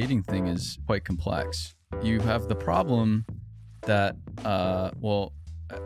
dating 0.00 0.22
thing 0.24 0.46
is 0.46 0.78
quite 0.86 1.06
complex. 1.06 1.74
You 2.02 2.20
have 2.20 2.48
the 2.48 2.54
problem 2.54 3.24
that, 3.86 4.14
uh, 4.44 4.90
well, 5.00 5.32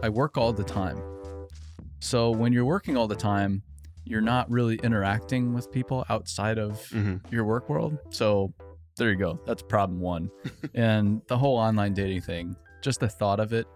I 0.03 0.09
work 0.09 0.37
all 0.37 0.53
the 0.53 0.65
time. 0.65 1.01
So 2.01 2.33
when 2.33 2.53
you're 2.53 2.65
working 2.65 2.97
all 2.97 3.07
the 3.07 3.15
time, 3.15 3.63
you're 4.05 4.21
not 4.21 4.51
really 4.51 4.81
interacting 4.83 5.55
with 5.55 5.71
people 5.71 6.05
outside 6.09 6.59
of 6.59 6.85
hmm 6.91 7.19
your 7.31 7.45
work 7.45 7.69
world. 7.69 7.97
So 8.11 8.53
there 8.97 9.11
you 9.11 9.17
go. 9.17 9.39
That's 9.47 9.63
problem 9.63 10.01
one. 10.01 10.29
and 10.75 11.23
the 11.29 11.39
whole 11.39 11.57
online 11.57 11.95
dating 11.95 12.23
thing, 12.23 12.57
just 12.83 12.99
the 12.99 13.09
thought 13.09 13.39
of 13.39 13.53
it 13.53 13.69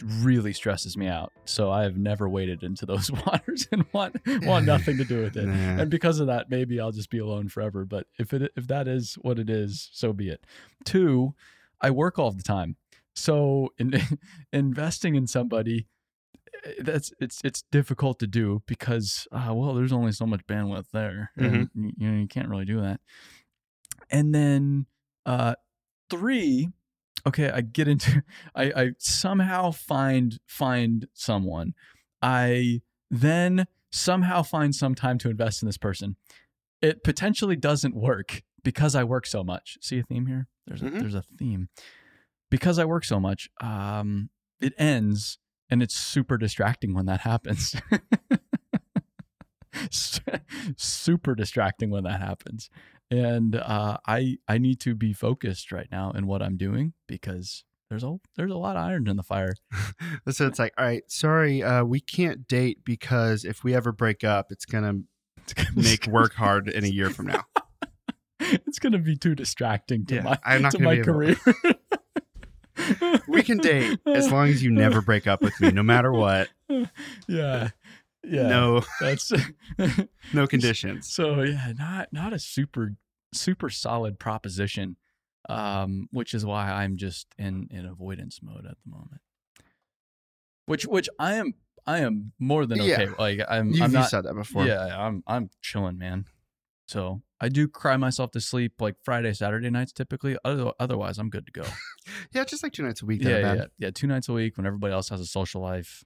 really 0.00 0.52
stresses 0.52 0.96
me 0.96 1.08
out. 1.08 1.32
So 1.44 1.70
I 1.70 1.82
have 1.82 1.96
never 1.96 2.28
waded 2.28 2.62
into 2.62 2.86
those 2.86 3.10
waters 3.26 3.68
and 3.72 3.84
want 3.92 4.16
want 4.42 4.64
nothing 4.64 4.96
to 4.98 5.04
do 5.04 5.22
with 5.22 5.36
it. 5.36 5.46
Nah. 5.46 5.82
And 5.82 5.90
because 5.90 6.20
of 6.20 6.28
that, 6.28 6.48
maybe 6.50 6.80
I'll 6.80 6.92
just 6.92 7.10
be 7.10 7.18
alone 7.18 7.48
forever. 7.48 7.84
But 7.84 8.06
if 8.18 8.32
it 8.32 8.52
if 8.56 8.68
that 8.68 8.88
is 8.88 9.14
what 9.20 9.38
it 9.38 9.50
is, 9.50 9.90
so 9.92 10.12
be 10.12 10.28
it. 10.28 10.44
Two, 10.84 11.34
I 11.80 11.90
work 11.90 12.18
all 12.18 12.30
the 12.30 12.42
time. 12.42 12.76
So 13.14 13.72
in, 13.78 14.00
investing 14.52 15.16
in 15.16 15.26
somebody 15.26 15.86
eh, 16.64 16.72
that's 16.80 17.12
it's 17.20 17.40
it's 17.44 17.62
difficult 17.70 18.18
to 18.20 18.26
do 18.26 18.62
because 18.66 19.26
uh, 19.32 19.52
well 19.52 19.74
there's 19.74 19.92
only 19.92 20.12
so 20.12 20.26
much 20.26 20.46
bandwidth 20.46 20.90
there 20.92 21.30
and 21.36 21.68
you, 21.74 21.92
you 21.98 22.10
know 22.10 22.20
you 22.20 22.26
can't 22.26 22.48
really 22.48 22.64
do 22.64 22.80
that 22.80 23.00
and 24.10 24.34
then 24.34 24.86
uh 25.26 25.54
three 26.08 26.70
okay 27.26 27.50
i 27.50 27.60
get 27.60 27.88
into 27.88 28.22
i 28.54 28.72
i 28.76 28.90
somehow 28.98 29.70
find 29.70 30.38
find 30.46 31.08
someone. 31.14 31.74
I 32.20 32.82
then 33.10 33.66
somehow 33.90 34.42
find 34.42 34.74
some 34.74 34.94
time 34.94 35.18
to 35.18 35.28
invest 35.30 35.62
in 35.62 35.66
this 35.66 35.76
person. 35.78 36.16
It 36.80 37.02
potentially 37.04 37.56
doesn't 37.56 37.94
work 37.94 38.42
because 38.62 38.94
i 38.94 39.04
work 39.04 39.26
so 39.26 39.42
much. 39.44 39.76
See 39.80 39.98
a 39.98 40.02
theme 40.02 40.26
here? 40.26 40.46
There's 40.66 40.82
a 40.82 40.86
Mhm. 40.86 41.00
there's 41.00 41.14
a 41.14 41.22
theme. 41.22 41.68
Because 42.50 42.78
i 42.78 42.84
work 42.84 43.04
so 43.04 43.18
much 43.20 43.48
um 43.60 44.30
it 44.60 44.72
ends 44.78 45.38
and 45.70 45.82
it's 45.82 45.94
super 45.96 46.36
distracting 46.38 46.94
when 46.94 47.06
that 47.06 47.20
happens. 47.20 47.74
Super 50.76 51.34
distracting 51.34 51.90
when 51.90 52.04
that 52.04 52.20
happens 52.20 52.68
and 53.12 53.56
uh, 53.56 53.98
I 54.06 54.38
I 54.48 54.56
need 54.56 54.80
to 54.80 54.94
be 54.94 55.12
focused 55.12 55.70
right 55.70 55.88
now 55.92 56.12
in 56.12 56.26
what 56.26 56.42
I'm 56.42 56.56
doing 56.56 56.94
because 57.06 57.64
there's 57.90 58.02
a 58.02 58.16
there's 58.36 58.50
a 58.50 58.56
lot 58.56 58.76
of 58.76 58.82
irons 58.82 59.08
in 59.08 59.16
the 59.16 59.22
fire. 59.22 59.54
So 60.30 60.46
it's 60.46 60.58
like, 60.58 60.72
all 60.78 60.84
right, 60.84 61.02
sorry, 61.08 61.62
uh, 61.62 61.84
we 61.84 62.00
can't 62.00 62.46
date 62.46 62.84
because 62.84 63.44
if 63.44 63.64
we 63.64 63.74
ever 63.74 63.92
break 63.92 64.24
up, 64.24 64.50
it's 64.50 64.64
gonna 64.64 64.94
It's 65.42 65.52
gonna, 65.52 65.70
make 65.74 66.06
work 66.06 66.34
hard 66.34 66.68
in 66.68 66.84
a 66.84 66.88
year 66.88 67.10
from 67.10 67.26
now. 67.26 67.44
It's 68.66 68.78
gonna 68.78 68.98
be 68.98 69.16
too 69.16 69.34
distracting 69.34 70.04
to 70.06 70.16
Yeah, 70.16 70.22
my 70.22 70.38
I'm 70.44 70.62
not 70.62 70.72
to 70.72 70.78
my 70.80 70.98
career. 70.98 71.36
We 73.28 73.42
can 73.42 73.58
date 73.58 74.00
as 74.06 74.32
long 74.32 74.48
as 74.48 74.62
you 74.62 74.70
never 74.70 75.00
break 75.00 75.26
up 75.26 75.42
with 75.42 75.58
me, 75.60 75.70
no 75.70 75.82
matter 75.82 76.10
what. 76.10 76.48
yeah, 77.28 77.70
yeah. 78.24 78.48
No, 78.48 78.82
that's 79.00 79.32
no 80.32 80.46
conditions. 80.46 81.12
So 81.12 81.42
yeah, 81.42 81.72
not 81.76 82.12
not 82.12 82.32
a 82.32 82.38
super 82.38 82.94
super 83.34 83.70
solid 83.70 84.18
proposition, 84.18 84.96
um, 85.48 86.08
which 86.12 86.34
is 86.34 86.44
why 86.44 86.70
I'm 86.70 86.96
just 86.96 87.26
in 87.38 87.68
in 87.70 87.86
avoidance 87.86 88.40
mode 88.42 88.66
at 88.66 88.76
the 88.84 88.90
moment. 88.90 89.20
Which 90.66 90.86
which 90.86 91.08
I 91.18 91.34
am 91.34 91.54
I 91.86 91.98
am 92.00 92.32
more 92.38 92.66
than 92.66 92.80
okay. 92.80 93.06
Yeah. 93.06 93.12
Like 93.18 93.40
I'm 93.48 93.70
You've, 93.70 93.82
I'm 93.82 93.90
you 93.90 93.98
not 93.98 94.10
said 94.10 94.24
that 94.24 94.34
before. 94.34 94.66
yeah 94.66 94.96
I'm 94.98 95.22
I'm 95.26 95.50
chilling, 95.60 95.98
man. 95.98 96.26
So 96.86 97.22
I 97.40 97.48
do 97.48 97.66
cry 97.66 97.96
myself 97.96 98.30
to 98.32 98.40
sleep 98.40 98.74
like 98.80 98.96
Friday 99.02 99.32
Saturday 99.32 99.70
nights 99.70 99.92
typically. 99.92 100.36
Other, 100.44 100.72
otherwise, 100.78 101.18
I'm 101.18 101.30
good 101.30 101.46
to 101.46 101.52
go. 101.52 101.64
Yeah, 102.32 102.44
just 102.44 102.62
like 102.62 102.72
two 102.72 102.82
nights 102.82 103.02
a 103.02 103.06
week. 103.06 103.22
yeah, 103.22 103.38
yeah, 103.54 103.64
yeah. 103.78 103.90
Two 103.90 104.06
nights 104.08 104.28
a 104.28 104.32
week 104.32 104.56
when 104.56 104.66
everybody 104.66 104.92
else 104.92 105.08
has 105.10 105.20
a 105.20 105.26
social 105.26 105.60
life, 105.60 106.02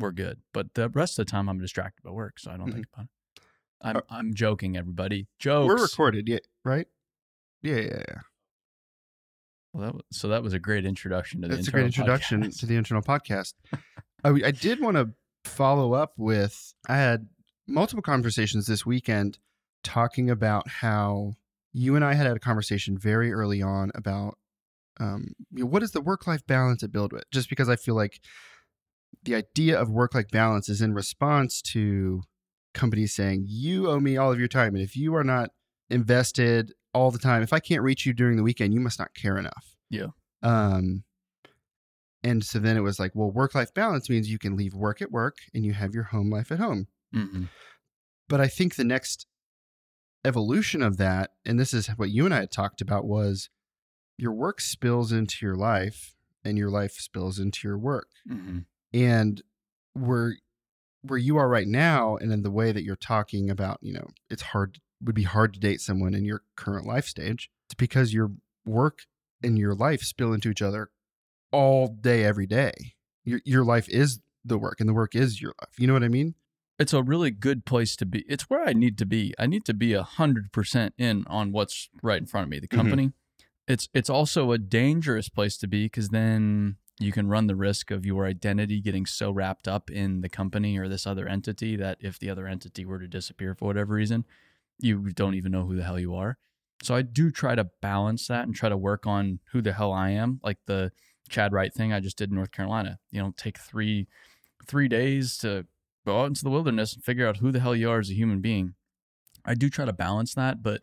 we're 0.00 0.12
good. 0.12 0.40
But 0.52 0.74
the 0.74 0.88
rest 0.88 1.18
of 1.18 1.26
the 1.26 1.30
time, 1.30 1.48
I'm 1.48 1.60
distracted 1.60 2.02
by 2.02 2.10
work, 2.10 2.38
so 2.38 2.50
I 2.50 2.56
don't 2.56 2.72
think 2.72 2.86
about 2.92 3.04
it. 3.04 3.10
I'm 3.82 3.96
Uh, 3.96 4.00
I'm 4.10 4.34
joking, 4.34 4.76
everybody. 4.76 5.28
Jokes. 5.38 5.68
We're 5.68 5.82
recorded, 5.82 6.28
yeah, 6.28 6.38
right? 6.64 6.86
Yeah, 7.62 7.76
yeah, 7.76 8.02
yeah. 8.08 8.20
Well, 9.72 9.84
that 9.84 9.94
was, 9.94 10.02
so 10.10 10.28
that 10.28 10.42
was 10.42 10.52
a 10.52 10.58
great 10.58 10.84
introduction 10.84 11.42
to 11.42 11.48
the 11.48 11.56
That's 11.56 11.68
a 11.68 11.70
great 11.70 11.86
introduction 11.86 12.42
podcast. 12.42 12.58
to 12.60 12.66
the 12.66 12.76
internal 12.76 13.02
podcast. 13.02 13.54
I, 14.24 14.30
I 14.30 14.50
did 14.50 14.80
want 14.80 14.96
to 14.96 15.10
follow 15.44 15.94
up 15.94 16.12
with 16.16 16.74
I 16.88 16.96
had 16.96 17.28
multiple 17.66 18.02
conversations 18.02 18.66
this 18.66 18.84
weekend 18.84 19.38
talking 19.84 20.28
about 20.28 20.68
how 20.68 21.34
you 21.72 21.94
and 21.96 22.04
I 22.04 22.14
had 22.14 22.26
had 22.26 22.36
a 22.36 22.40
conversation 22.40 22.98
very 22.98 23.32
early 23.32 23.62
on 23.62 23.92
about 23.94 24.36
um, 24.98 25.34
you 25.52 25.60
know, 25.60 25.66
what 25.66 25.82
is 25.82 25.92
the 25.92 26.00
work 26.00 26.26
life 26.26 26.46
balance 26.46 26.82
at 26.82 26.92
BuildWitt? 26.92 27.22
Just 27.30 27.48
because 27.48 27.70
I 27.70 27.76
feel 27.76 27.94
like 27.94 28.20
the 29.22 29.34
idea 29.34 29.78
of 29.78 29.90
work 29.90 30.14
life 30.14 30.30
balance 30.30 30.68
is 30.68 30.80
in 30.80 30.94
response 30.94 31.60
to 31.62 32.22
companies 32.74 33.14
saying, 33.14 33.44
you 33.46 33.88
owe 33.88 34.00
me 34.00 34.16
all 34.16 34.32
of 34.32 34.38
your 34.38 34.48
time. 34.48 34.74
And 34.74 34.82
if 34.82 34.96
you 34.96 35.14
are 35.14 35.24
not 35.24 35.50
invested 35.90 36.72
all 36.94 37.10
the 37.10 37.18
time, 37.18 37.42
if 37.42 37.52
I 37.52 37.60
can't 37.60 37.82
reach 37.82 38.06
you 38.06 38.12
during 38.12 38.36
the 38.36 38.42
weekend, 38.42 38.72
you 38.72 38.80
must 38.80 38.98
not 38.98 39.14
care 39.14 39.36
enough. 39.36 39.76
Yeah. 39.90 40.08
Um, 40.42 41.04
and 42.22 42.44
so 42.44 42.58
then 42.58 42.76
it 42.76 42.80
was 42.80 42.98
like, 42.98 43.12
well, 43.14 43.30
work 43.30 43.54
life 43.54 43.72
balance 43.74 44.08
means 44.08 44.30
you 44.30 44.38
can 44.38 44.56
leave 44.56 44.74
work 44.74 45.00
at 45.02 45.10
work 45.10 45.36
and 45.54 45.64
you 45.64 45.72
have 45.72 45.94
your 45.94 46.04
home 46.04 46.30
life 46.30 46.52
at 46.52 46.58
home. 46.58 46.86
Mhm. 47.14 47.48
But 48.28 48.40
I 48.40 48.46
think 48.46 48.76
the 48.76 48.84
next 48.84 49.26
evolution 50.24 50.82
of 50.82 50.98
that, 50.98 51.30
and 51.44 51.58
this 51.58 51.72
is 51.74 51.88
what 51.88 52.10
you 52.10 52.24
and 52.24 52.34
I 52.34 52.40
had 52.40 52.52
talked 52.52 52.80
about, 52.80 53.06
was 53.06 53.48
your 54.16 54.32
work 54.32 54.60
spills 54.60 55.12
into 55.12 55.44
your 55.44 55.56
life 55.56 56.14
and 56.44 56.58
your 56.58 56.70
life 56.70 56.92
spills 56.92 57.38
into 57.38 57.66
your 57.66 57.78
work. 57.78 58.08
Mhm. 58.30 58.66
And 58.92 59.42
where 59.94 60.36
where 61.02 61.18
you 61.18 61.36
are 61.38 61.48
right 61.48 61.66
now, 61.68 62.16
and 62.16 62.30
in 62.32 62.42
the 62.42 62.50
way 62.50 62.72
that 62.72 62.82
you're 62.84 62.96
talking 62.96 63.48
about, 63.50 63.78
you 63.80 63.92
know, 63.92 64.08
it's 64.28 64.42
hard 64.42 64.78
would 65.02 65.14
be 65.14 65.22
hard 65.22 65.54
to 65.54 65.60
date 65.60 65.80
someone 65.80 66.14
in 66.14 66.24
your 66.24 66.42
current 66.56 66.86
life 66.86 67.06
stage. 67.06 67.50
It's 67.66 67.74
because 67.74 68.12
your 68.12 68.32
work 68.66 69.00
and 69.42 69.58
your 69.58 69.74
life 69.74 70.02
spill 70.02 70.32
into 70.34 70.50
each 70.50 70.60
other 70.60 70.90
all 71.52 71.88
day, 71.88 72.24
every 72.24 72.46
day. 72.46 72.72
Your 73.24 73.40
your 73.44 73.64
life 73.64 73.88
is 73.88 74.20
the 74.44 74.58
work, 74.58 74.80
and 74.80 74.88
the 74.88 74.94
work 74.94 75.14
is 75.14 75.40
your 75.40 75.54
life. 75.60 75.78
You 75.78 75.86
know 75.86 75.92
what 75.94 76.04
I 76.04 76.08
mean? 76.08 76.34
It's 76.78 76.92
a 76.94 77.02
really 77.02 77.30
good 77.30 77.64
place 77.66 77.94
to 77.96 78.06
be. 78.06 78.24
It's 78.28 78.44
where 78.44 78.66
I 78.66 78.72
need 78.72 78.96
to 78.98 79.06
be. 79.06 79.34
I 79.38 79.46
need 79.46 79.64
to 79.66 79.74
be 79.74 79.92
a 79.92 80.02
hundred 80.02 80.50
percent 80.52 80.94
in 80.98 81.24
on 81.26 81.52
what's 81.52 81.88
right 82.02 82.18
in 82.20 82.26
front 82.26 82.44
of 82.44 82.50
me, 82.50 82.58
the 82.58 82.68
Mhm. 82.68 82.76
company. 82.76 83.12
It's 83.68 83.88
it's 83.94 84.10
also 84.10 84.52
a 84.52 84.58
dangerous 84.58 85.28
place 85.28 85.56
to 85.58 85.66
be 85.68 85.84
because 85.86 86.08
then 86.08 86.76
you 87.00 87.12
can 87.12 87.28
run 87.28 87.46
the 87.46 87.56
risk 87.56 87.90
of 87.90 88.04
your 88.04 88.26
identity 88.26 88.80
getting 88.80 89.06
so 89.06 89.30
wrapped 89.30 89.66
up 89.66 89.90
in 89.90 90.20
the 90.20 90.28
company 90.28 90.78
or 90.78 90.86
this 90.86 91.06
other 91.06 91.26
entity 91.26 91.74
that 91.76 91.96
if 92.00 92.18
the 92.18 92.28
other 92.28 92.46
entity 92.46 92.84
were 92.84 92.98
to 92.98 93.08
disappear 93.08 93.54
for 93.54 93.64
whatever 93.64 93.94
reason, 93.94 94.26
you 94.78 95.10
don't 95.14 95.34
even 95.34 95.50
know 95.50 95.64
who 95.64 95.76
the 95.76 95.84
hell 95.84 95.98
you 95.98 96.14
are. 96.14 96.36
So 96.82 96.94
I 96.94 97.02
do 97.02 97.30
try 97.30 97.54
to 97.54 97.70
balance 97.80 98.26
that 98.28 98.44
and 98.44 98.54
try 98.54 98.68
to 98.68 98.76
work 98.76 99.06
on 99.06 99.40
who 99.52 99.62
the 99.62 99.72
hell 99.72 99.92
I 99.92 100.10
am, 100.10 100.40
like 100.42 100.58
the 100.66 100.92
Chad 101.28 101.52
Wright 101.52 101.72
thing 101.72 101.92
I 101.92 102.00
just 102.00 102.18
did 102.18 102.30
in 102.30 102.36
North 102.36 102.52
Carolina. 102.52 102.98
You 103.10 103.22
know, 103.22 103.34
take 103.36 103.58
three 103.58 104.06
three 104.66 104.88
days 104.88 105.38
to 105.38 105.66
go 106.06 106.20
out 106.20 106.26
into 106.26 106.44
the 106.44 106.50
wilderness 106.50 106.94
and 106.94 107.02
figure 107.02 107.26
out 107.26 107.38
who 107.38 107.50
the 107.50 107.60
hell 107.60 107.74
you 107.74 107.90
are 107.90 108.00
as 108.00 108.10
a 108.10 108.14
human 108.14 108.40
being. 108.40 108.74
I 109.44 109.54
do 109.54 109.70
try 109.70 109.86
to 109.86 109.92
balance 109.92 110.34
that, 110.34 110.62
but 110.62 110.82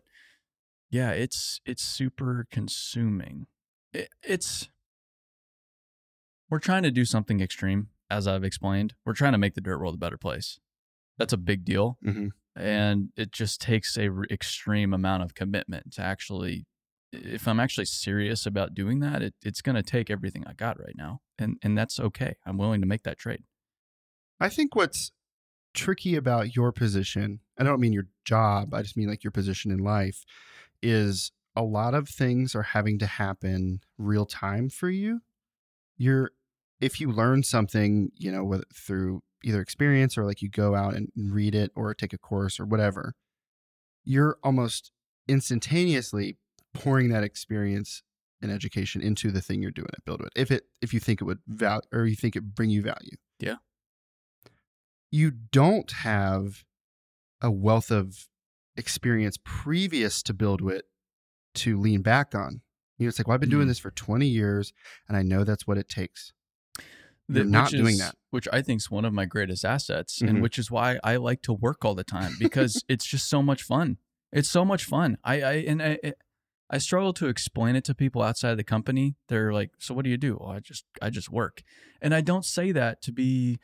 yeah, 0.90 1.10
it's 1.10 1.60
it's 1.64 1.82
super 1.82 2.46
consuming. 2.50 3.46
It, 3.92 4.08
it's 4.22 4.68
we're 6.50 6.58
trying 6.58 6.82
to 6.84 6.90
do 6.90 7.04
something 7.04 7.40
extreme, 7.40 7.88
as 8.10 8.26
I've 8.26 8.44
explained. 8.44 8.94
We're 9.04 9.12
trying 9.14 9.32
to 9.32 9.38
make 9.38 9.54
the 9.54 9.60
dirt 9.60 9.78
world 9.78 9.94
a 9.94 9.98
better 9.98 10.18
place. 10.18 10.58
That's 11.18 11.32
a 11.32 11.36
big 11.38 11.64
deal, 11.64 11.98
Mhm. 12.04 12.30
and 12.56 13.12
it 13.16 13.32
just 13.32 13.60
takes 13.60 13.96
a 13.98 14.08
r- 14.08 14.24
extreme 14.30 14.92
amount 14.94 15.22
of 15.24 15.34
commitment 15.34 15.92
to 15.94 16.02
actually. 16.02 16.66
If 17.10 17.48
I'm 17.48 17.58
actually 17.58 17.86
serious 17.86 18.44
about 18.44 18.74
doing 18.74 19.00
that, 19.00 19.22
it, 19.22 19.34
it's 19.42 19.62
going 19.62 19.76
to 19.76 19.82
take 19.82 20.10
everything 20.10 20.46
I 20.46 20.52
got 20.52 20.78
right 20.78 20.94
now, 20.96 21.22
and 21.38 21.58
and 21.62 21.76
that's 21.76 21.98
okay. 21.98 22.36
I'm 22.44 22.58
willing 22.58 22.80
to 22.82 22.86
make 22.86 23.02
that 23.04 23.18
trade. 23.18 23.44
I 24.40 24.48
think 24.50 24.74
what's 24.76 25.10
tricky 25.74 26.16
about 26.16 26.54
your 26.54 26.70
position, 26.72 27.40
I 27.58 27.64
don't 27.64 27.80
mean 27.80 27.92
your 27.92 28.08
job, 28.24 28.74
I 28.74 28.82
just 28.82 28.96
mean 28.96 29.08
like 29.08 29.24
your 29.24 29.30
position 29.30 29.70
in 29.70 29.78
life, 29.78 30.24
is 30.82 31.32
a 31.56 31.62
lot 31.62 31.94
of 31.94 32.08
things 32.08 32.54
are 32.54 32.62
having 32.62 32.98
to 33.00 33.06
happen 33.06 33.80
real 33.96 34.26
time 34.26 34.68
for 34.68 34.90
you. 34.90 35.22
You're 35.96 36.32
if 36.80 37.00
you 37.00 37.10
learn 37.10 37.42
something, 37.42 38.10
you 38.16 38.30
know, 38.32 38.44
whether 38.44 38.64
through 38.74 39.22
either 39.44 39.60
experience 39.60 40.16
or 40.18 40.24
like 40.24 40.42
you 40.42 40.48
go 40.48 40.74
out 40.74 40.94
and 40.94 41.08
read 41.16 41.54
it 41.54 41.70
or 41.76 41.94
take 41.94 42.12
a 42.12 42.18
course 42.18 42.58
or 42.60 42.64
whatever, 42.66 43.14
you're 44.04 44.38
almost 44.42 44.90
instantaneously 45.28 46.36
pouring 46.74 47.08
that 47.10 47.22
experience 47.24 48.02
and 48.40 48.50
education 48.52 49.00
into 49.02 49.30
the 49.30 49.40
thing 49.40 49.60
you're 49.62 49.70
doing 49.70 49.88
at 49.92 50.04
BuildWitt. 50.04 50.28
If 50.36 50.50
it 50.50 50.64
if 50.80 50.94
you 50.94 51.00
think 51.00 51.20
it 51.20 51.24
would 51.24 51.40
value 51.46 51.80
or 51.92 52.06
you 52.06 52.14
think 52.16 52.36
it 52.36 52.54
bring 52.54 52.70
you 52.70 52.82
value 52.82 53.16
Yeah. 53.40 53.56
you 55.10 55.30
don't 55.30 55.90
have 55.90 56.64
a 57.40 57.50
wealth 57.50 57.90
of 57.90 58.28
experience 58.76 59.38
previous 59.44 60.22
to 60.24 60.34
BuildWitt 60.34 60.82
to 61.54 61.78
lean 61.80 62.02
back 62.02 62.34
on. 62.34 62.60
You 62.98 63.06
know, 63.06 63.08
it's 63.08 63.18
like, 63.18 63.26
well, 63.26 63.34
I've 63.34 63.40
been 63.40 63.50
doing 63.50 63.66
Mhm. 63.66 63.70
this 63.70 63.78
for 63.78 63.90
20 63.90 64.26
years 64.28 64.72
and 65.08 65.16
I 65.16 65.22
know 65.22 65.44
that's 65.44 65.66
what 65.66 65.78
it 65.78 65.88
takes. 65.88 66.32
You're 67.28 67.44
That- 67.44 67.50
not 67.50 67.70
doing 67.70 67.94
is- 67.94 67.98
that. 67.98 68.14
which 68.30 68.48
I 68.52 68.62
think 68.62 68.80
is 68.80 68.90
one 68.90 69.04
of 69.04 69.12
my 69.12 69.24
greatest 69.26 69.64
assets, 69.64 70.20
Mhm. 70.20 70.28
and 70.28 70.42
which 70.42 70.58
is 70.58 70.70
why 70.70 70.98
I 71.04 71.16
like 71.16 71.42
to 71.42 71.52
work 71.52 71.84
all 71.84 71.94
the 71.94 72.04
time 72.04 72.32
because 72.38 72.82
it's 72.88 73.04
just 73.06 73.28
so 73.28 73.42
much 73.42 73.62
fun. 73.62 73.98
It's 74.32 74.48
so 74.50 74.64
much 74.64 74.84
fun. 74.84 75.18
I, 75.24 75.42
I 75.42 75.52
and 75.54 75.82
I, 75.82 75.98
it- 76.02 76.18
I 76.70 76.76
struggle 76.78 77.14
to 77.14 77.28
explain 77.28 77.76
it 77.76 77.84
to 77.84 77.94
people 77.94 78.20
outside 78.22 78.56
the 78.56 78.64
company. 78.64 79.16
They're 79.28 79.52
like, 79.54 79.70
"So 79.78 79.94
what 79.94 80.04
do 80.04 80.10
you 80.10 80.18
do?" 80.18 80.36
Well, 80.38 80.50
I 80.50 80.60
just 80.60 80.84
I 81.00 81.08
just 81.10 81.30
work, 81.30 81.62
and 82.02 82.14
I 82.14 82.20
don't 82.20 82.44
say 82.44 82.72
that 82.72 83.00
to 83.02 83.12
be 83.12 83.58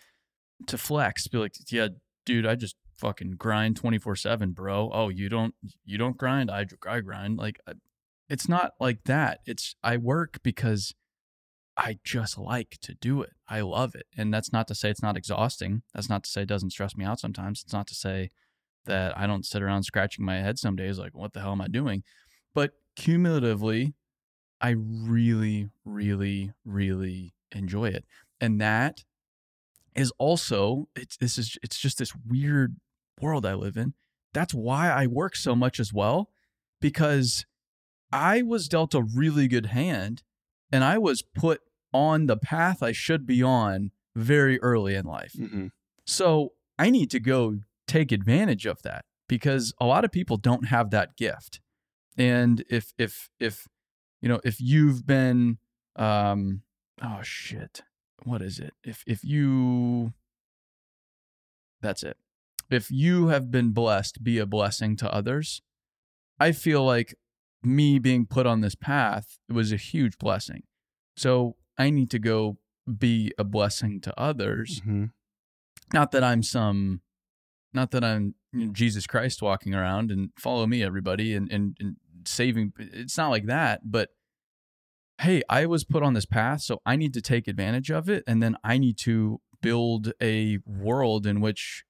to 0.67 0.79
flex. 0.79 1.27
Be 1.29 1.37
like, 1.37 1.55
"Yeah, 1.71 1.89
dude, 2.25 2.47
I 2.47 2.55
just 2.55 2.77
fucking 2.97 3.33
grind 3.33 3.77
twenty 3.77 3.99
four 3.99 4.17
seven, 4.17 4.53
bro." 4.53 4.91
Oh, 4.91 5.11
you 5.11 5.29
don't 5.29 5.55
you 5.85 5.99
don't 5.99 6.17
grind? 6.17 6.51
I 6.51 6.67
I 6.89 7.01
grind. 7.01 7.37
Like, 7.37 7.61
I- 7.67 7.75
it's 8.31 8.49
not 8.49 8.73
like 8.81 9.05
that. 9.05 9.41
It's 9.45 9.77
I 9.83 9.99
work 9.99 10.43
because 10.43 10.95
I 11.77 11.99
just 12.05 12.39
like 12.39 12.79
to 12.83 12.95
do 12.95 13.23
it. 13.23 13.33
I 13.49 13.61
love 13.63 13.95
it. 13.95 14.07
And 14.17 14.33
that's 14.33 14.53
not 14.53 14.69
to 14.69 14.75
say 14.75 14.91
it's 14.91 15.03
not 15.03 15.17
exhausting. 15.17 15.83
That's 15.95 16.09
not 16.09 16.25
to 16.25 16.31
say 16.31 16.43
it 16.43 16.49
doesn't 16.49 16.71
stress 16.71 16.97
me 16.97 17.05
out 17.05 17.19
sometimes. 17.19 17.63
It's 17.63 17.73
not 17.73 17.87
to 17.89 17.95
say 17.95 18.31
that 18.87 19.17
I 19.19 19.27
don't 19.27 19.47
sit 19.47 19.63
around 19.63 19.83
scratching 19.83 20.25
my 20.25 20.37
head 20.37 20.59
some 20.59 20.77
days 20.77 20.99
like, 20.99 21.15
what 21.15 21.33
the 21.33 21.41
hell 21.41 21.53
am 21.53 21.61
I 21.61 21.69
doing? 21.69 22.05
But 22.55 22.73
cumulatively, 22.95 23.95
I 24.61 24.71
really, 24.71 25.71
really, 25.85 26.53
really 26.65 27.35
enjoy 27.53 27.87
it. 27.87 28.05
And 28.41 28.61
that 28.61 29.05
is 29.95 30.13
also 30.19 30.89
it's 30.97 31.17
this 31.17 31.39
is 31.39 31.57
it's 31.63 31.79
just 31.79 31.99
this 31.99 32.13
weird 32.29 32.77
world 33.21 33.47
I 33.47 33.55
live 33.55 33.77
in. 33.77 33.95
That's 34.33 34.55
why 34.55 34.91
I 34.91 35.07
work 35.07 35.37
so 35.37 35.55
much 35.55 35.79
as 35.79 35.93
well, 35.93 36.31
because 36.81 37.47
I 38.13 38.43
was 38.43 38.69
dealt 38.69 38.95
a 38.95 39.03
really 39.03 39.49
good 39.49 39.67
hand 39.67 40.23
and 40.75 40.83
I 40.85 40.99
was 40.99 41.23
put 41.23 41.61
on 41.93 42.27
the 42.27 42.37
path 42.37 42.83
I 42.83 42.93
should 42.93 43.25
be 43.27 43.43
on 43.43 43.91
very 44.17 44.61
early 44.61 44.95
in 44.95 45.05
life. 45.05 45.33
Mhm. 45.35 45.71
So 46.05 46.55
I 46.79 46.91
need 46.91 47.11
to 47.13 47.21
go 47.21 47.61
take 47.87 48.11
advantage 48.13 48.67
of 48.67 48.83
that 48.83 49.05
because 49.29 49.73
a 49.81 49.87
lot 49.87 50.05
of 50.05 50.11
people 50.11 50.37
don't 50.37 50.67
have 50.67 50.91
that 50.91 51.17
gift. 51.17 51.61
And 52.19 52.65
if 52.69 52.93
if 52.99 53.29
if 53.39 53.67
you 54.21 54.29
know 54.29 54.41
if 54.45 54.61
you've 54.61 55.07
been 55.07 55.59
um 55.97 56.63
oh 57.03 57.21
shit 57.23 57.83
what 58.25 58.41
is 58.43 58.59
it 58.59 58.73
if 58.83 59.05
if 59.07 59.23
you 59.25 60.13
that's 61.81 62.03
it 62.03 62.17
if 62.71 62.91
you 62.91 63.29
have 63.29 63.51
been 63.51 63.71
blessed 63.71 64.25
be 64.25 64.39
a 64.39 64.47
blessing 64.47 64.97
to 64.97 65.13
others 65.13 65.61
i 66.41 66.51
feel 66.53 66.85
like 66.85 67.15
me 67.65 67.99
being 67.99 68.27
put 68.27 68.47
on 68.47 68.61
this 68.61 68.75
path 68.75 69.39
was 69.49 69.73
a 69.73 69.77
huge 69.77 70.19
blessing 70.19 70.63
so 71.17 71.57
i 71.79 71.91
need 71.91 72.11
to 72.11 72.19
go 72.19 72.59
be 72.99 73.33
a 73.39 73.45
blessing 73.45 74.01
to 74.01 74.13
others 74.21 74.81
Mhm. 74.87 75.11
not 75.93 76.13
that 76.13 76.23
I'm 76.25 76.43
some, 76.43 77.01
not 77.73 77.91
that 77.93 78.05
I'm 78.05 78.35
you 78.53 78.67
know, 78.67 78.73
Jesus 78.73 79.07
Christ 79.07 79.41
walking 79.43 79.75
around 79.75 80.11
and 80.11 80.31
follow 80.39 80.67
me, 80.67 80.83
everybody, 80.83 81.35
and, 81.35 81.51
and, 81.51 81.77
and 81.81 81.97
saving. 82.27 82.73
It's 82.79 83.17
not 83.17 83.31
like 83.31 83.47
that, 83.47 83.81
but 83.91 84.11
hey, 85.21 85.43
I 85.49 85.67
was 85.67 85.85
put 85.85 86.03
on 86.03 86.15
this 86.15 86.27
path, 86.27 86.63
so 86.63 86.81
I 86.85 86.97
need 86.97 87.15
to 87.15 87.21
take 87.23 87.49
advantage 87.49 87.91
of 87.91 88.09
it. 88.09 88.23
And 88.27 88.43
then 88.43 88.57
I 88.65 88.79
need 88.79 88.99
to 88.99 89.41
build 89.63 90.13
a 90.23 90.59
world 90.67 91.27
in 91.27 91.41
which 91.41 91.85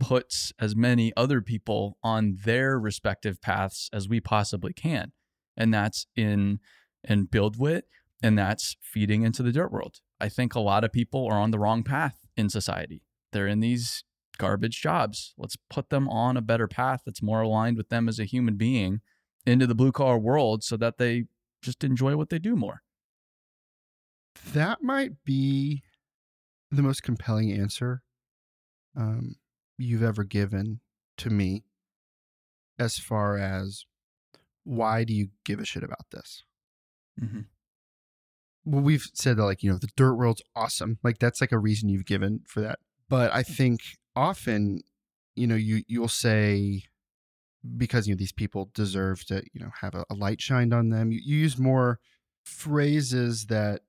puts 0.00 0.52
as 0.58 0.74
many 0.74 1.12
other 1.16 1.40
people 1.40 1.98
on 2.02 2.38
their 2.44 2.78
respective 2.78 3.40
paths 3.40 3.88
as 3.92 4.08
we 4.08 4.20
possibly 4.20 4.72
can. 4.72 5.12
And 5.56 5.72
that's 5.72 6.06
in, 6.16 6.58
and 7.04 7.30
BuildWitt, 7.30 7.82
and 8.22 8.38
that's 8.38 8.76
feeding 8.80 9.22
into 9.22 9.42
the 9.42 9.52
dirt 9.52 9.70
world. 9.70 10.00
I 10.20 10.28
think 10.28 10.54
a 10.54 10.60
lot 10.60 10.84
of 10.84 10.92
people 10.92 11.26
are 11.26 11.38
on 11.38 11.50
the 11.50 11.58
wrong 11.58 11.82
path 11.82 12.26
in 12.36 12.48
society 12.48 13.02
they're 13.32 13.46
in 13.46 13.60
these 13.60 14.04
garbage 14.38 14.80
jobs. 14.80 15.34
Let's 15.36 15.56
put 15.68 15.90
them 15.90 16.08
on 16.08 16.36
a 16.36 16.42
better 16.42 16.66
path 16.66 17.02
that's 17.04 17.22
more 17.22 17.42
aligned 17.42 17.76
with 17.76 17.88
them 17.88 18.08
as 18.08 18.18
a 18.18 18.24
human 18.24 18.56
being 18.56 19.00
into 19.46 19.66
the 19.66 19.74
blue 19.74 19.92
collar 19.92 20.18
world 20.18 20.64
so 20.64 20.76
that 20.76 20.98
they 20.98 21.24
just 21.62 21.84
enjoy 21.84 22.16
what 22.16 22.30
they 22.30 22.38
do 22.38 22.56
more. 22.56 22.82
That 24.52 24.82
might 24.82 25.24
be 25.24 25.82
the 26.70 26.82
most 26.82 27.02
compelling 27.02 27.52
answer 27.52 28.02
um, 28.96 29.36
you've 29.80 30.02
ever 30.02 30.24
given 30.24 30.80
to 31.18 31.30
me 31.30 31.64
as 32.78 32.98
far 32.98 33.36
as 33.38 33.84
why 34.64 35.04
do 35.04 35.12
you 35.14 35.28
give 35.44 35.58
a 35.60 35.64
shit 35.64 35.82
about 35.82 36.06
this? 36.10 36.44
Mm-hmm. 37.20 37.40
well, 38.64 38.82
we've 38.82 39.06
said 39.14 39.36
that 39.36 39.44
like 39.44 39.62
you 39.62 39.70
know 39.70 39.78
the 39.78 39.88
dirt 39.96 40.14
world's 40.14 40.42
awesome. 40.54 40.98
Like 41.02 41.18
that's 41.18 41.40
like 41.40 41.52
a 41.52 41.58
reason 41.58 41.88
you've 41.88 42.06
given 42.06 42.40
for 42.46 42.60
that. 42.60 42.78
But 43.08 43.34
I 43.34 43.42
think 43.42 43.80
often, 44.14 44.80
you 45.34 45.46
know, 45.46 45.56
you 45.56 45.82
you'll 45.88 46.08
say 46.08 46.84
because 47.76 48.06
you 48.08 48.14
know 48.14 48.18
these 48.18 48.32
people 48.32 48.70
deserve 48.74 49.24
to 49.26 49.42
you 49.52 49.60
know 49.60 49.70
have 49.80 49.94
a, 49.94 50.04
a 50.08 50.14
light 50.14 50.40
shined 50.40 50.72
on 50.72 50.90
them. 50.90 51.10
You, 51.12 51.20
you 51.22 51.36
use 51.38 51.58
more 51.58 51.98
phrases 52.44 53.46
that 53.46 53.82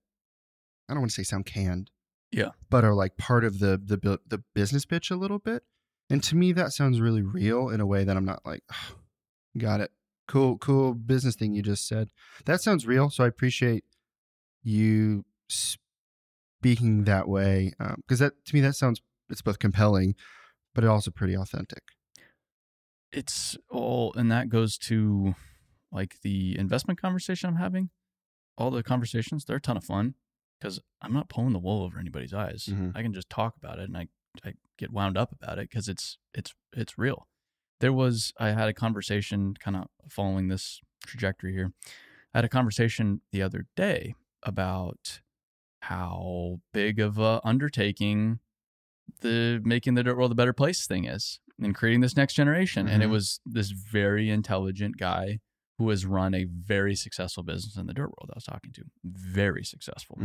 I 0.89 0.93
don't 0.93 1.01
want 1.01 1.11
to 1.11 1.15
say 1.15 1.23
sound 1.23 1.45
canned, 1.45 1.89
Yeah. 2.31 2.49
but 2.69 2.83
are 2.83 2.93
like 2.93 3.15
part 3.17 3.45
of 3.45 3.59
the 3.59 3.79
the 3.83 4.19
the 4.27 4.43
business 4.53 4.85
pitch 4.85 5.09
a 5.11 5.15
little 5.15 5.39
bit. 5.39 5.63
And 6.11 6.23
to 6.23 6.35
me, 6.35 6.51
that 6.53 6.71
sounds 6.73 6.99
really 6.99 7.21
real 7.21 7.69
in 7.69 7.79
a 7.79 7.85
way 7.85 8.03
that 8.03 8.17
I'm 8.17 8.25
not 8.25 8.45
like, 8.45 8.63
got 9.57 9.79
it, 9.81 9.91
cool, 10.27 10.57
cool 10.57 10.93
business 10.93 11.35
thing 11.35 11.53
you 11.53 11.61
just 11.61 11.87
said. 11.87 12.09
That 12.45 12.61
sounds 12.61 12.85
real. 12.85 13.09
So 13.09 13.23
I 13.23 13.27
appreciate 13.27 13.83
you 14.63 15.25
speaking 15.49 17.05
that 17.05 17.27
way 17.27 17.73
because 17.97 18.19
that 18.19 18.33
to 18.45 18.55
me 18.55 18.61
that 18.61 18.75
sounds 18.75 19.01
it's 19.29 19.41
both 19.41 19.59
compelling, 19.59 20.15
but 20.75 20.83
it 20.83 20.87
also 20.87 21.11
pretty 21.11 21.35
authentic. 21.35 21.83
It's 23.11 23.57
all, 23.69 24.13
and 24.15 24.31
that 24.31 24.49
goes 24.49 24.77
to 24.79 25.35
like 25.91 26.21
the 26.21 26.57
investment 26.57 27.01
conversation 27.01 27.49
I'm 27.49 27.55
having. 27.57 27.89
All 28.57 28.71
the 28.71 28.83
conversations, 28.83 29.45
they're 29.45 29.57
a 29.57 29.61
ton 29.61 29.77
of 29.77 29.83
fun 29.83 30.15
because 30.59 30.79
I'm 31.01 31.13
not 31.13 31.29
pulling 31.29 31.53
the 31.53 31.59
wool 31.59 31.83
over 31.83 31.99
anybody's 31.99 32.33
eyes. 32.33 32.67
Mhm. 32.69 32.95
I 32.95 33.01
can 33.01 33.13
just 33.13 33.29
talk 33.29 33.55
about 33.57 33.79
it 33.79 33.87
and 33.89 33.97
I, 33.97 34.07
I 34.45 34.53
get 34.77 34.91
wound 34.91 35.17
up 35.17 35.31
about 35.33 35.59
it 35.59 35.69
because 35.69 35.87
it's, 35.87 36.17
it's, 36.33 36.53
it's 36.73 36.97
real. 36.97 37.27
There 37.79 37.93
was, 37.93 38.33
I 38.39 38.49
had 38.51 38.69
a 38.69 38.73
conversation 38.73 39.55
kind 39.59 39.75
of 39.75 39.87
following 40.09 40.47
this 40.47 40.79
trajectory 41.05 41.53
here. 41.53 41.73
I 42.33 42.37
had 42.39 42.45
a 42.45 42.49
conversation 42.49 43.21
the 43.31 43.41
other 43.41 43.65
day 43.75 44.15
about 44.43 45.21
how 45.81 46.59
big 46.73 46.99
of 46.99 47.17
a 47.17 47.41
undertaking 47.43 48.39
the 49.21 49.59
making 49.63 49.95
the 49.95 50.03
dirt 50.03 50.15
world 50.15 50.31
a 50.31 50.35
better 50.35 50.53
place 50.53 50.87
thing 50.87 51.05
is 51.05 51.39
and 51.61 51.75
creating 51.75 52.01
this 52.01 52.15
next 52.15 52.33
generation. 52.33 52.87
And 52.87 53.03
it 53.03 53.07
Mhm. 53.07 53.11
was 53.11 53.39
this 53.45 53.71
very 53.71 54.29
intelligent 54.29 54.97
guy 54.97 55.39
who 55.77 55.89
has 55.89 56.05
run 56.05 56.33
a 56.33 56.45
very 56.45 56.95
successful 56.95 57.43
business 57.43 57.75
in 57.75 57.87
the 57.87 57.93
dirt 57.93 58.09
world 58.09 58.29
I 58.31 58.35
was 58.35 58.43
talking 58.45 58.71
to. 58.73 58.83
Very 59.03 59.63
successful. 59.65 60.17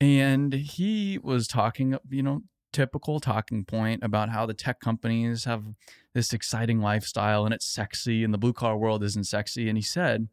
And 0.00 0.52
he 0.52 1.18
was 1.18 1.46
talking, 1.46 1.96
you 2.08 2.22
know, 2.22 2.42
typical 2.72 3.20
talking 3.20 3.64
point 3.64 4.02
about 4.02 4.30
how 4.30 4.46
the 4.46 4.54
tech 4.54 4.80
companies 4.80 5.44
have 5.44 5.64
this 6.14 6.32
exciting 6.32 6.80
lifestyle 6.80 7.44
and 7.44 7.54
it's 7.54 7.66
sexy 7.66 8.24
and 8.24 8.32
the 8.32 8.38
blue 8.38 8.52
collar 8.52 8.76
world 8.76 9.02
isn't 9.02 9.24
sexy. 9.26 9.68
And 9.68 9.78
he 9.78 9.82
said, 9.82 10.28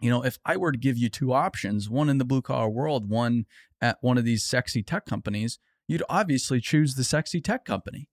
you 0.00 0.10
know, 0.10 0.24
if 0.24 0.38
I 0.44 0.56
were 0.56 0.72
to 0.72 0.78
give 0.78 0.98
you 0.98 1.08
two 1.08 1.32
options, 1.32 1.88
one 1.88 2.08
in 2.08 2.18
the 2.18 2.24
blue 2.24 2.42
collar 2.42 2.68
world, 2.68 3.08
one 3.08 3.46
at 3.80 3.98
one 4.00 4.18
of 4.18 4.24
these 4.24 4.44
sexy 4.44 4.82
tech 4.82 5.06
companies, 5.06 5.58
you'd 5.88 6.02
obviously 6.08 6.60
choose 6.60 6.94
the 6.94 7.04
sexy 7.04 7.40
tech 7.40 7.64
company. 7.64 8.08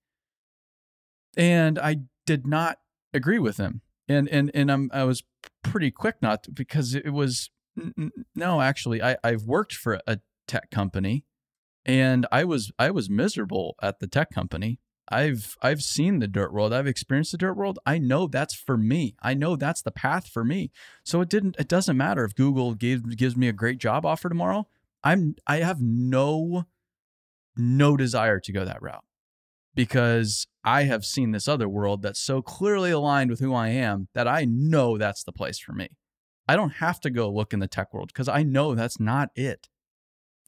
And 1.38 1.78
I 1.78 1.98
did 2.25 2.48
not 2.48 2.80
agree 3.13 3.39
with 3.39 3.58
him. 3.58 3.82
And 4.08 4.28
and 4.30 4.50
and 4.54 4.72
I'm 4.72 4.89
I 4.92 5.04
was 5.04 5.24
pretty 5.63 5.92
quick 5.92 6.16
not 6.22 6.44
to, 6.44 6.51
because 6.51 6.96
it 6.96 7.12
was 7.12 7.51
no, 8.36 8.62
actually, 8.62 9.01
I 9.01 9.18
I've 9.24 9.44
worked 9.44 9.74
for 9.74 10.00
a 10.08 10.20
tech 10.48 10.72
company, 10.72 11.25
and 11.86 12.25
I 12.31 12.43
was 12.43 12.71
I 12.77 12.91
was 12.91 13.09
miserable 13.09 13.75
at 13.81 14.00
the 14.00 14.07
tech 14.07 14.31
company. 14.31 14.79
I've 15.09 15.57
I've 15.62 15.81
seen 15.81 16.19
the 16.19 16.27
dirt 16.27 16.53
world. 16.53 16.71
I've 16.71 16.88
experienced 16.88 17.31
the 17.31 17.38
dirt 17.38 17.55
world. 17.55 17.79
I 17.86 17.98
know 17.98 18.27
that's 18.27 18.53
for 18.53 18.77
me. 18.77 19.15
I 19.21 19.33
know 19.33 19.55
that's 19.55 19.81
the 19.81 19.91
path 19.91 20.27
for 20.27 20.43
me. 20.43 20.71
So 21.03 21.21
it 21.21 21.29
didn't. 21.29 21.55
It 21.57 21.67
doesn't 21.67 21.98
matter 21.98 22.24
if 22.24 22.36
Google 22.36 22.75
gives 22.75 23.15
gives 23.15 23.36
me 23.36 23.48
a 23.48 23.53
great 23.53 23.79
job 23.79 24.05
offer 24.05 24.29
tomorrow. 24.29 24.67
I'm 25.03 25.36
I 25.48 25.57
have 25.57 25.81
no 25.81 26.65
no 27.55 27.98
desire 27.98 28.39
to 28.39 28.51
go 28.51 28.65
that 28.65 28.81
route 28.81 29.03
because 29.74 30.48
I 30.63 30.83
have 30.83 31.05
seen 31.05 31.31
this 31.31 31.48
other 31.48 31.67
world 31.67 32.01
that's 32.01 32.19
so 32.19 32.41
clearly 32.41 32.91
aligned 32.91 33.31
with 33.31 33.39
who 33.39 33.53
I 33.53 33.69
am 33.69 34.07
that 34.13 34.27
I 34.27 34.45
know 34.45 34.98
that's 34.98 35.24
the 35.24 35.31
place 35.31 35.59
for 35.59 35.74
me. 35.74 35.89
I 36.48 36.55
don't 36.55 36.75
have 36.75 37.00
to 37.01 37.09
go 37.09 37.29
look 37.29 37.53
in 37.53 37.59
the 37.59 37.67
tech 37.67 37.93
world 37.93 38.09
because 38.13 38.27
I 38.27 38.43
know 38.43 38.75
that's 38.75 39.00
not 39.00 39.29
it. 39.36 39.69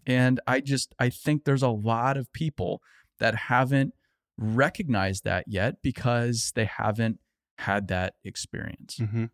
And 0.06 0.40
I 0.48 0.60
just 0.60 0.94
I 1.00 1.10
think 1.10 1.44
there's 1.44 1.64
a 1.64 1.70
lot 1.70 2.18
of 2.18 2.32
people 2.34 2.82
that 3.20 3.36
haven't 3.36 3.94
recognized 4.38 5.24
that 5.24 5.46
yet 5.48 5.82
because 5.82 6.52
they 6.56 6.66
haven't 6.66 7.20
had 7.60 7.88
that 7.90 8.16
experience. 8.24 8.98
Mm-hmm. 9.00 9.26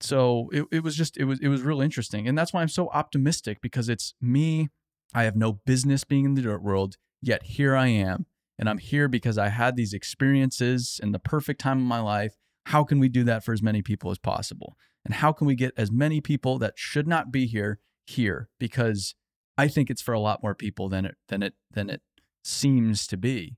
So 0.00 0.48
it, 0.52 0.64
it 0.70 0.82
was 0.82 0.96
just 0.96 1.16
it 1.16 1.24
was 1.24 1.40
it 1.40 1.48
was 1.48 1.62
real 1.62 1.80
interesting. 1.80 2.28
And 2.28 2.38
that's 2.38 2.52
why 2.52 2.62
I'm 2.62 2.68
so 2.68 2.88
optimistic 2.90 3.60
because 3.60 3.88
it's 3.88 4.14
me. 4.20 4.68
I 5.14 5.24
have 5.24 5.36
no 5.36 5.54
business 5.54 6.04
being 6.04 6.24
in 6.24 6.34
the 6.34 6.42
dirt 6.42 6.62
world, 6.62 6.96
yet 7.20 7.42
here 7.42 7.74
I 7.74 7.88
am. 7.88 8.26
And 8.58 8.68
I'm 8.68 8.78
here 8.78 9.08
because 9.08 9.38
I 9.38 9.48
had 9.48 9.76
these 9.76 9.92
experiences 9.92 11.00
in 11.02 11.12
the 11.12 11.18
perfect 11.18 11.60
time 11.60 11.78
of 11.78 11.84
my 11.84 12.00
life. 12.00 12.34
How 12.66 12.84
can 12.84 12.98
we 12.98 13.08
do 13.08 13.24
that 13.24 13.44
for 13.44 13.52
as 13.52 13.62
many 13.62 13.82
people 13.82 14.10
as 14.10 14.18
possible? 14.18 14.76
And 15.04 15.14
how 15.14 15.32
can 15.32 15.46
we 15.46 15.54
get 15.54 15.72
as 15.76 15.90
many 15.90 16.20
people 16.20 16.58
that 16.58 16.74
should 16.76 17.06
not 17.06 17.32
be 17.32 17.46
here 17.46 17.78
here? 18.06 18.48
Because 18.58 19.14
I 19.58 19.68
think 19.68 19.90
it's 19.90 20.00
for 20.00 20.14
a 20.14 20.20
lot 20.20 20.42
more 20.42 20.54
people 20.54 20.88
than 20.88 21.04
it 21.04 21.16
than 21.28 21.42
it 21.42 21.54
than 21.70 21.90
it 21.90 22.00
seems 22.44 23.06
to 23.08 23.16
be. 23.16 23.56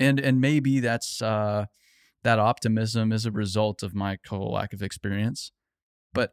And 0.00 0.18
and 0.18 0.40
maybe 0.40 0.80
that's 0.80 1.20
uh 1.22 1.66
that 2.24 2.38
optimism 2.40 3.12
is 3.12 3.24
a 3.26 3.30
result 3.30 3.82
of 3.82 3.94
my 3.94 4.18
total 4.26 4.50
lack 4.52 4.72
of 4.72 4.82
experience. 4.82 5.52
But 6.12 6.32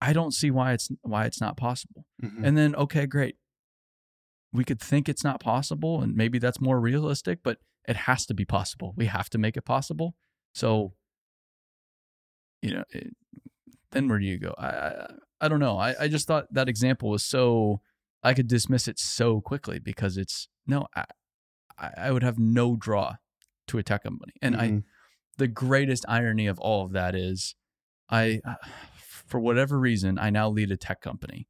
I 0.00 0.12
don't 0.12 0.32
see 0.32 0.50
why 0.50 0.72
it's 0.72 0.90
why 1.00 1.24
it's 1.24 1.40
not 1.40 1.56
possible. 1.56 2.04
Mhm. 2.22 2.44
And 2.46 2.56
then 2.56 2.76
okay, 2.76 3.06
great. 3.06 3.36
We 4.52 4.64
could 4.64 4.80
think 4.80 5.08
it's 5.08 5.24
not 5.24 5.40
possible 5.40 6.02
and 6.02 6.14
maybe 6.14 6.38
that's 6.38 6.60
more 6.60 6.78
realistic, 6.78 7.40
but 7.42 7.58
it 7.88 7.96
has 7.96 8.26
to 8.26 8.34
be 8.34 8.44
possible. 8.44 8.92
We 8.96 9.06
have 9.06 9.30
to 9.30 9.38
make 9.38 9.56
it 9.56 9.64
possible. 9.64 10.14
So 10.54 10.92
you 12.60 12.74
know, 12.74 12.84
it, 12.90 13.16
then 13.90 14.08
where 14.08 14.18
do 14.18 14.24
you 14.26 14.38
go? 14.38 14.54
I, 14.58 14.66
I 14.66 15.06
I 15.40 15.48
don't 15.48 15.58
know. 15.58 15.76
I, 15.78 15.94
I 16.04 16.08
just 16.08 16.26
thought 16.28 16.52
that 16.52 16.68
example 16.68 17.10
was 17.10 17.24
so 17.24 17.80
I 18.22 18.34
could 18.34 18.46
dismiss 18.48 18.86
it 18.88 18.98
so 18.98 19.40
quickly 19.40 19.78
because 19.78 20.16
it's 20.16 20.48
no, 20.66 20.86
I 20.94 21.04
I 21.78 21.90
I 21.96 22.10
would 22.12 22.22
have 22.22 22.38
no 22.38 22.76
draw 22.76 23.16
to 23.68 23.78
a 23.78 23.82
tech 23.82 24.02
company. 24.04 24.32
And 24.42 24.56
I 24.56 24.68
Mhm. 24.68 24.84
the 25.38 25.48
greatest 25.48 26.04
irony 26.08 26.46
of 26.46 26.58
all 26.60 26.84
of 26.84 26.92
that 26.92 27.14
is 27.14 27.54
I 28.10 28.40
for 28.98 29.40
whatever 29.40 29.78
reason 29.78 30.18
I 30.18 30.30
now 30.30 30.48
lead 30.48 30.70
a 30.70 30.76
tech 30.76 31.00
company. 31.00 31.48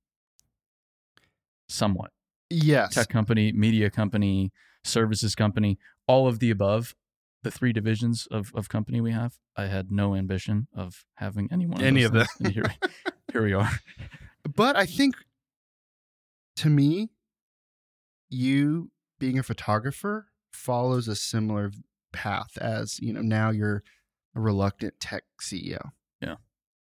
Somewhat. 1.68 2.10
yes, 2.50 2.94
Tech 2.94 3.08
company, 3.08 3.50
media 3.52 3.88
company, 3.90 4.52
services 4.84 5.34
company, 5.34 5.78
all 6.06 6.28
of 6.28 6.38
the 6.38 6.50
above. 6.50 6.94
The 7.44 7.50
three 7.50 7.72
divisions 7.72 8.28
of, 8.30 8.52
of 8.54 8.68
company 8.68 9.00
we 9.00 9.10
have. 9.10 9.32
I 9.56 9.64
had 9.66 9.90
no 9.90 10.14
ambition 10.14 10.68
of 10.76 11.04
having 11.14 11.48
anyone. 11.50 11.80
of 11.80 11.86
Any 11.86 12.04
of 12.04 12.12
them. 12.12 12.26
things. 12.38 12.54
Here, 12.54 12.74
here 13.32 13.42
we 13.42 13.52
are. 13.52 13.68
But 14.54 14.76
I 14.76 14.86
think 14.86 15.16
to 16.56 16.68
me, 16.70 17.10
you 18.30 18.90
being 19.18 19.38
a 19.38 19.42
photographer 19.42 20.26
follows 20.52 21.08
a 21.08 21.16
similar 21.16 21.70
path 22.12 22.56
as, 22.58 22.98
you 23.00 23.12
know, 23.12 23.20
now 23.22 23.50
you're 23.50 23.82
a 24.34 24.40
reluctant 24.40 24.94
tech 25.00 25.24
CEO. 25.40 25.90
Yeah. 26.20 26.36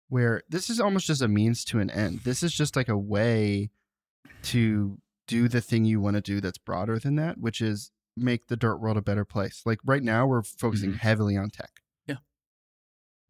Where 0.10 0.44
this 0.50 0.70
is 0.70 0.80
almost 0.80 1.08
just 1.08 1.22
a 1.22 1.28
means 1.28 1.64
to 1.66 1.80
an 1.80 1.90
end. 1.90 2.22
This 2.24 2.44
is 2.44 2.54
just 2.54 2.76
like 2.76 2.90
a 2.90 2.98
way 2.98 3.70
to 4.44 4.98
do 5.28 5.48
the 5.48 5.62
thing 5.62 5.84
you 5.86 6.00
want 6.00 6.16
to 6.16 6.22
do 6.22 6.40
that's 6.40 6.58
broader 6.58 7.00
than 7.00 7.16
that, 7.16 7.38
which 7.40 7.60
is 7.62 7.92
make 8.16 8.48
the 8.48 8.56
dirt 8.56 8.78
world 8.78 8.98
a 8.98 9.02
better 9.02 9.26
place. 9.26 9.62
Like 9.66 9.80
right 9.86 10.04
now, 10.04 10.26
we're 10.26 10.44
focusing 10.44 10.94
Mhm. 10.94 10.98
heavily 11.00 11.36
on 11.38 11.50
tech. 11.50 11.82
Yeah. 12.06 12.18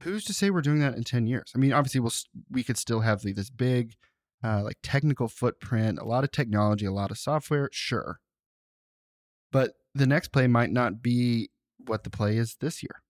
Who's 0.04 0.24
to 0.26 0.34
say 0.34 0.50
we're 0.50 0.62
doing 0.62 0.80
that 0.80 0.96
in 0.96 1.04
10 1.04 1.26
years? 1.28 1.52
I 1.56 1.58
mean, 1.58 1.74
obviously, 1.74 2.00
we'll, 2.02 2.12
we 2.52 2.64
could 2.64 2.78
still 2.78 3.00
have 3.02 3.24
like, 3.26 3.36
this 3.36 3.50
big, 3.50 3.96
uh, 4.44 4.64
like 4.64 4.78
technical 4.84 5.28
footprint, 5.28 6.00
a 6.00 6.06
lot 6.06 6.24
of 6.24 6.32
technology, 6.32 6.86
a 6.86 6.92
lot 6.92 7.12
of 7.12 7.18
software, 7.18 7.70
sure. 7.72 8.20
But 9.52 9.74
the 9.96 10.06
next 10.08 10.30
play 10.30 10.48
might 10.48 10.72
not 10.72 11.02
be 11.02 11.50
what 11.86 12.04
the 12.04 12.10
play 12.10 12.38
is 12.38 12.56
this 12.60 12.84
year. 12.84 13.02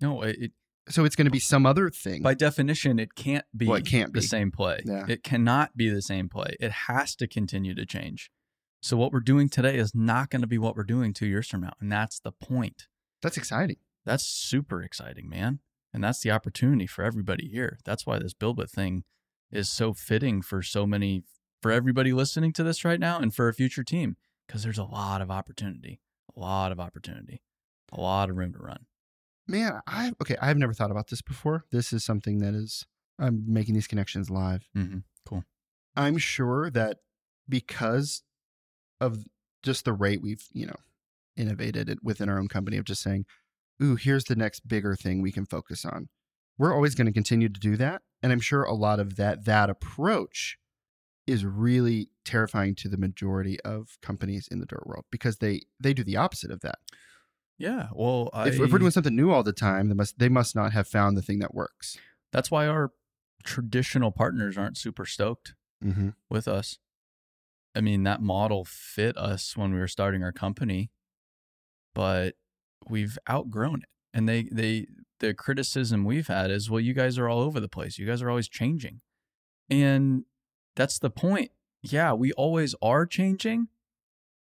No, 0.00 0.22
it, 0.22 0.52
So 0.88 1.04
it's 1.04 1.16
going 1.16 1.24
to 1.26 1.30
be 1.30 1.38
some 1.38 1.64
other 1.66 1.90
thing. 1.90 2.22
by 2.22 2.34
definition, 2.34 2.98
it 2.98 3.14
can't 3.14 3.44
be 3.56 3.66
Well, 3.66 3.78
it 3.78 3.86
can't 3.86 4.12
the 4.12 4.20
be. 4.20 4.26
same 4.26 4.50
play. 4.50 4.80
Yeah. 4.84 5.06
It 5.08 5.22
cannot 5.22 5.76
be 5.76 5.88
the 5.88 6.02
same 6.02 6.28
play. 6.28 6.56
It 6.60 6.72
has 6.88 7.14
to 7.16 7.26
continue 7.26 7.74
to 7.74 7.86
change. 7.86 8.30
So 8.82 8.96
what 8.96 9.12
we're 9.12 9.20
doing 9.20 9.48
today 9.48 9.76
is 9.76 9.94
not 9.94 10.28
going 10.30 10.40
to 10.42 10.48
be 10.48 10.58
what 10.58 10.74
we're 10.76 10.82
doing 10.82 11.12
two 11.12 11.26
years 11.26 11.48
from 11.48 11.60
now, 11.60 11.72
and 11.80 11.90
that's 11.90 12.18
the 12.18 12.32
point. 12.32 12.88
That's 13.22 13.36
exciting. 13.36 13.76
That's 14.04 14.24
super 14.26 14.82
exciting, 14.82 15.28
man, 15.28 15.60
and 15.94 16.02
that's 16.02 16.20
the 16.20 16.32
opportunity 16.32 16.88
for 16.88 17.04
everybody 17.04 17.46
here. 17.48 17.78
That's 17.84 18.04
why 18.06 18.18
this 18.18 18.34
BuildWitt 18.34 18.70
thing 18.70 19.04
is 19.52 19.70
so 19.70 19.92
fitting 19.92 20.42
for 20.42 20.62
so 20.62 20.86
many, 20.86 21.22
for 21.60 21.70
everybody 21.70 22.12
listening 22.12 22.52
to 22.54 22.62
this 22.62 22.84
right 22.84 23.00
now, 23.00 23.18
and 23.18 23.34
for 23.34 23.48
a 23.48 23.54
future 23.54 23.84
team, 23.84 24.16
because 24.46 24.62
there's 24.62 24.78
a 24.78 24.84
lot 24.84 25.20
of 25.20 25.30
opportunity, 25.30 26.00
a 26.36 26.40
lot 26.40 26.72
of 26.72 26.80
opportunity, 26.80 27.42
a 27.92 28.00
lot 28.00 28.30
of 28.30 28.36
room 28.36 28.52
to 28.52 28.58
run. 28.58 28.86
Man, 29.46 29.80
I 29.86 30.12
okay, 30.20 30.36
I've 30.40 30.56
never 30.56 30.72
thought 30.72 30.90
about 30.90 31.08
this 31.08 31.22
before. 31.22 31.64
This 31.70 31.92
is 31.92 32.04
something 32.04 32.38
that 32.38 32.54
is 32.54 32.86
I'm 33.18 33.44
making 33.46 33.74
these 33.74 33.86
connections 33.86 34.30
live. 34.30 34.68
hmm 34.74 34.98
Cool. 35.26 35.44
I'm 35.94 36.18
sure 36.18 36.70
that 36.70 36.98
because 37.48 38.22
of 39.00 39.24
just 39.62 39.84
the 39.84 39.92
rate 39.92 40.22
we've, 40.22 40.44
you 40.52 40.66
know, 40.66 40.76
innovated 41.36 41.88
it 41.88 41.98
within 42.02 42.28
our 42.28 42.38
own 42.38 42.48
company 42.48 42.76
of 42.76 42.84
just 42.84 43.02
saying, 43.02 43.26
ooh, 43.82 43.96
here's 43.96 44.24
the 44.24 44.36
next 44.36 44.66
bigger 44.66 44.96
thing 44.96 45.20
we 45.20 45.32
can 45.32 45.46
focus 45.46 45.84
on. 45.84 46.08
We're 46.58 46.74
always 46.74 46.94
going 46.94 47.06
to 47.06 47.12
continue 47.12 47.48
to 47.48 47.60
do 47.60 47.76
that. 47.76 48.02
And 48.22 48.32
I'm 48.32 48.40
sure 48.40 48.62
a 48.62 48.74
lot 48.74 49.00
of 49.00 49.16
that 49.16 49.44
that 49.46 49.68
approach 49.70 50.58
is 51.26 51.44
really 51.44 52.08
terrifying 52.24 52.74
to 52.76 52.88
the 52.88 52.96
majority 52.96 53.58
of 53.60 53.96
companies 54.02 54.48
in 54.50 54.58
the 54.60 54.66
dirt 54.66 54.86
world 54.86 55.04
because 55.10 55.38
they 55.38 55.62
they 55.80 55.92
do 55.94 56.04
the 56.04 56.16
opposite 56.16 56.50
of 56.50 56.60
that. 56.60 56.78
Yeah. 57.58 57.88
Well, 57.94 58.30
I, 58.32 58.48
If, 58.48 58.58
if 58.60 58.72
we're 58.72 58.78
doing 58.78 58.90
something 58.90 59.14
new 59.14 59.30
all 59.30 59.42
the 59.42 59.52
time, 59.52 59.88
they 59.88 59.94
must 59.94 60.18
they 60.18 60.28
must 60.28 60.54
not 60.54 60.72
have 60.72 60.88
found 60.88 61.16
the 61.16 61.22
thing 61.22 61.38
that 61.40 61.54
works. 61.54 61.96
that's 62.32 62.50
why 62.50 62.66
our 62.66 62.90
traditional 63.44 64.10
partners 64.12 64.56
aren't 64.56 64.76
super 64.78 65.04
stoked 65.04 65.54
Mm-hmm. 65.84 66.10
with 66.30 66.46
us. 66.46 66.78
I 67.74 67.80
mean, 67.80 68.04
that 68.04 68.22
model 68.22 68.64
fit 68.64 69.16
us 69.16 69.56
when 69.56 69.72
we 69.74 69.80
were 69.80 69.88
starting 69.88 70.22
our 70.22 70.30
company, 70.30 70.90
but 71.94 72.34
we've 72.88 73.18
outgrown 73.28 73.80
it. 73.82 73.88
And 74.14 74.28
they 74.28 74.44
they 74.52 74.86
the 75.22 75.32
criticism 75.32 76.04
we've 76.04 76.26
had 76.26 76.50
is, 76.50 76.68
well, 76.68 76.80
you 76.80 76.92
guys 76.92 77.16
are 77.16 77.28
all 77.28 77.40
over 77.40 77.60
the 77.60 77.68
place. 77.68 77.98
You 77.98 78.04
guys 78.04 78.20
are 78.20 78.28
always 78.28 78.48
changing. 78.48 79.00
And 79.70 80.24
that's 80.76 80.98
the 80.98 81.08
point. 81.08 81.52
Yeah, 81.80 82.12
we 82.12 82.32
always 82.32 82.74
are 82.82 83.06
changing, 83.06 83.68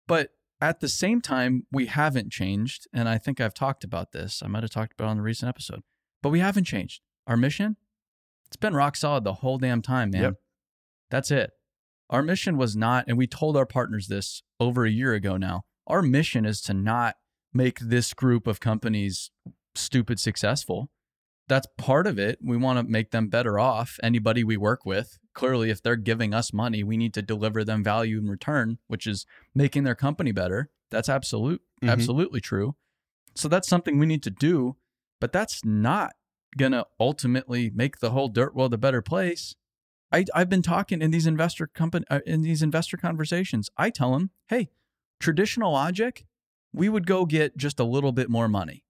but 0.08 0.32
at 0.60 0.80
the 0.80 0.90
same 0.90 1.22
time, 1.22 1.66
we 1.72 1.86
haven't 1.86 2.32
changed. 2.32 2.88
And 2.94 3.08
I 3.08 3.18
think 3.18 3.40
I've 3.40 3.54
talked 3.54 3.84
about 3.84 4.12
this. 4.12 4.42
I 4.44 4.48
might 4.48 4.64
have 4.64 4.72
talked 4.72 4.94
about 4.94 5.06
it 5.06 5.12
on 5.12 5.18
the 5.18 5.24
recent 5.24 5.50
episode, 5.50 5.84
but 6.24 6.30
we 6.30 6.40
haven't 6.40 6.66
changed. 6.66 7.02
Our 7.28 7.38
mission, 7.38 7.78
it's 8.48 8.58
been 8.58 8.74
rock 8.74 8.96
solid 8.96 9.24
the 9.24 9.36
whole 9.36 9.58
damn 9.58 9.82
time, 9.82 10.12
man. 10.12 10.22
Yep. 10.22 10.34
That's 11.12 11.32
it. 11.32 11.52
Our 12.10 12.24
mission 12.24 12.58
was 12.58 12.76
not, 12.76 13.06
and 13.08 13.18
we 13.18 13.28
told 13.28 13.56
our 13.56 13.66
partners 13.66 14.08
this 14.08 14.42
over 14.60 14.86
a 14.86 14.92
year 14.92 15.14
ago 15.14 15.38
now. 15.38 15.64
Our 15.88 16.02
mission 16.02 16.46
is 16.46 16.62
to 16.64 16.74
not 16.74 17.16
make 17.54 17.80
this 17.80 18.14
group 18.14 18.48
of 18.48 18.60
companies 18.60 19.32
stupid 19.76 20.20
successful. 20.20 20.90
That's 21.48 21.68
part 21.78 22.08
of 22.08 22.18
it. 22.18 22.40
We 22.42 22.56
want 22.56 22.80
to 22.80 22.84
make 22.90 23.12
them 23.12 23.28
better 23.28 23.60
off. 23.60 24.00
Anybody 24.02 24.44
we 24.44 24.56
work 24.58 24.86
with, 24.86 25.18
clearly, 25.34 25.70
if 25.70 25.82
they're 25.82 25.96
giving 25.98 26.34
us 26.34 26.54
money, 26.54 26.84
we 26.84 26.96
need 26.98 27.14
to 27.16 27.22
deliver 27.22 27.64
them 27.64 27.84
value 27.84 28.18
in 28.20 28.28
return, 28.30 28.78
which 28.88 29.06
is 29.06 29.26
making 29.54 29.84
their 29.84 29.96
company 29.96 30.32
better. 30.32 30.70
That's 30.92 31.10
absolute, 31.10 31.62
Mhm. 31.82 31.90
absolutely 31.90 32.40
true. 32.42 32.76
So 33.36 33.48
that's 33.50 33.68
something 33.68 33.98
we 33.98 34.06
need 34.06 34.24
to 34.24 34.30
do, 34.32 34.78
but 35.20 35.32
that's 35.34 35.64
not 35.66 36.14
gonna 36.58 36.86
ultimately 37.00 37.70
make 37.70 38.00
the 38.00 38.12
whole 38.12 38.28
dirt 38.28 38.54
world 38.56 38.74
a 38.74 38.78
better 38.78 39.02
place. 39.02 39.56
I, 40.12 40.26
I've 40.36 40.50
been 40.50 40.62
talking 40.62 41.02
in 41.02 41.12
these 41.12 41.26
investor 41.26 41.68
company 41.68 42.06
uh, 42.10 42.20
in 42.26 42.42
these 42.42 42.62
investor 42.62 42.98
conversations. 42.98 43.70
I 43.78 43.90
tell 43.90 44.12
them, 44.12 44.32
hey, 44.50 44.70
traditional 45.20 45.72
logic, 45.72 46.26
we 46.74 46.90
would 46.90 47.08
go 47.08 47.26
get 47.26 47.56
just 47.58 47.80
a 47.80 47.86
little 47.86 48.12
bit 48.12 48.30
more 48.30 48.50
money, 48.50 48.84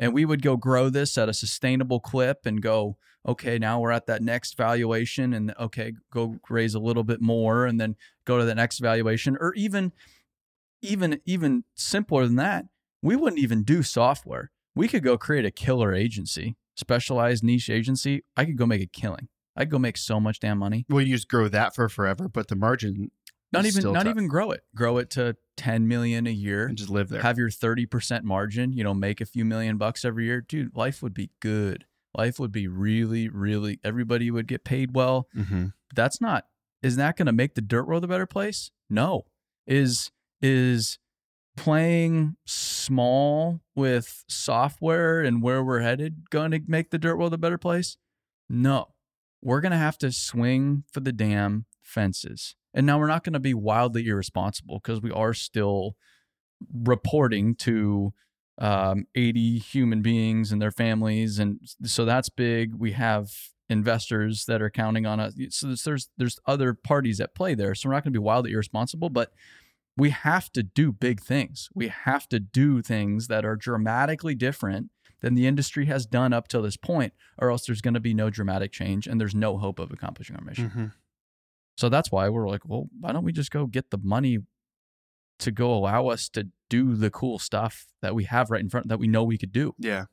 and 0.00 0.12
we 0.12 0.24
would 0.24 0.42
go 0.42 0.56
grow 0.56 0.88
this 0.88 1.16
at 1.16 1.28
a 1.28 1.34
sustainable 1.34 2.00
clip, 2.00 2.46
and 2.46 2.60
go, 2.60 2.96
okay, 3.28 3.58
now 3.58 3.78
we're 3.78 3.90
at 3.90 4.06
that 4.06 4.22
next 4.22 4.56
valuation, 4.56 5.34
and 5.34 5.54
okay, 5.60 5.92
go 6.10 6.36
raise 6.48 6.74
a 6.74 6.80
little 6.80 7.04
bit 7.04 7.20
more, 7.20 7.66
and 7.66 7.78
then 7.78 7.94
go 8.24 8.38
to 8.38 8.44
the 8.44 8.54
next 8.54 8.78
valuation, 8.78 9.36
or 9.38 9.54
even, 9.54 9.92
even, 10.80 11.20
even 11.26 11.64
simpler 11.74 12.26
than 12.26 12.36
that, 12.36 12.64
we 13.02 13.14
wouldn't 13.14 13.40
even 13.40 13.62
do 13.62 13.82
software. 13.82 14.50
We 14.74 14.88
could 14.88 15.04
go 15.04 15.18
create 15.18 15.44
a 15.44 15.50
killer 15.50 15.92
agency, 15.92 16.56
specialized 16.76 17.44
niche 17.44 17.68
agency. 17.68 18.24
I 18.36 18.46
could 18.46 18.56
go 18.56 18.66
make 18.66 18.82
a 18.82 18.86
killing. 18.86 19.28
I 19.56 19.64
could 19.64 19.72
go 19.72 19.78
make 19.78 19.98
so 19.98 20.18
much 20.18 20.40
damn 20.40 20.58
money. 20.58 20.86
Well, 20.88 21.02
you 21.02 21.14
just 21.16 21.28
grow 21.28 21.48
that 21.48 21.74
for 21.74 21.88
forever, 21.90 22.28
but 22.28 22.48
the 22.48 22.56
margin 22.56 23.10
Not 23.52 23.66
even 23.66 23.92
not 23.92 24.04
tough. 24.04 24.10
even 24.10 24.28
grow 24.28 24.50
it. 24.52 24.62
Grow 24.74 24.98
it 24.98 25.10
to 25.10 25.36
10 25.56 25.88
million 25.88 26.26
a 26.26 26.30
year. 26.30 26.66
and 26.66 26.76
just 26.76 26.90
live 26.90 27.08
there. 27.08 27.20
Have 27.20 27.38
your 27.38 27.50
30% 27.50 28.22
margin, 28.22 28.72
you 28.72 28.84
know, 28.84 28.94
make 28.94 29.20
a 29.20 29.26
few 29.26 29.44
million 29.44 29.76
bucks 29.76 30.04
every 30.04 30.26
year. 30.26 30.40
Dude, 30.40 30.76
life 30.76 31.02
would 31.02 31.14
be 31.14 31.30
good. 31.40 31.84
Life 32.16 32.38
would 32.38 32.52
be 32.52 32.68
really, 32.68 33.28
really 33.28 33.78
everybody 33.84 34.30
would 34.30 34.46
get 34.46 34.64
paid 34.64 34.94
well. 34.94 35.28
mm-hmm. 35.36 35.66
That's 35.94 36.20
not 36.20 36.44
is 36.82 36.96
that 36.96 37.16
going 37.16 37.26
to 37.26 37.32
make 37.32 37.54
the 37.54 37.60
dirt 37.60 37.86
world 37.86 38.04
a 38.04 38.08
better 38.08 38.26
place? 38.26 38.70
No. 38.88 39.24
Is 39.66 40.10
is 40.40 40.98
playing 41.56 42.36
small 42.46 43.60
with 43.74 44.24
software 44.28 45.20
and 45.20 45.42
where 45.42 45.62
we're 45.62 45.80
headed 45.80 46.30
going 46.30 46.50
to 46.52 46.60
make 46.66 46.90
the 46.90 46.98
dirt 46.98 47.16
world 47.16 47.34
a 47.34 47.38
better 47.38 47.58
place? 47.58 47.96
No. 48.48 48.94
we're 49.42 49.60
going 49.60 49.72
to 49.72 49.78
have 49.78 49.98
to 49.98 50.12
swing 50.12 50.84
for 50.92 51.00
the 51.00 51.12
damn 51.12 51.66
fences. 51.82 52.56
And 52.74 52.86
now 52.86 52.98
we're 52.98 53.06
not 53.06 53.24
going 53.24 53.32
to 53.32 53.40
be 53.40 53.54
wildly 53.54 54.06
irresponsible 54.06 54.78
because 54.78 55.00
we 55.00 55.10
are 55.10 55.34
still 55.34 55.96
reporting 56.72 57.54
to 57.56 58.12
um, 58.58 59.06
80 59.14 59.58
human 59.58 60.02
beings 60.02 60.52
and 60.52 60.60
their 60.60 60.70
families. 60.70 61.38
And 61.38 61.60
so 61.84 62.04
that's 62.04 62.28
big. 62.28 62.74
We 62.74 62.92
have 62.92 63.30
investors 63.68 64.44
that 64.46 64.60
are 64.60 64.70
counting 64.70 65.06
on 65.06 65.20
us. 65.20 65.34
So 65.50 65.74
there's, 65.84 66.08
there's, 66.16 66.38
other 66.46 66.74
parties 66.74 67.20
at 67.20 67.34
play 67.34 67.54
there. 67.54 67.74
So 67.74 67.88
we're 67.88 67.94
not 67.94 68.04
going 68.04 68.12
to 68.12 68.18
be 68.18 68.22
wildly 68.22 68.52
irresponsible, 68.52 69.08
but 69.08 69.32
we 69.96 70.10
have 70.10 70.52
to 70.52 70.62
do 70.62 70.92
big 70.92 71.20
things. 71.20 71.68
We 71.74 71.88
have 71.88 72.28
to 72.28 72.40
do 72.40 72.82
things 72.82 73.28
that 73.28 73.44
are 73.44 73.56
dramatically 73.56 74.34
different 74.34 74.90
than 75.20 75.34
the 75.34 75.46
industry 75.46 75.86
has 75.86 76.06
done 76.06 76.32
up 76.32 76.48
till 76.48 76.62
this 76.62 76.76
point, 76.76 77.12
or 77.38 77.50
else 77.50 77.66
there's 77.66 77.80
going 77.80 77.94
to 77.94 78.00
be 78.00 78.14
no 78.14 78.30
dramatic 78.30 78.72
change 78.72 79.06
and 79.06 79.20
there's 79.20 79.34
no 79.34 79.58
hope 79.58 79.78
of 79.78 79.90
accomplishing 79.90 80.36
our 80.36 80.44
mission. 80.44 80.70
Mm-hmm. 80.70 80.86
So 81.80 81.88
that's 81.88 82.12
why 82.12 82.28
we're 82.28 82.46
like, 82.46 82.60
well, 82.66 82.88
why 83.00 83.10
don't 83.10 83.24
we 83.24 83.32
just 83.32 83.50
go 83.50 83.64
get 83.64 83.90
the 83.90 83.96
money 84.02 84.40
to 85.38 85.50
go 85.50 85.72
allow 85.72 86.08
us 86.08 86.28
to 86.28 86.48
do 86.68 86.94
the 86.94 87.08
cool 87.08 87.38
stuff 87.38 87.86
that 88.02 88.14
we 88.14 88.24
have 88.24 88.50
right 88.50 88.60
in 88.60 88.68
front 88.68 88.88
that 88.88 88.98
we 88.98 89.08
know 89.08 89.24
we 89.24 89.38
could 89.38 89.50
do? 89.50 89.74
Yeah. 89.78 90.04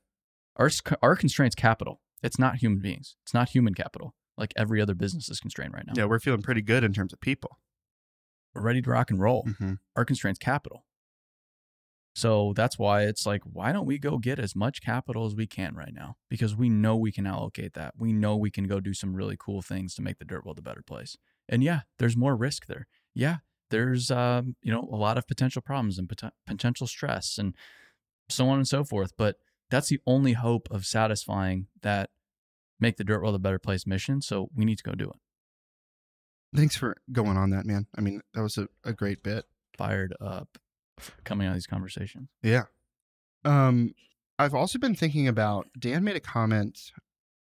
Our 0.56 0.72
our 1.04 1.18
constraints 1.18 1.56
capital. 1.56 2.00
It's 2.24 2.40
not 2.40 2.56
human 2.56 2.80
beings. 2.80 3.18
It's 3.26 3.34
not 3.34 3.50
human 3.50 3.74
capital. 3.74 4.16
Like 4.38 4.54
every 4.56 4.82
other 4.82 4.96
business 4.96 5.28
is 5.28 5.42
constrained 5.42 5.74
right 5.74 5.84
now. 5.86 5.92
Yeah, 5.94 6.06
we're 6.06 6.20
feeling 6.20 6.42
pretty 6.42 6.62
good 6.62 6.86
in 6.86 6.94
terms 6.94 7.12
of 7.12 7.20
people. 7.20 7.60
We're 8.56 8.62
ready 8.62 8.82
to 8.82 8.90
rock 8.90 9.12
and 9.12 9.20
roll. 9.20 9.44
Mm-hmm. 9.44 9.74
Our 9.98 10.06
constraints 10.06 10.40
capital. 10.40 10.86
So 12.16 12.54
that's 12.56 12.80
why 12.80 13.02
it's 13.02 13.26
like, 13.26 13.42
why 13.44 13.74
don't 13.74 13.86
we 13.86 13.98
go 13.98 14.20
get 14.20 14.40
as 14.40 14.56
much 14.56 14.82
capital 14.82 15.26
as 15.26 15.36
we 15.36 15.48
can 15.48 15.76
right 15.76 15.94
now? 15.94 16.16
Because 16.30 16.56
we 16.56 16.70
know 16.70 16.96
we 16.96 17.12
can 17.12 17.28
allocate 17.28 17.74
that. 17.74 17.96
We 17.98 18.14
know 18.14 18.38
we 18.38 18.52
can 18.52 18.64
go 18.68 18.80
do 18.80 18.94
some 18.94 19.14
really 19.14 19.36
cool 19.38 19.62
things 19.62 19.96
to 19.96 20.02
make 20.02 20.18
the 20.18 20.26
dirt 20.26 20.46
world 20.46 20.60
a 20.60 20.62
better 20.62 20.82
place. 20.82 21.18
And 21.50 21.64
yeah, 21.64 21.82
there's 22.00 22.18
more 22.18 22.36
risk 22.36 22.68
there. 22.68 22.88
Yeah, 23.14 23.38
there's 23.70 24.12
um, 24.12 24.56
you 24.62 24.72
know 24.72 24.88
a 24.92 24.96
lot 24.96 25.18
of 25.18 25.28
potential 25.28 25.62
problems 25.62 25.98
and 25.98 26.10
pot- 26.10 26.34
potential 26.46 26.88
stress 26.88 27.38
and 27.38 27.56
so 28.30 28.48
on 28.50 28.58
and 28.58 28.68
so 28.68 28.84
forth. 28.84 29.14
But 29.18 29.38
that's 29.70 29.90
the 29.90 30.00
only 30.06 30.34
hope 30.34 30.68
of 30.72 30.86
satisfying 30.86 31.68
that 31.82 32.10
make 32.80 32.98
the 32.98 33.04
dirt 33.04 33.22
world 33.22 33.36
a 33.36 33.40
better 33.40 33.60
place 33.60 33.88
mission. 33.88 34.22
So 34.22 34.50
we 34.56 34.66
need 34.66 34.78
to 34.78 34.84
go 34.84 34.94
do 34.94 35.06
it. 35.06 35.16
Thanks 36.56 36.76
for 36.76 36.98
going 37.12 37.38
on 37.38 37.50
that, 37.52 37.66
man. 37.66 37.88
I 37.98 38.02
mean, 38.02 38.22
that 38.34 38.42
was 38.42 38.58
a, 38.58 38.68
a 38.84 38.94
great 38.94 39.24
bit. 39.24 39.46
Fired 39.78 40.16
up 40.22 40.58
coming 41.24 41.46
out 41.46 41.52
of 41.52 41.56
these 41.56 41.68
conversations. 41.68 42.30
Yeah. 42.42 42.64
Um, 43.44 43.94
I've 44.40 44.54
also 44.54 44.80
been 44.80 44.96
thinking 44.96 45.28
about 45.28 45.68
Dan 45.78 46.04
made 46.04 46.16
a 46.16 46.22
comment, 46.22 46.92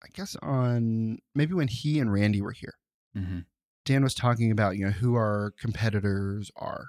I 0.03 0.07
guess 0.13 0.35
on 0.41 1.19
maybe 1.33 1.53
when 1.53 1.67
he 1.67 1.99
and 1.99 2.11
Randy 2.11 2.41
were 2.41 2.51
here. 2.51 2.75
Mm-hmm. 3.17 3.39
Dan 3.85 4.03
was 4.03 4.13
talking 4.13 4.51
about 4.51 4.77
you 4.77 4.85
know 4.85 4.91
who 4.91 5.15
our 5.15 5.53
competitors 5.59 6.51
are, 6.55 6.87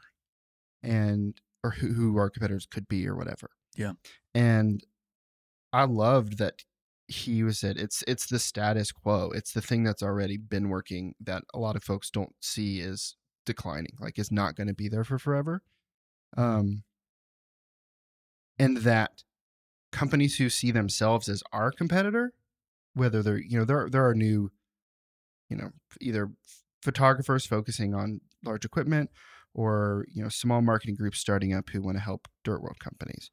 and 0.82 1.40
or 1.62 1.70
who 1.70 1.92
who 1.92 2.16
our 2.16 2.30
competitors 2.30 2.66
could 2.66 2.88
be 2.88 3.08
or 3.08 3.16
whatever. 3.16 3.50
Yeah. 3.76 3.92
And 4.34 4.84
I 5.72 5.84
loved 5.84 6.38
that 6.38 6.62
he 7.08 7.42
was 7.42 7.58
said 7.58 7.76
it's 7.76 8.02
it's 8.06 8.26
the 8.26 8.38
status 8.38 8.92
quo. 8.92 9.30
It's 9.34 9.52
the 9.52 9.60
thing 9.60 9.84
that's 9.84 10.02
already 10.02 10.36
been 10.36 10.68
working 10.68 11.14
that 11.20 11.42
a 11.52 11.58
lot 11.58 11.76
of 11.76 11.82
folks 11.82 12.10
don't 12.10 12.34
see 12.40 12.80
is 12.80 13.16
declining, 13.44 13.96
like 14.00 14.18
is 14.18 14.32
not 14.32 14.56
going 14.56 14.68
to 14.68 14.74
be 14.74 14.88
there 14.88 15.04
for 15.04 15.18
forever. 15.18 15.62
Um, 16.36 16.82
and 18.58 18.78
that 18.78 19.22
companies 19.92 20.36
who 20.36 20.48
see 20.48 20.70
themselves 20.70 21.28
as 21.28 21.42
our 21.52 21.70
competitor, 21.70 22.32
whether 22.94 23.22
they're 23.22 23.38
you 23.38 23.58
know 23.58 23.64
there 23.64 23.88
there 23.90 24.06
are 24.06 24.14
new, 24.14 24.50
you 25.50 25.56
know 25.56 25.70
either 26.00 26.30
photographers 26.84 27.46
focusing 27.46 27.94
on 27.94 28.20
large 28.44 28.64
equipment 28.64 29.10
or 29.54 30.04
you 30.12 30.22
know 30.22 30.28
small 30.28 30.60
marketing 30.60 30.94
groups 30.94 31.18
starting 31.18 31.52
up 31.54 31.70
who 31.70 31.80
want 31.82 31.96
to 31.96 32.02
help 32.02 32.28
dirt 32.44 32.60
world 32.62 32.78
companies 32.78 33.30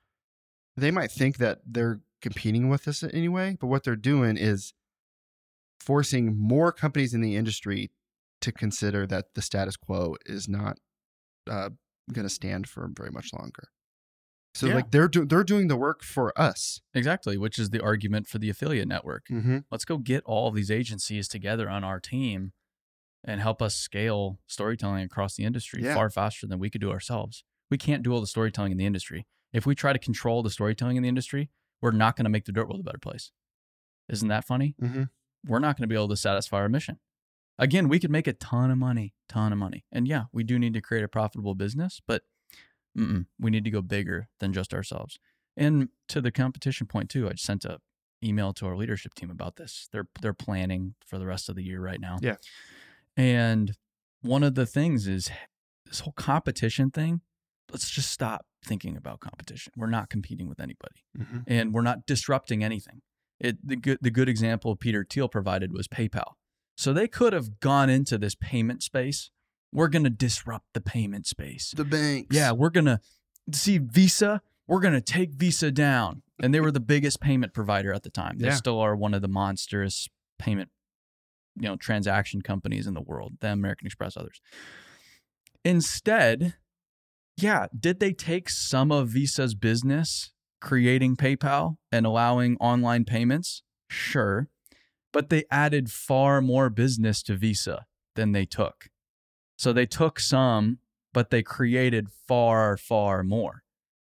they 0.77 0.91
might 0.91 1.11
think 1.11 1.37
that 1.37 1.59
they're 1.65 1.99
competing 2.21 2.69
with 2.69 2.87
us 2.87 3.03
anyway 3.03 3.57
but 3.59 3.67
what 3.67 3.83
they're 3.83 3.95
doing 4.13 4.37
is 4.37 4.73
forcing 5.79 6.37
more 6.37 6.71
companies 6.71 7.13
in 7.13 7.21
the 7.21 7.35
industry 7.35 7.91
to 8.39 8.51
consider 8.51 9.05
that 9.07 9.33
the 9.35 9.41
status 9.41 9.75
quo 9.77 10.15
is 10.25 10.47
not 10.47 10.77
uh, 11.49 11.69
going 12.13 12.27
to 12.27 12.33
stand 12.33 12.67
for 12.69 12.89
very 12.95 13.11
much 13.11 13.33
longer 13.33 13.69
so 14.53 14.67
Yeah. 14.67 14.75
like 14.75 14.91
they're 14.91 15.07
do- 15.07 15.25
they're 15.25 15.43
doing 15.43 15.67
the 15.67 15.77
work 15.77 16.03
for 16.03 16.33
us 16.39 16.81
Exactly, 16.93 17.37
which 17.37 17.57
is 17.57 17.69
the 17.69 17.81
argument 17.81 18.27
for 18.27 18.37
the 18.37 18.49
affiliate 18.49 18.87
network. 18.87 19.23
mm-hmm. 19.31 19.59
Let's 19.71 19.85
go 19.85 19.97
get 19.97 20.23
all 20.25 20.51
these 20.51 20.69
agencies 20.69 21.27
together 21.27 21.69
on 21.69 21.83
our 21.83 21.99
team 21.99 22.51
and 23.23 23.39
help 23.41 23.61
us 23.61 23.75
scale 23.75 24.39
storytelling 24.47 25.03
across 25.03 25.35
the 25.35 25.43
industry 25.43 25.83
Yeah. 25.83 25.93
far 25.93 26.09
faster 26.09 26.47
than 26.47 26.59
we 26.59 26.69
could 26.69 26.81
do 26.81 26.91
ourselves. 26.91 27.43
We 27.69 27.77
can't 27.77 28.03
do 28.03 28.13
all 28.13 28.21
the 28.21 28.27
storytelling 28.27 28.71
in 28.71 28.77
the 28.77 28.85
industry. 28.85 29.27
If 29.53 29.65
we 29.65 29.75
try 29.75 29.93
to 29.93 29.99
control 29.99 30.43
the 30.43 30.49
storytelling 30.49 30.97
in 30.97 31.03
the 31.03 31.09
industry, 31.09 31.49
we're 31.81 31.91
not 31.91 32.15
going 32.15 32.23
to 32.25 32.29
make 32.29 32.45
the 32.45 32.51
dirt 32.51 32.67
world 32.67 32.79
a 32.79 32.83
better 32.83 32.97
place. 32.97 33.31
Isn't 34.09 34.27
that 34.29 34.45
funny? 34.45 34.75
Mm-hmm. 34.81 35.03
We're 35.45 35.59
not 35.59 35.77
going 35.77 35.83
to 35.83 35.87
be 35.87 35.95
able 35.95 36.09
to 36.09 36.17
satisfy 36.17 36.57
our 36.57 36.69
mission. 36.69 36.99
Again, 37.57 37.87
we 37.89 37.99
could 37.99 38.11
make 38.11 38.27
a 38.27 38.33
ton 38.33 38.71
of 38.71 38.77
money, 38.77 39.13
ton 39.29 39.51
of 39.51 39.59
money. 39.59 39.85
And 39.91 40.07
yeah, 40.07 40.25
we 40.31 40.43
do 40.43 40.57
need 40.57 40.73
to 40.73 40.81
create 40.81 41.03
a 41.03 41.07
profitable 41.07 41.53
business, 41.55 42.01
but 42.07 42.23
we 42.95 43.49
need 43.51 43.63
to 43.63 43.71
go 43.71 43.81
bigger 43.81 44.29
than 44.39 44.51
just 44.51 44.73
ourselves. 44.73 45.19
And 45.55 45.89
to 46.09 46.21
the 46.21 46.31
competition 46.31 46.87
point 46.87 47.09
too, 47.09 47.27
I 47.27 47.31
just 47.33 47.45
sent 47.45 47.65
a 47.65 47.79
email 48.23 48.53
to 48.53 48.67
our 48.67 48.75
leadership 48.75 49.13
team 49.13 49.29
about 49.29 49.55
this. 49.55 49.87
They're 49.91 50.07
they're 50.21 50.33
planning 50.33 50.95
for 51.05 51.17
the 51.17 51.25
rest 51.25 51.49
of 51.49 51.55
the 51.55 51.63
year 51.63 51.81
right 51.81 51.99
now. 51.99 52.17
Yeah. 52.21 52.35
And 53.17 53.73
one 54.21 54.43
of 54.43 54.55
the 54.55 54.65
things 54.65 55.07
is 55.07 55.29
this 55.85 56.01
whole 56.01 56.13
competition 56.13 56.91
thing. 56.91 57.21
Let's 57.71 57.89
just 57.89 58.11
stop 58.11 58.45
thinking 58.63 58.95
about 58.97 59.19
competition. 59.19 59.73
We're 59.75 59.87
not 59.87 60.09
competing 60.09 60.47
with 60.49 60.59
anybody 60.59 61.03
Mm-hmm. 61.17 61.39
and 61.47 61.73
we're 61.73 61.81
not 61.81 62.05
disrupting 62.05 62.63
anything. 62.63 63.01
It, 63.39 63.57
the 63.67 63.75
good 63.75 63.97
the 64.01 64.11
good 64.11 64.29
example 64.29 64.75
Peter 64.75 65.05
Thiel 65.09 65.27
provided 65.27 65.73
was 65.73 65.87
PayPal. 65.87 66.33
So 66.77 66.93
they 66.93 67.07
could 67.07 67.33
have 67.33 67.59
gone 67.59 67.89
into 67.89 68.17
this 68.17 68.35
payment 68.35 68.81
space. 68.83 69.29
We're 69.73 69.87
going 69.87 70.03
to 70.03 70.09
disrupt 70.09 70.65
the 70.73 70.81
payment 70.81 71.25
space. 71.27 71.73
the 71.75 71.83
banks 71.85 72.35
Yeah, 72.35 72.51
we're 72.51 72.69
going 72.69 72.85
to 72.85 72.99
see 73.51 73.77
Visa. 73.77 74.41
We're 74.67 74.79
going 74.79 74.93
to 74.93 75.01
take 75.01 75.31
Visa 75.33 75.71
down. 75.71 76.21
And 76.41 76.53
they 76.53 76.59
were 76.59 76.71
the 76.71 76.79
biggest 76.79 77.19
payment 77.19 77.53
provider 77.53 77.93
at 77.93 78.03
the 78.03 78.09
time. 78.09 78.37
They 78.37 78.47
Yeah. 78.47 78.55
still 78.55 78.79
are 78.79 78.95
one 78.95 79.13
of 79.13 79.21
the 79.21 79.27
monstrous 79.27 80.07
payment 80.39 80.69
you 81.55 81.67
know 81.67 81.75
transaction 81.75 82.41
companies 82.41 82.87
in 82.87 82.93
the 82.93 83.01
world, 83.01 83.33
the 83.41 83.51
American 83.51 83.85
Express 83.87 84.17
others. 84.17 84.41
Instead, 85.63 86.55
yeah, 87.37 87.67
did 87.77 87.99
they 87.99 88.13
take 88.13 88.49
some 88.49 88.91
of 88.91 89.09
Visa's 89.09 89.55
business 89.55 90.31
creating 90.59 91.15
PayPal 91.15 91.77
and 91.91 92.05
allowing 92.05 92.57
online 92.57 93.05
payments? 93.05 93.63
Sure. 93.89 94.47
But 95.11 95.29
they 95.29 95.43
added 95.51 95.91
far 95.91 96.41
more 96.41 96.69
business 96.69 97.21
to 97.23 97.35
Visa 97.35 97.85
than 98.15 98.31
they 98.31 98.45
took. 98.45 98.89
So 99.57 99.73
they 99.73 99.85
took 99.85 100.19
some, 100.19 100.79
but 101.13 101.29
they 101.29 101.43
created 101.43 102.07
far, 102.27 102.77
far 102.77 103.23
more. 103.23 103.63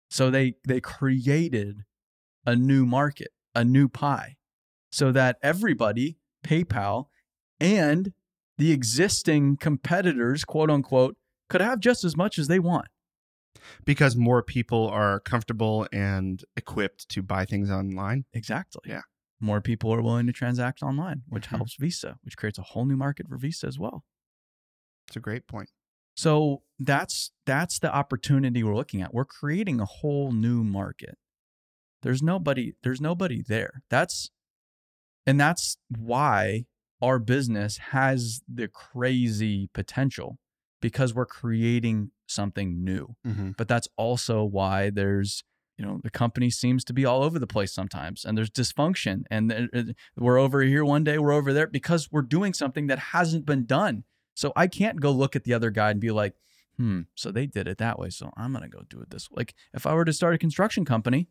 So 0.09 0.31
they 0.31 0.55
they 0.67 0.79
created 0.79 1.83
a 2.45 2.55
new 2.55 2.85
market, 2.85 3.29
a 3.53 3.63
new 3.63 3.89
pie, 3.89 4.37
so 4.91 5.11
that 5.11 5.37
everybody, 5.43 6.17
PayPal, 6.45 7.07
and 7.59 8.13
the 8.57 8.71
existing 8.71 9.57
competitors, 9.57 10.43
quote 10.45 10.69
unquote, 10.71 11.17
could 11.49 11.61
have 11.61 11.79
just 11.79 12.03
as 12.03 12.15
much 12.17 12.37
as 12.39 12.47
they 12.47 12.59
want. 12.59 12.87
because 13.85 14.15
more 14.15 14.43
people 14.43 14.87
are 14.87 15.19
comfortable 15.19 15.87
and 15.91 16.43
equipped 16.55 17.09
to 17.09 17.21
buy 17.23 17.43
things 17.43 17.69
online. 17.71 18.23
Exactly. 18.31 18.81
Yeah. 18.85 19.01
More 19.41 19.61
people 19.61 19.91
are 19.93 20.01
willing 20.01 20.27
to 20.27 20.31
transact 20.31 20.81
online, 20.83 21.23
which 21.27 21.47
Mhm. 21.47 21.57
helps 21.57 21.75
Visa, 21.75 22.17
which 22.21 22.37
creates 22.37 22.57
a 22.59 22.61
whole 22.61 22.85
new 22.85 22.95
market 22.95 23.27
for 23.27 23.35
Visa 23.37 23.65
as 23.67 23.77
well. 23.79 24.05
It's 25.07 25.17
a 25.17 25.19
great 25.19 25.47
point. 25.47 25.69
So 26.15 26.63
that's 26.79 27.31
that's 27.45 27.79
the 27.79 27.93
opportunity 27.93 28.63
we're 28.63 28.75
looking 28.75 29.01
at. 29.01 29.13
We're 29.13 29.25
creating 29.25 29.79
a 29.81 29.85
whole 29.85 30.31
new 30.31 30.63
market. 30.63 31.17
There's 32.03 32.21
nobody 32.21 32.73
there's 32.83 33.01
nobody 33.01 33.41
there. 33.41 33.81
That's 33.89 34.29
and 35.25 35.39
that's 35.39 35.77
why 35.89 36.67
our 37.01 37.19
business 37.19 37.77
has 37.77 38.41
the 38.51 38.67
crazy 38.67 39.69
potential 39.73 40.37
because 40.81 41.13
we're 41.13 41.25
creating 41.25 42.11
something 42.27 42.83
new. 42.83 43.15
Mm-hmm. 43.25 43.51
But 43.57 43.67
that's 43.67 43.87
also 43.97 44.43
why 44.43 44.89
there's 44.89 45.43
you 45.77 45.85
know 45.85 45.99
the 46.03 46.09
company 46.09 46.49
seems 46.49 46.83
to 46.85 46.93
be 46.93 47.05
all 47.05 47.23
over 47.23 47.37
the 47.39 47.47
place 47.47 47.71
sometimes 47.71 48.25
and 48.25 48.37
there's 48.37 48.49
dysfunction 48.49 49.23
and 49.29 49.69
uh, 49.73 49.83
we're 50.17 50.39
over 50.39 50.61
here 50.61 50.83
one 50.83 51.03
day 51.03 51.17
we're 51.19 51.31
over 51.31 51.53
there 51.53 51.67
because 51.67 52.11
we're 52.11 52.23
doing 52.23 52.53
something 52.53 52.87
that 52.87 52.97
hasn't 52.99 53.45
been 53.45 53.65
done 53.65 54.03
so 54.33 54.51
i 54.55 54.65
can't 54.65 54.99
go 54.99 55.11
look 55.11 55.35
at 55.35 55.43
the 55.43 55.53
other 55.53 55.69
guy 55.69 55.91
and 55.91 55.99
be 55.99 56.09
like 56.09 56.33
hmm 56.77 57.01
so 57.15 57.31
they 57.31 57.45
did 57.45 57.67
it 57.67 57.77
that 57.77 57.99
way 57.99 58.09
so 58.09 58.31
i'm 58.35 58.51
going 58.51 58.63
to 58.63 58.69
go 58.69 58.83
do 58.89 58.99
it 59.01 59.09
this 59.11 59.29
way 59.29 59.41
like 59.41 59.53
if 59.73 59.85
i 59.85 59.93
were 59.93 60.05
to 60.05 60.13
start 60.13 60.33
a 60.33 60.39
construction 60.39 60.83
company 60.83 61.27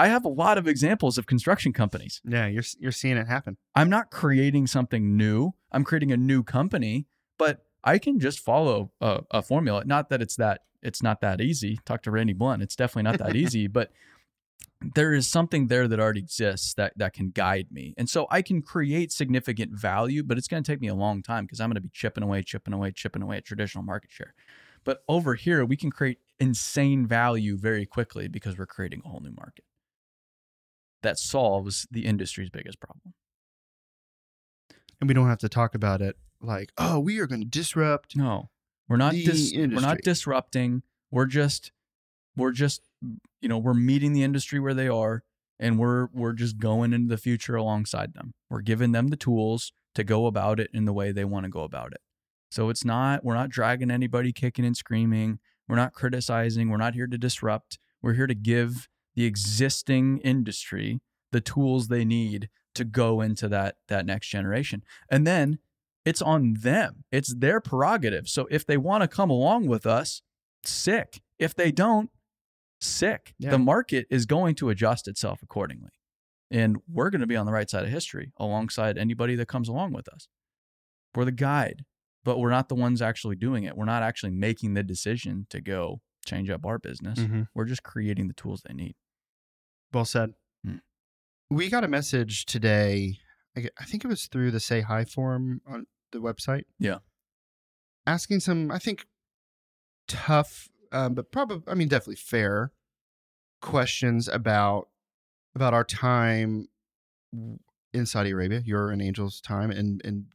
I 0.00 0.08
have 0.08 0.24
a 0.24 0.30
lot 0.30 0.56
of 0.56 0.66
examples 0.66 1.18
of 1.18 1.26
construction 1.26 1.74
companies. 1.74 2.22
Yeah, 2.24 2.46
you're 2.46 2.62
you're 2.78 2.90
seeing 2.90 3.18
it 3.18 3.26
happen. 3.26 3.58
I'm 3.74 3.90
not 3.90 4.10
creating 4.10 4.66
something 4.66 5.14
new. 5.14 5.52
I'm 5.70 5.84
creating 5.84 6.10
a 6.10 6.16
new 6.16 6.42
company, 6.42 7.06
but 7.36 7.66
I 7.84 7.98
can 7.98 8.18
just 8.18 8.38
follow 8.38 8.92
a, 9.02 9.20
a 9.30 9.42
formula. 9.42 9.84
Not 9.84 10.08
that 10.08 10.22
it's 10.22 10.36
that 10.36 10.62
it's 10.82 11.02
not 11.02 11.20
that 11.20 11.42
easy. 11.42 11.78
Talk 11.84 12.02
to 12.04 12.10
Randy 12.10 12.32
Blunt. 12.32 12.62
It's 12.62 12.74
definitely 12.74 13.10
not 13.10 13.18
that 13.18 13.36
easy, 13.36 13.66
but 13.78 13.92
there 14.94 15.12
is 15.12 15.26
something 15.26 15.66
there 15.66 15.86
that 15.86 16.00
already 16.00 16.20
exists 16.20 16.72
that 16.74 16.94
that 16.96 17.12
can 17.12 17.28
guide 17.28 17.66
me. 17.70 17.92
And 17.98 18.08
so 18.08 18.26
I 18.30 18.40
can 18.40 18.62
create 18.62 19.12
significant 19.12 19.72
value, 19.72 20.22
but 20.22 20.38
it's 20.38 20.48
going 20.48 20.62
to 20.62 20.72
take 20.72 20.80
me 20.80 20.88
a 20.88 20.94
long 20.94 21.22
time 21.22 21.44
because 21.44 21.60
I'm 21.60 21.68
going 21.68 21.74
to 21.74 21.82
be 21.82 21.90
chipping 21.92 22.24
away, 22.24 22.42
chipping 22.42 22.72
away, 22.72 22.90
chipping 22.92 23.20
away 23.20 23.36
at 23.36 23.44
traditional 23.44 23.84
market 23.84 24.10
share. 24.10 24.32
But 24.82 25.02
over 25.08 25.34
here, 25.34 25.62
we 25.66 25.76
can 25.76 25.90
create 25.90 26.20
insane 26.38 27.06
value 27.06 27.58
very 27.58 27.84
quickly 27.84 28.28
because 28.28 28.56
we're 28.56 28.64
creating 28.64 29.02
a 29.04 29.08
whole 29.10 29.20
new 29.20 29.34
market 29.36 29.66
that 31.02 31.18
solves 31.18 31.86
the 31.90 32.06
industry's 32.06 32.50
biggest 32.50 32.80
problem. 32.80 33.14
And 35.00 35.08
we 35.08 35.14
don't 35.14 35.28
have 35.28 35.38
to 35.38 35.48
talk 35.48 35.74
about 35.74 36.02
it 36.02 36.16
like, 36.40 36.72
oh, 36.78 36.98
we 36.98 37.18
are 37.18 37.26
going 37.26 37.40
to 37.40 37.46
disrupt. 37.46 38.16
No, 38.16 38.50
we're 38.88 38.96
not. 38.96 39.12
Dis- 39.12 39.52
we're 39.54 39.66
not 39.66 40.02
disrupting. 40.02 40.82
We're 41.10 41.26
just, 41.26 41.72
we're 42.36 42.52
just, 42.52 42.82
you 43.40 43.48
know, 43.48 43.58
we're 43.58 43.74
meeting 43.74 44.12
the 44.12 44.22
industry 44.22 44.60
where 44.60 44.74
they 44.74 44.88
are, 44.88 45.22
and 45.58 45.78
we're 45.78 46.08
we're 46.12 46.32
just 46.32 46.58
going 46.58 46.92
into 46.92 47.08
the 47.08 47.16
future 47.16 47.56
alongside 47.56 48.14
them. 48.14 48.34
We're 48.48 48.60
giving 48.60 48.92
them 48.92 49.08
the 49.08 49.16
tools 49.16 49.72
to 49.94 50.04
go 50.04 50.26
about 50.26 50.60
it 50.60 50.70
in 50.72 50.84
the 50.84 50.92
way 50.92 51.12
they 51.12 51.24
want 51.24 51.44
to 51.44 51.50
go 51.50 51.62
about 51.62 51.92
it. 51.92 52.00
So 52.50 52.68
it's 52.68 52.84
not. 52.84 53.24
We're 53.24 53.34
not 53.34 53.48
dragging 53.48 53.90
anybody 53.90 54.32
kicking 54.32 54.64
and 54.64 54.76
screaming. 54.76 55.38
We're 55.68 55.76
not 55.76 55.92
criticizing. 55.92 56.68
We're 56.68 56.78
not 56.78 56.94
here 56.94 57.06
to 57.06 57.18
disrupt. 57.18 57.78
We're 58.02 58.14
here 58.14 58.26
to 58.26 58.34
give 58.34 58.88
the 59.14 59.24
existing 59.24 60.18
industry 60.18 61.00
the 61.32 61.40
tools 61.40 61.88
they 61.88 62.04
need 62.04 62.48
to 62.74 62.84
go 62.84 63.20
into 63.20 63.48
that 63.48 63.76
that 63.88 64.06
next 64.06 64.28
generation. 64.28 64.82
And 65.10 65.26
then 65.26 65.58
it's 66.04 66.22
on 66.22 66.54
them. 66.60 67.04
It's 67.12 67.34
their 67.34 67.60
prerogative. 67.60 68.28
So 68.28 68.46
if 68.50 68.66
they 68.66 68.76
want 68.76 69.02
to 69.02 69.08
come 69.08 69.30
along 69.30 69.66
with 69.66 69.86
us, 69.86 70.22
sick. 70.64 71.20
If 71.38 71.54
they 71.54 71.70
don't, 71.70 72.10
sick. 72.80 73.34
Yeah. 73.38 73.50
The 73.50 73.58
market 73.58 74.06
is 74.10 74.26
going 74.26 74.54
to 74.56 74.70
adjust 74.70 75.08
itself 75.08 75.40
accordingly. 75.42 75.90
And 76.50 76.78
we're 76.90 77.10
going 77.10 77.20
to 77.20 77.26
be 77.26 77.36
on 77.36 77.46
the 77.46 77.52
right 77.52 77.68
side 77.70 77.84
of 77.84 77.90
history 77.90 78.32
alongside 78.38 78.98
anybody 78.98 79.36
that 79.36 79.46
comes 79.46 79.68
along 79.68 79.92
with 79.92 80.08
us. 80.08 80.26
We're 81.14 81.24
the 81.24 81.32
guide, 81.32 81.84
but 82.24 82.38
we're 82.38 82.50
not 82.50 82.68
the 82.68 82.74
ones 82.74 83.02
actually 83.02 83.36
doing 83.36 83.64
it. 83.64 83.76
We're 83.76 83.84
not 83.84 84.02
actually 84.02 84.32
making 84.32 84.74
the 84.74 84.82
decision 84.82 85.46
to 85.50 85.60
go 85.60 86.00
change 86.30 86.50
up 86.50 86.64
our 86.64 86.78
business. 86.78 87.18
Mhm. 87.18 87.48
We're 87.54 87.64
just 87.64 87.82
creating 87.82 88.28
the 88.28 88.34
tools 88.34 88.62
they 88.66 88.74
need. 88.74 88.94
Well 89.92 90.04
said. 90.04 90.34
Hmm. 90.64 90.76
We 91.50 91.68
got 91.68 91.84
a 91.84 91.88
message 91.88 92.46
today. 92.46 93.18
I 93.56 93.84
think 93.84 94.04
it 94.04 94.08
was 94.08 94.26
through 94.26 94.52
the 94.52 94.60
Say 94.60 94.80
Hi 94.82 95.04
form 95.04 95.60
on 95.66 95.86
the 96.12 96.18
website. 96.20 96.64
Yeah. 96.78 96.98
Asking 98.06 98.40
some, 98.40 98.70
I 98.70 98.78
think, 98.78 99.06
tough, 100.06 100.68
um, 100.92 101.14
but 101.14 101.30
probably, 101.32 101.62
I 101.70 101.74
mean, 101.74 101.88
definitely 101.88 102.16
fair 102.16 102.72
questions 103.60 104.28
about 104.28 104.88
about 105.54 105.74
our 105.74 105.84
time 105.84 106.68
in 107.92 108.06
Saudi 108.06 108.30
Arabia, 108.30 108.62
your 108.64 108.90
and 108.90 109.02
Angel's 109.02 109.40
time, 109.40 109.70
and 109.70 110.00
and 110.04 110.26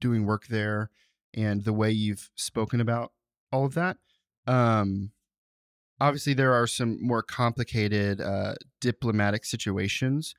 doing 0.00 0.24
work 0.26 0.46
there, 0.48 0.90
and 1.34 1.64
the 1.64 1.72
way 1.72 1.90
you've 1.90 2.30
spoken 2.34 2.80
about 2.80 3.12
all 3.50 3.64
of 3.64 3.74
that. 3.74 3.96
Um, 4.46 5.12
obviously 6.00 6.34
there 6.34 6.52
are 6.52 6.66
some 6.66 6.98
more 7.00 7.22
complicated 7.22 8.20
uh, 8.20 8.54
diplomatic 8.80 9.44
situations 9.44 10.34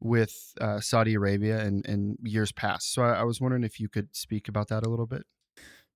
with 0.00 0.54
uh, 0.60 0.80
Saudi 0.80 1.14
Arabia 1.14 1.58
and, 1.60 1.86
and 1.86 2.18
years 2.22 2.52
past. 2.52 2.92
So 2.92 3.02
I, 3.02 3.20
I 3.20 3.22
was 3.24 3.40
wondering 3.40 3.64
if 3.64 3.80
you 3.80 3.88
could 3.88 4.14
speak 4.14 4.48
about 4.48 4.68
that 4.68 4.84
a 4.84 4.88
little 4.88 5.06
bit. 5.06 5.24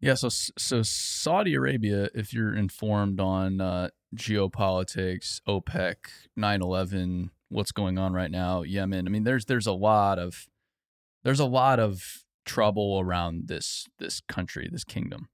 Yeah, 0.00 0.14
so 0.14 0.30
so 0.30 0.82
Saudi 0.82 1.54
Arabia, 1.54 2.08
if 2.14 2.32
you're 2.32 2.54
informed 2.54 3.20
on 3.20 3.60
uh, 3.60 3.90
geopolitics, 4.16 5.42
OPEC, 5.46 5.96
9/11, 6.38 7.28
what's 7.50 7.70
going 7.70 7.98
on 7.98 8.14
right 8.14 8.30
now, 8.30 8.62
Yemen. 8.62 9.06
I 9.06 9.10
mean, 9.10 9.24
there's 9.24 9.44
there's 9.44 9.66
a 9.66 9.74
lot 9.74 10.18
of 10.18 10.48
there's 11.22 11.40
a 11.40 11.44
lot 11.44 11.78
of 11.78 12.24
trouble 12.46 12.98
around 12.98 13.48
this 13.48 13.86
this 13.98 14.22
country, 14.26 14.70
this 14.72 14.84
kingdom. 14.84 15.28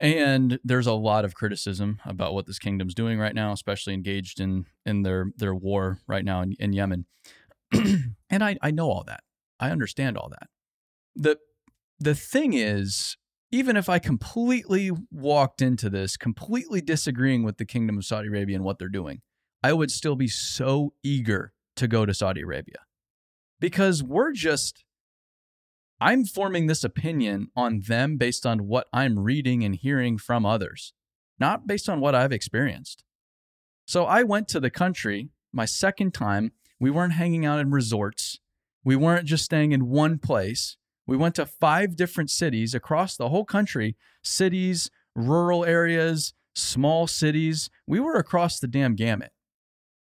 And 0.00 0.58
there's 0.64 0.86
a 0.86 0.92
lot 0.92 1.24
of 1.24 1.34
criticism 1.34 2.00
about 2.04 2.34
what 2.34 2.46
this 2.46 2.58
kingdom's 2.58 2.94
doing 2.94 3.18
right 3.18 3.34
now, 3.34 3.52
especially 3.52 3.94
engaged 3.94 4.40
in 4.40 4.66
in 4.84 5.02
their 5.02 5.26
their 5.36 5.54
war 5.54 5.98
right 6.06 6.24
now 6.24 6.42
in, 6.42 6.54
in 6.58 6.72
Yemen. 6.72 7.06
and 7.72 8.44
I, 8.44 8.56
I 8.60 8.70
know 8.70 8.90
all 8.90 9.04
that. 9.06 9.22
I 9.60 9.70
understand 9.70 10.18
all 10.18 10.28
that. 10.30 10.48
The 11.14 11.38
the 11.98 12.14
thing 12.14 12.54
is, 12.54 13.16
even 13.52 13.76
if 13.76 13.88
I 13.88 13.98
completely 14.00 14.90
walked 15.12 15.62
into 15.62 15.88
this 15.88 16.16
completely 16.16 16.80
disagreeing 16.80 17.44
with 17.44 17.58
the 17.58 17.64
kingdom 17.64 17.96
of 17.96 18.04
Saudi 18.04 18.28
Arabia 18.28 18.56
and 18.56 18.64
what 18.64 18.78
they're 18.78 18.88
doing, 18.88 19.22
I 19.62 19.72
would 19.72 19.90
still 19.90 20.16
be 20.16 20.28
so 20.28 20.92
eager 21.02 21.52
to 21.76 21.88
go 21.88 22.04
to 22.04 22.12
Saudi 22.12 22.40
Arabia. 22.40 22.78
Because 23.60 24.02
we're 24.02 24.32
just 24.32 24.84
I'm 26.04 26.26
forming 26.26 26.66
this 26.66 26.84
opinion 26.84 27.48
on 27.56 27.80
them 27.80 28.18
based 28.18 28.44
on 28.44 28.66
what 28.66 28.88
I'm 28.92 29.18
reading 29.18 29.64
and 29.64 29.74
hearing 29.74 30.18
from 30.18 30.44
others, 30.44 30.92
not 31.40 31.66
based 31.66 31.88
on 31.88 31.98
what 31.98 32.14
I've 32.14 32.30
experienced. 32.30 33.02
So 33.86 34.04
I 34.04 34.22
went 34.22 34.46
to 34.48 34.60
the 34.60 34.68
country 34.68 35.30
my 35.50 35.64
second 35.64 36.12
time. 36.12 36.52
We 36.78 36.90
weren't 36.90 37.14
hanging 37.14 37.46
out 37.46 37.58
in 37.58 37.70
resorts. 37.70 38.38
We 38.84 38.96
weren't 38.96 39.24
just 39.24 39.46
staying 39.46 39.72
in 39.72 39.88
one 39.88 40.18
place. 40.18 40.76
We 41.06 41.16
went 41.16 41.36
to 41.36 41.46
five 41.46 41.96
different 41.96 42.28
cities 42.28 42.74
across 42.74 43.16
the 43.16 43.30
whole 43.30 43.46
country 43.46 43.96
cities, 44.22 44.90
rural 45.14 45.64
areas, 45.64 46.34
small 46.54 47.06
cities. 47.06 47.70
We 47.86 47.98
were 47.98 48.16
across 48.16 48.60
the 48.60 48.68
damn 48.68 48.94
gamut. 48.94 49.32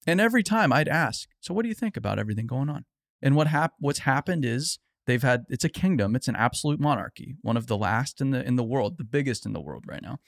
And 0.07 0.19
every 0.19 0.43
time 0.43 0.73
I'd 0.73 0.89
ask, 0.89 1.29
So, 1.41 1.53
what 1.53 1.63
do 1.63 1.69
you 1.69 1.75
think 1.75 1.99
about 1.99 2.19
everything 2.19 2.47
going 2.47 2.71
on? 2.71 2.87
And 3.21 3.37
what 3.37 3.49
hap- 3.49 3.75
what's 3.79 4.01
happened 4.01 4.47
is 4.47 4.79
they've 5.07 5.23
had 5.23 5.45
it's 5.49 5.65
a 5.65 5.69
kingdom 5.69 6.17
it's 6.17 6.29
an 6.29 6.37
absolute 6.37 6.81
monarchy 6.81 7.37
one 7.43 7.57
of 7.57 7.67
the 7.67 7.77
last 7.77 8.21
in 8.21 8.31
the 8.31 8.45
in 8.47 8.57
the 8.57 8.65
world 8.65 8.99
the 8.99 9.05
biggest 9.05 9.47
in 9.47 9.53
the 9.53 9.61
world 9.61 9.85
right 9.87 10.03
now. 10.03 10.19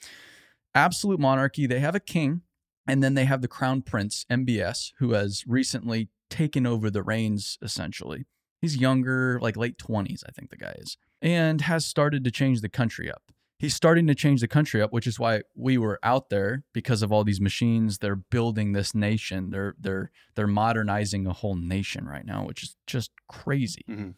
Absolute 0.74 1.20
monarchy 1.20 1.66
they 1.66 1.80
have 1.80 1.94
a 1.94 2.00
king 2.00 2.42
and 2.86 3.02
then 3.02 3.14
they 3.14 3.24
have 3.24 3.42
the 3.42 3.48
crown 3.48 3.82
prince 3.82 4.24
mbs 4.30 4.92
who 4.98 5.12
has 5.12 5.42
recently 5.46 6.08
taken 6.30 6.66
over 6.66 6.90
the 6.90 7.02
reins 7.02 7.58
essentially. 7.62 8.26
He's 8.60 8.76
younger 8.76 9.38
like 9.40 9.56
late 9.56 9.78
20s 9.78 10.22
i 10.26 10.32
think 10.32 10.50
the 10.50 10.56
guy 10.56 10.74
is 10.78 10.96
and 11.22 11.62
has 11.62 11.86
started 11.86 12.24
to 12.24 12.30
change 12.30 12.60
the 12.60 12.68
country 12.68 13.10
up. 13.10 13.22
He's 13.58 13.74
starting 13.74 14.06
to 14.08 14.14
change 14.14 14.42
the 14.42 14.48
country 14.48 14.82
up 14.82 14.92
which 14.92 15.06
is 15.06 15.18
why 15.18 15.42
we 15.54 15.78
were 15.78 15.98
out 16.02 16.28
there 16.28 16.64
because 16.74 17.02
of 17.02 17.10
all 17.10 17.24
these 17.24 17.40
machines. 17.40 17.98
They're 17.98 18.16
building 18.16 18.72
this 18.72 18.94
nation. 18.94 19.50
They're 19.50 19.74
they're 19.80 20.10
they're 20.34 20.46
modernizing 20.46 21.26
a 21.26 21.32
whole 21.32 21.56
nation 21.56 22.06
right 22.06 22.26
now 22.26 22.44
which 22.44 22.62
is 22.62 22.76
just 22.86 23.12
crazy 23.28 23.84
mm-hmm. 23.88 24.10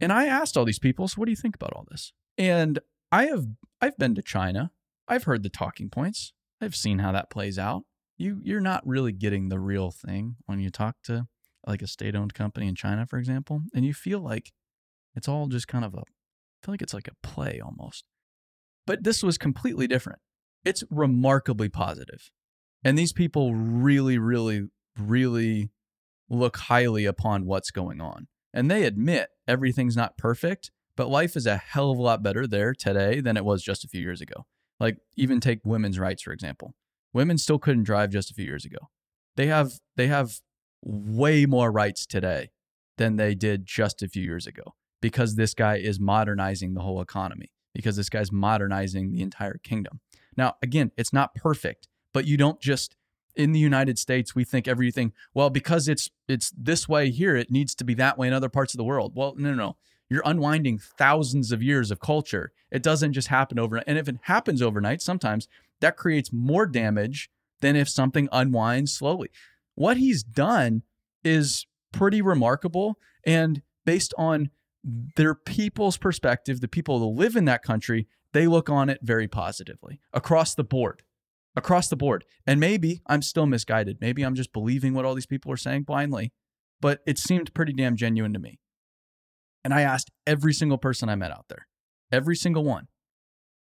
And 0.00 0.12
I 0.12 0.26
asked 0.26 0.56
all 0.56 0.64
these 0.64 0.78
people, 0.78 1.08
so 1.08 1.16
what 1.16 1.26
do 1.26 1.32
you 1.32 1.36
think 1.36 1.56
about 1.56 1.72
all 1.74 1.86
this? 1.90 2.12
And 2.36 2.78
I 3.10 3.26
have 3.26 3.46
I've 3.80 3.96
been 3.96 4.14
to 4.14 4.22
China. 4.22 4.70
I've 5.06 5.24
heard 5.24 5.42
the 5.42 5.48
talking 5.48 5.88
points. 5.88 6.32
I've 6.60 6.76
seen 6.76 6.98
how 6.98 7.12
that 7.12 7.30
plays 7.30 7.58
out. 7.58 7.84
You 8.16 8.40
you're 8.42 8.60
not 8.60 8.86
really 8.86 9.12
getting 9.12 9.48
the 9.48 9.60
real 9.60 9.90
thing 9.90 10.36
when 10.46 10.60
you 10.60 10.70
talk 10.70 10.96
to 11.04 11.26
like 11.66 11.82
a 11.82 11.86
state-owned 11.86 12.34
company 12.34 12.66
in 12.66 12.74
China, 12.74 13.06
for 13.06 13.18
example, 13.18 13.62
and 13.74 13.84
you 13.84 13.92
feel 13.94 14.20
like 14.20 14.52
it's 15.14 15.28
all 15.28 15.46
just 15.48 15.68
kind 15.68 15.84
of 15.84 15.94
a 15.94 15.98
I 15.98 16.66
feel 16.66 16.72
like 16.72 16.82
it's 16.82 16.94
like 16.94 17.08
a 17.08 17.26
play 17.26 17.60
almost. 17.64 18.04
But 18.86 19.04
this 19.04 19.22
was 19.22 19.38
completely 19.38 19.86
different. 19.86 20.20
It's 20.64 20.82
remarkably 20.90 21.68
positive. 21.68 22.30
And 22.84 22.96
these 22.96 23.12
people 23.12 23.54
really 23.54 24.18
really 24.18 24.68
really 24.98 25.70
look 26.28 26.56
highly 26.56 27.04
upon 27.04 27.46
what's 27.46 27.70
going 27.70 28.00
on. 28.00 28.26
And 28.58 28.68
they 28.68 28.82
admit 28.82 29.28
everything's 29.46 29.96
not 29.96 30.18
perfect, 30.18 30.72
but 30.96 31.08
life 31.08 31.36
is 31.36 31.46
a 31.46 31.58
hell 31.58 31.92
of 31.92 31.98
a 31.98 32.02
lot 32.02 32.24
better 32.24 32.44
there 32.44 32.74
today 32.74 33.20
than 33.20 33.36
it 33.36 33.44
was 33.44 33.62
just 33.62 33.84
a 33.84 33.88
few 33.88 34.00
years 34.00 34.20
ago. 34.20 34.46
Like 34.80 34.96
even 35.16 35.38
take 35.38 35.60
women's 35.62 35.96
rights 35.96 36.24
for 36.24 36.32
example. 36.32 36.74
Women 37.12 37.38
still 37.38 37.60
couldn't 37.60 37.84
drive 37.84 38.10
just 38.10 38.32
a 38.32 38.34
few 38.34 38.44
years 38.44 38.64
ago. 38.64 38.90
They 39.36 39.46
have 39.46 39.74
they 39.96 40.08
have 40.08 40.40
way 40.82 41.46
more 41.46 41.70
rights 41.70 42.04
today 42.04 42.50
than 42.96 43.14
they 43.14 43.36
did 43.36 43.64
just 43.64 44.02
a 44.02 44.08
few 44.08 44.24
years 44.24 44.48
ago 44.48 44.74
because 45.00 45.36
this 45.36 45.54
guy 45.54 45.76
is 45.76 46.00
modernizing 46.00 46.74
the 46.74 46.82
whole 46.82 47.00
economy 47.00 47.52
because 47.76 47.94
this 47.94 48.08
guy's 48.08 48.32
modernizing 48.32 49.12
the 49.12 49.22
entire 49.22 49.60
kingdom. 49.62 50.00
Now, 50.36 50.56
again, 50.62 50.90
it's 50.96 51.12
not 51.12 51.36
perfect, 51.36 51.86
but 52.12 52.26
you 52.26 52.36
don't 52.36 52.60
just 52.60 52.96
in 53.38 53.52
the 53.52 53.60
United 53.60 53.98
States 53.98 54.34
we 54.34 54.44
think 54.44 54.66
everything 54.68 55.12
well 55.32 55.48
because 55.48 55.88
it's 55.88 56.10
it's 56.26 56.50
this 56.50 56.88
way 56.88 57.10
here 57.10 57.36
it 57.36 57.50
needs 57.50 57.74
to 57.76 57.84
be 57.84 57.94
that 57.94 58.18
way 58.18 58.26
in 58.26 58.34
other 58.34 58.48
parts 58.50 58.74
of 58.74 58.78
the 58.78 58.84
world. 58.84 59.12
Well, 59.14 59.34
no 59.38 59.50
no 59.50 59.54
no. 59.54 59.76
You're 60.10 60.22
unwinding 60.24 60.78
thousands 60.78 61.52
of 61.52 61.62
years 61.62 61.90
of 61.90 62.00
culture. 62.00 62.52
It 62.70 62.82
doesn't 62.82 63.12
just 63.12 63.28
happen 63.28 63.58
overnight. 63.58 63.84
And 63.86 63.98
if 63.98 64.08
it 64.08 64.16
happens 64.22 64.62
overnight, 64.62 65.02
sometimes 65.02 65.48
that 65.80 65.96
creates 65.96 66.32
more 66.32 66.66
damage 66.66 67.30
than 67.60 67.76
if 67.76 67.88
something 67.88 68.28
unwinds 68.32 68.92
slowly. 68.92 69.30
what 69.74 69.96
he's 69.96 70.22
done 70.24 70.82
is 71.22 71.66
pretty 71.92 72.20
remarkable. 72.20 72.98
And 73.24 73.62
based 73.84 74.12
on 74.18 74.50
their 75.16 75.34
people's 75.34 75.98
perspective, 75.98 76.60
the 76.60 76.68
people 76.68 76.98
that 77.00 77.20
live 77.20 77.36
in 77.36 77.44
that 77.44 77.62
country, 77.62 78.08
they 78.32 78.46
look 78.46 78.68
on 78.68 78.88
it 78.88 78.98
very 79.02 79.28
positively 79.28 80.00
across 80.12 80.54
the 80.54 80.64
board. 80.64 81.02
Across 81.56 81.88
the 81.88 81.96
board. 81.96 82.24
And 82.46 82.60
maybe 82.60 83.00
I'm 83.06 83.22
still 83.22 83.46
misguided. 83.46 83.98
Maybe 84.00 84.22
I'm 84.22 84.34
just 84.34 84.52
believing 84.52 84.94
what 84.94 85.04
all 85.04 85.14
these 85.14 85.26
people 85.26 85.50
are 85.52 85.56
saying 85.56 85.82
blindly, 85.82 86.32
but 86.80 87.00
it 87.06 87.18
seemed 87.18 87.54
pretty 87.54 87.72
damn 87.72 87.96
genuine 87.96 88.32
to 88.32 88.38
me. 88.38 88.60
And 89.64 89.74
I 89.74 89.82
asked 89.82 90.10
every 90.26 90.52
single 90.52 90.78
person 90.78 91.08
I 91.08 91.16
met 91.16 91.32
out 91.32 91.46
there, 91.48 91.66
every 92.12 92.36
single 92.36 92.64
one, 92.64 92.88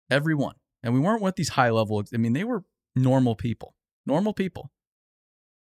every 0.09 0.35
one. 0.35 0.55
And 0.83 0.93
we 0.93 0.99
weren't 0.99 1.21
with 1.21 1.35
these 1.35 1.49
high 1.49 1.69
level, 1.69 2.03
I 2.13 2.17
mean, 2.17 2.33
they 2.33 2.43
were 2.43 2.63
normal 2.95 3.35
people, 3.35 3.75
normal 4.05 4.33
people. 4.33 4.71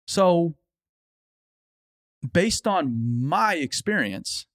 So, 0.07 0.55
based 2.33 2.67
on 2.67 3.27
my 3.27 3.55
experience, 3.55 4.47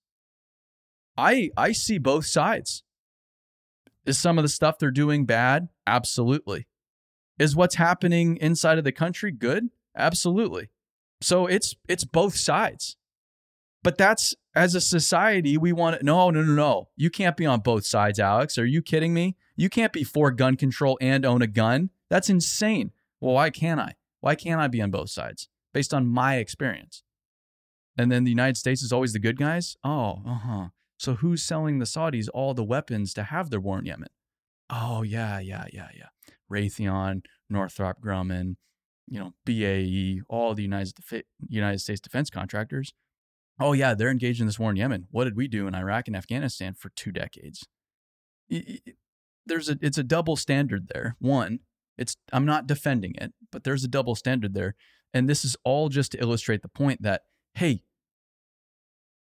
I 1.17 1.49
I 1.57 1.71
see 1.71 1.97
both 1.97 2.25
sides. 2.25 2.83
Is 4.05 4.17
some 4.17 4.37
of 4.37 4.43
the 4.43 4.49
stuff 4.49 4.77
they're 4.79 4.91
doing 4.91 5.25
bad? 5.25 5.67
Absolutely. 5.85 6.65
Is 7.39 7.55
what's 7.55 7.75
happening 7.75 8.37
inside 8.37 8.77
of 8.77 8.83
the 8.83 8.91
country 8.91 9.31
good? 9.31 9.69
Absolutely. 9.95 10.69
So 11.21 11.47
it's 11.47 11.75
it's 11.87 12.03
both 12.03 12.35
sides. 12.35 12.95
But 13.83 13.97
that's 13.97 14.35
as 14.55 14.75
a 14.75 14.81
society, 14.81 15.57
we 15.57 15.71
want 15.71 15.99
to 15.99 16.05
no, 16.05 16.29
no, 16.29 16.41
no, 16.41 16.53
no. 16.53 16.89
You 16.95 17.09
can't 17.09 17.37
be 17.37 17.45
on 17.45 17.59
both 17.59 17.85
sides, 17.85 18.19
Alex. 18.19 18.57
Are 18.57 18.65
you 18.65 18.81
kidding 18.81 19.13
me? 19.13 19.35
You 19.55 19.69
can't 19.69 19.93
be 19.93 20.03
for 20.03 20.31
gun 20.31 20.55
control 20.55 20.97
and 20.99 21.25
own 21.25 21.41
a 21.41 21.47
gun. 21.47 21.91
That's 22.09 22.29
insane. 22.29 22.91
Well, 23.19 23.33
why 23.35 23.49
can't 23.49 23.79
I? 23.79 23.95
Why 24.21 24.35
can't 24.35 24.61
I 24.61 24.67
be 24.67 24.81
on 24.81 24.91
both 24.91 25.09
sides 25.09 25.47
based 25.73 25.93
on 25.93 26.07
my 26.07 26.37
experience? 26.37 27.03
And 27.97 28.11
then 28.11 28.23
the 28.23 28.31
United 28.31 28.57
States 28.57 28.83
is 28.83 28.93
always 28.93 29.13
the 29.13 29.19
good 29.19 29.37
guys? 29.37 29.75
Oh, 29.83 30.21
uh 30.25 30.33
huh. 30.35 30.67
So 30.99 31.15
who's 31.15 31.43
selling 31.43 31.79
the 31.79 31.85
Saudis 31.85 32.27
all 32.33 32.53
the 32.53 32.63
weapons 32.63 33.13
to 33.13 33.23
have 33.23 33.49
their 33.49 33.59
war 33.59 33.79
in 33.79 33.85
Yemen? 33.85 34.09
Oh, 34.69 35.03
yeah, 35.03 35.39
yeah, 35.39 35.65
yeah, 35.71 35.89
yeah. 35.95 36.07
Raytheon, 36.51 37.21
Northrop 37.49 38.01
Grumman, 38.01 38.55
you 39.07 39.19
know, 39.19 39.33
BAE, 39.45 40.21
all 40.29 40.53
the 40.53 40.63
United, 40.63 40.93
United 41.47 41.79
States 41.79 42.01
defense 42.01 42.29
contractors. 42.29 42.93
Oh, 43.59 43.73
yeah, 43.73 43.93
they're 43.93 44.11
engaged 44.11 44.39
in 44.39 44.45
this 44.45 44.59
war 44.59 44.69
in 44.69 44.75
Yemen. 44.75 45.07
What 45.09 45.23
did 45.23 45.35
we 45.35 45.47
do 45.47 45.67
in 45.67 45.73
Iraq 45.73 46.07
and 46.07 46.15
Afghanistan 46.15 46.75
for 46.75 46.89
two 46.89 47.11
decades? 47.11 47.65
There's 49.45 49.69
a, 49.69 49.77
it's 49.81 49.97
a 49.97 50.03
double 50.03 50.35
standard 50.35 50.89
there. 50.93 51.15
One, 51.19 51.59
it's, 51.97 52.17
I'm 52.31 52.45
not 52.45 52.67
defending 52.67 53.15
it, 53.15 53.33
but 53.51 53.63
there's 53.63 53.83
a 53.83 53.87
double 53.87 54.15
standard 54.15 54.53
there. 54.53 54.75
And 55.13 55.27
this 55.27 55.43
is 55.43 55.55
all 55.63 55.89
just 55.89 56.11
to 56.11 56.21
illustrate 56.21 56.61
the 56.61 56.67
point 56.67 57.01
that, 57.01 57.23
hey, 57.55 57.83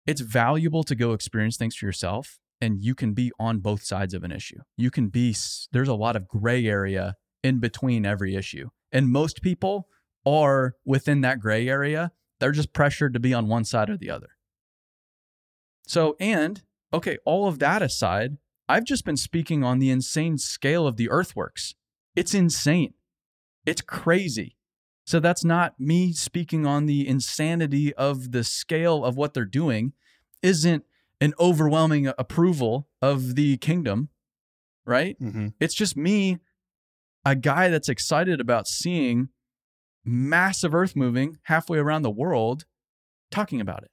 it's 0.07 0.21
valuable 0.21 0.83
to 0.85 0.95
go 0.95 1.13
experience 1.13 1.57
things 1.57 1.77
for 1.77 1.87
yourself 1.87 2.39
and 2.63 2.81
you 2.81 2.95
can 2.95 3.13
be 3.13 3.33
on 3.41 3.59
both 3.59 3.83
sides 3.83 4.15
of 4.15 4.23
an 4.23 4.31
issue. 4.31 4.61
You 4.77 4.91
can 4.93 5.09
be, 5.09 5.35
there's 5.73 5.89
a 5.89 5.95
lot 5.95 6.15
of 6.15 6.29
gray 6.29 6.65
area 6.65 7.17
in 7.43 7.59
between 7.59 8.07
every 8.07 8.37
issue. 8.37 8.71
And 8.93 9.09
most 9.09 9.43
people 9.43 9.89
are 10.25 10.77
within 10.85 11.23
that 11.23 11.41
gray 11.41 11.69
area. 11.69 12.13
They're 12.39 12.53
just 12.53 12.73
pressured 12.73 13.15
to 13.15 13.21
be 13.21 13.35
on 13.35 13.49
one 13.49 13.65
side 13.65 13.91
or 13.91 13.97
the 13.97 14.11
other. 14.11 14.31
So, 15.89 16.17
and 16.21 16.63
okay, 16.95 17.19
all 17.25 17.49
of 17.49 17.59
that 17.59 17.83
aside, 17.83 18.39
I've 18.69 18.85
just 18.85 19.05
been 19.05 19.17
speaking 19.17 19.65
on 19.65 19.81
the 19.81 19.91
insane 19.91 20.39
scale 20.39 20.87
of 20.87 20.97
the 20.97 21.11
earthworks. 21.11 21.75
It's 22.15 22.33
insane. 22.33 22.95
It's 23.67 23.83
crazy. 23.83 24.57
So 25.05 25.19
that's 25.19 25.45
not 25.45 25.81
me 25.81 26.13
speaking 26.13 26.65
on 26.65 26.87
the 26.87 27.09
insanity 27.09 27.93
of 27.95 28.31
the 28.31 28.45
scale 28.45 29.05
of 29.05 29.17
what 29.17 29.35
they're 29.35 29.45
doing, 29.45 29.95
isn't 30.43 30.85
an 31.23 31.35
overwhelming 31.39 32.09
approval 32.19 32.89
of 33.01 33.37
the 33.37 33.57
kingdom, 33.59 34.09
right? 34.85 35.17
Mm-hmm. 35.21 35.49
It's 35.61 35.75
just 35.75 35.97
me, 35.97 36.39
a 37.25 37.37
guy 37.37 37.69
that's 37.69 37.89
excited 37.89 38.41
about 38.41 38.67
seeing 38.67 39.29
massive 40.05 40.75
earth 40.75 40.97
moving 40.97 41.39
halfway 41.45 41.79
around 41.79 42.03
the 42.03 42.11
world, 42.11 42.65
talking 43.31 43.61
about 43.61 43.85
it. 43.85 43.91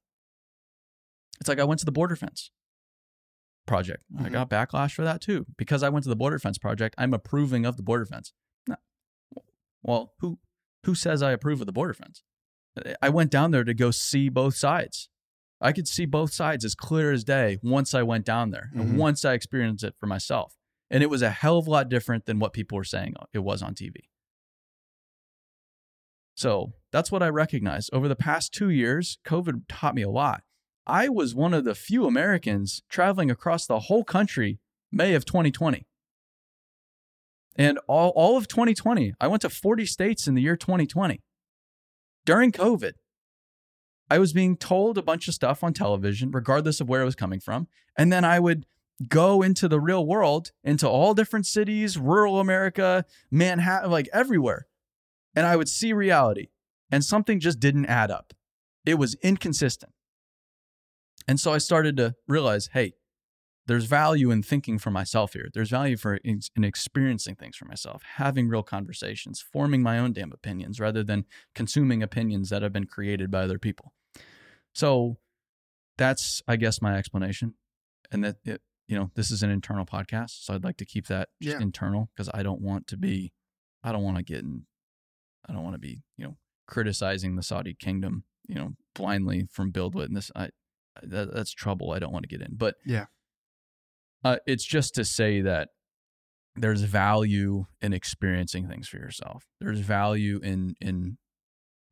It's 1.40 1.48
like 1.48 1.60
I 1.60 1.66
went 1.66 1.80
to 1.82 1.86
the 1.86 1.92
border 1.92 2.16
fence 2.16 2.50
project. 3.68 4.04
Mm-hmm. 4.12 4.26
I 4.26 4.30
got 4.30 4.50
backlash 4.50 4.94
for 4.94 5.04
that 5.04 5.22
too. 5.22 5.46
Because 5.56 5.84
I 5.84 5.90
went 5.90 6.04
to 6.04 6.10
the 6.10 6.16
border 6.16 6.40
fence 6.40 6.58
project, 6.58 6.96
I'm 6.98 7.14
approving 7.14 7.64
of 7.66 7.78
the 7.78 7.84
border 7.84 8.06
fence. 8.06 8.34
No. 8.68 8.76
Well, 9.84 10.14
who 10.20 10.40
who 10.86 10.96
says 10.96 11.22
I 11.22 11.32
approve 11.32 11.60
of 11.60 11.68
the 11.68 11.72
border 11.72 11.94
fence? 11.94 12.24
I 13.02 13.10
went 13.10 13.30
down 13.30 13.52
there 13.52 13.64
to 13.64 13.74
go 13.74 13.92
see 13.92 14.30
both 14.30 14.56
sides. 14.56 15.10
I 15.62 15.72
could 15.72 15.88
see 15.88 16.06
both 16.06 16.34
sides 16.34 16.64
as 16.64 16.76
clear 16.76 17.12
as 17.12 17.24
day 17.24 17.58
once 17.62 17.94
I 17.94 18.04
went 18.04 18.26
down 18.26 18.52
there 18.52 18.70
and 18.74 18.90
mm-hmm. 18.90 18.98
once 18.98 19.26
I 19.26 19.34
experienced 19.34 19.84
it 19.84 19.96
for 20.00 20.08
myself. 20.08 20.56
And 20.90 21.04
it 21.04 21.10
was 21.10 21.22
a 21.22 21.30
hell 21.30 21.58
of 21.58 21.68
a 21.68 21.72
lot 21.72 21.90
different 21.90 22.26
than 22.26 22.40
what 22.40 22.54
people 22.54 22.78
were 22.78 22.84
saying 22.84 23.16
it 23.34 23.40
was 23.40 23.62
on 23.62 23.76
TV. 23.76 23.96
So 26.36 26.72
that's 26.92 27.12
what 27.12 27.22
I 27.22 27.28
recognized. 27.28 27.90
Over 27.92 28.08
the 28.08 28.16
past 28.16 28.54
two 28.54 28.70
years, 28.70 29.20
COVID 29.26 29.64
taught 29.68 29.96
me 29.96 30.02
a 30.02 30.10
lot. 30.10 30.44
I 30.88 31.10
was 31.10 31.36
one 31.36 31.54
of 31.54 31.66
the 31.66 31.76
few 31.76 32.06
Americans 32.06 32.82
traveling 32.90 33.30
across 33.30 33.68
the 33.68 33.82
whole 33.82 34.04
country 34.04 34.60
May 34.92 35.14
of 35.14 35.26
2020. 35.26 35.86
And 37.58 37.78
all, 37.88 38.12
all 38.16 38.38
of 38.38 38.48
2020, 38.48 39.14
I 39.20 39.28
went 39.28 39.42
to 39.42 39.50
40 39.50 39.86
states 39.86 40.28
in 40.28 40.36
the 40.36 40.42
year 40.42 40.56
2020 40.56 41.22
during 42.26 42.52
COVID. 42.52 42.94
I 44.10 44.20
was 44.20 44.34
being 44.34 44.58
told 44.58 44.98
a 44.98 45.04
bunch 45.04 45.28
of 45.28 45.34
stuff 45.34 45.64
on 45.64 45.74
television, 45.74 46.32
regardless 46.32 46.82
of 46.82 46.90
where 46.90 47.02
it 47.02 47.06
was 47.06 47.16
coming 47.16 47.40
from. 47.40 47.68
And 47.98 48.12
then 48.12 48.26
I 48.26 48.40
would 48.40 48.66
go 49.08 49.42
into 49.42 49.68
the 49.68 49.80
real 49.80 50.06
world, 50.06 50.52
into 50.64 50.88
all 50.88 51.14
different 51.14 51.46
cities, 51.46 51.98
rural 51.98 52.40
America, 52.40 53.06
Manhattan, 53.32 53.92
like 53.92 54.10
everywhere. 54.12 54.68
And 55.36 55.46
I 55.46 55.56
would 55.56 55.70
see 55.70 55.94
reality. 55.94 56.48
And 56.92 57.04
something 57.06 57.40
just 57.40 57.60
didn't 57.60 57.86
add 57.86 58.10
up. 58.10 58.34
It 58.86 58.96
was 58.96 59.16
inconsistent. 59.22 59.94
And 61.28 61.40
so 61.40 61.54
I 61.54 61.60
started 61.60 61.96
to 61.98 62.16
realize 62.28 62.70
hey, 62.74 62.94
there's 63.68 63.86
value 63.86 64.32
in 64.32 64.42
thinking 64.42 64.80
for 64.80 64.90
myself 64.90 65.34
here. 65.34 65.48
There's 65.54 65.70
value 65.70 65.96
for 65.96 66.16
in, 66.16 66.40
in, 66.56 66.64
experiencing 66.64 67.36
things 67.36 67.56
for 67.56 67.66
myself, 67.66 68.02
having 68.16 68.50
real 68.50 68.64
conversations, 68.64 69.40
forming 69.40 69.84
my 69.84 70.00
own 70.00 70.12
damn 70.12 70.32
opinions 70.32 70.80
rather 70.80 71.04
than 71.04 71.26
consuming 71.54 72.02
opinions 72.02 72.50
that 72.50 72.64
have 72.64 72.74
been 72.74 72.88
created 72.88 73.30
by 73.30 73.44
other 73.44 73.60
people. 73.60 73.94
So 74.74 75.18
that's, 75.98 76.42
I 76.48 76.56
guess, 76.56 76.82
my 76.82 76.98
explanation. 76.98 77.56
And 78.12 78.24
that, 78.24 78.38
it, 78.46 78.62
you 78.88 78.98
know, 78.98 79.12
this 79.16 79.32
is 79.32 79.44
an 79.44 79.50
internal 79.50 79.86
podcast. 79.86 80.44
So 80.44 80.54
I'd 80.54 80.64
like 80.64 80.78
to 80.78 80.86
keep 80.86 81.08
that 81.08 81.30
just 81.42 81.58
yeah. 81.58 81.62
internal 81.62 82.10
because 82.16 82.30
I 82.34 82.44
don't 82.44 82.62
want 82.62 82.88
to 82.88 82.98
be, 82.98 83.34
I 83.84 83.92
don't 83.92 84.04
want 84.04 84.18
to 84.18 84.24
get 84.24 84.40
in, 84.40 84.64
I 85.48 85.54
don't 85.54 85.64
want 85.64 85.76
to 85.76 85.80
be, 85.80 86.04
you 86.18 86.26
know, 86.26 86.38
criticizing 86.68 87.36
the 87.36 87.44
Saudi 87.44 87.74
kingdom, 87.74 88.24
you 88.48 88.56
know, 88.56 88.74
blindly 88.96 89.48
from 89.52 89.72
Build 89.72 89.96
Witness. 89.96 90.32
I, 90.36 90.50
that, 91.04 91.34
that's 91.34 91.52
trouble 91.52 91.92
I 91.92 92.00
don't 92.00 92.12
want 92.12 92.24
to 92.24 92.30
get 92.30 92.42
in. 92.46 92.56
But 92.56 92.76
yeah 92.86 93.06
uh, 94.24 94.38
it's 94.46 94.66
just 94.66 94.96
to 94.96 95.06
say 95.06 95.42
that 95.42 95.70
there's 96.56 96.82
value 96.82 97.66
in 97.82 97.94
experiencing 97.94 98.68
things 98.68 98.88
for 98.88 98.98
yourself. 98.98 99.46
There's 99.60 99.80
value 99.80 100.40
in 100.44 100.76
in 100.82 101.18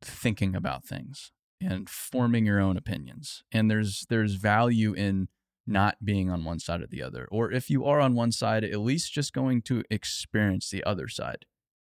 thinking 0.02 0.54
about 0.54 0.84
things 0.84 1.32
and 1.60 1.88
forming 1.88 2.46
your 2.46 2.60
own 2.60 2.76
opinions. 2.76 3.42
And 3.52 3.70
there's 3.70 4.06
there's 4.08 4.34
value 4.34 4.92
in 4.92 5.28
not 5.66 6.04
being 6.04 6.30
on 6.30 6.44
one 6.44 6.58
side 6.58 6.80
or 6.80 6.86
the 6.86 7.02
other. 7.02 7.28
Or 7.30 7.52
if 7.52 7.68
you 7.68 7.84
are 7.84 8.00
on 8.00 8.14
one 8.14 8.32
side, 8.32 8.64
at 8.64 8.80
least 8.80 9.12
just 9.12 9.32
going 9.32 9.62
to 9.62 9.82
experience 9.90 10.70
the 10.70 10.82
other 10.84 11.08
side 11.08 11.44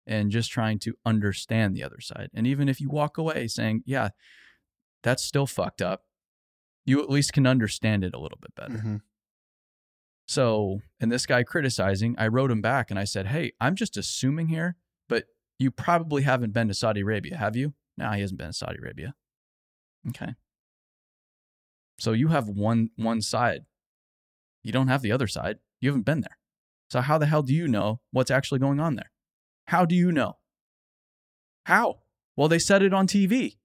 and 0.08 0.32
just 0.32 0.50
trying 0.50 0.80
to 0.80 0.96
understand 1.06 1.76
the 1.76 1.84
other 1.84 2.02
side. 2.02 2.30
And 2.34 2.48
even 2.48 2.70
if 2.70 2.82
you 2.82 2.90
walk 2.90 3.18
away 3.18 3.48
saying, 3.48 3.84
yeah, 3.86 4.10
that's 5.04 5.24
still 5.24 5.46
fucked 5.46 5.82
up, 5.82 6.04
you 6.86 7.02
at 7.04 7.10
least 7.10 7.34
can 7.34 7.46
understand 7.46 8.04
it 8.04 8.16
a 8.16 8.20
little 8.20 8.40
bit 8.42 8.56
better. 8.56 8.74
Mm-hmm. 8.80 8.96
So, 10.28 10.80
and 11.00 11.12
this 11.12 11.26
guy 11.26 11.44
criticizing, 11.44 12.16
I 12.18 12.28
wrote 12.28 12.52
him 12.52 12.62
back 12.62 12.90
and 12.90 13.00
I 13.00 13.04
said, 13.04 13.28
Hey, 13.28 13.54
I'm 13.62 13.76
just 13.76 13.96
assuming 13.96 14.48
here, 14.48 14.76
but 15.08 15.26
you 15.60 15.72
probably 15.72 16.24
haven't 16.24 16.54
been 16.54 16.68
to 16.68 16.74
Saudi 16.74 17.02
Arabia, 17.02 17.38
have 17.38 17.56
you? 17.56 17.74
No, 17.98 18.12
he 18.12 18.22
hasn't 18.22 18.40
been 18.40 18.48
to 18.48 18.54
Saudi 18.54 18.78
Arabia. 18.82 19.14
Okay. 20.10 20.36
So 22.00 22.12
you 22.12 22.28
have 22.30 22.48
one 22.48 22.92
one 22.96 23.22
side. 23.22 23.66
You 24.64 24.72
don't 24.72 24.88
have 24.88 25.02
the 25.02 25.12
other 25.12 25.28
side. 25.28 25.58
You 25.80 25.90
haven't 25.90 26.06
been 26.06 26.22
there. 26.22 26.38
So 26.90 27.02
how 27.02 27.18
the 27.18 27.26
hell 27.26 27.44
do 27.44 27.54
you 27.54 27.68
know 27.68 28.00
what's 28.12 28.32
actually 28.32 28.60
going 28.60 28.80
on 28.80 28.96
there? 28.96 29.12
How 29.66 29.86
do 29.86 29.96
you 29.96 30.12
know? 30.12 30.38
How? 31.66 32.00
Well, 32.36 32.48
they 32.48 32.60
said 32.60 32.82
it 32.82 32.94
on 32.94 33.08
TV. 33.08 33.58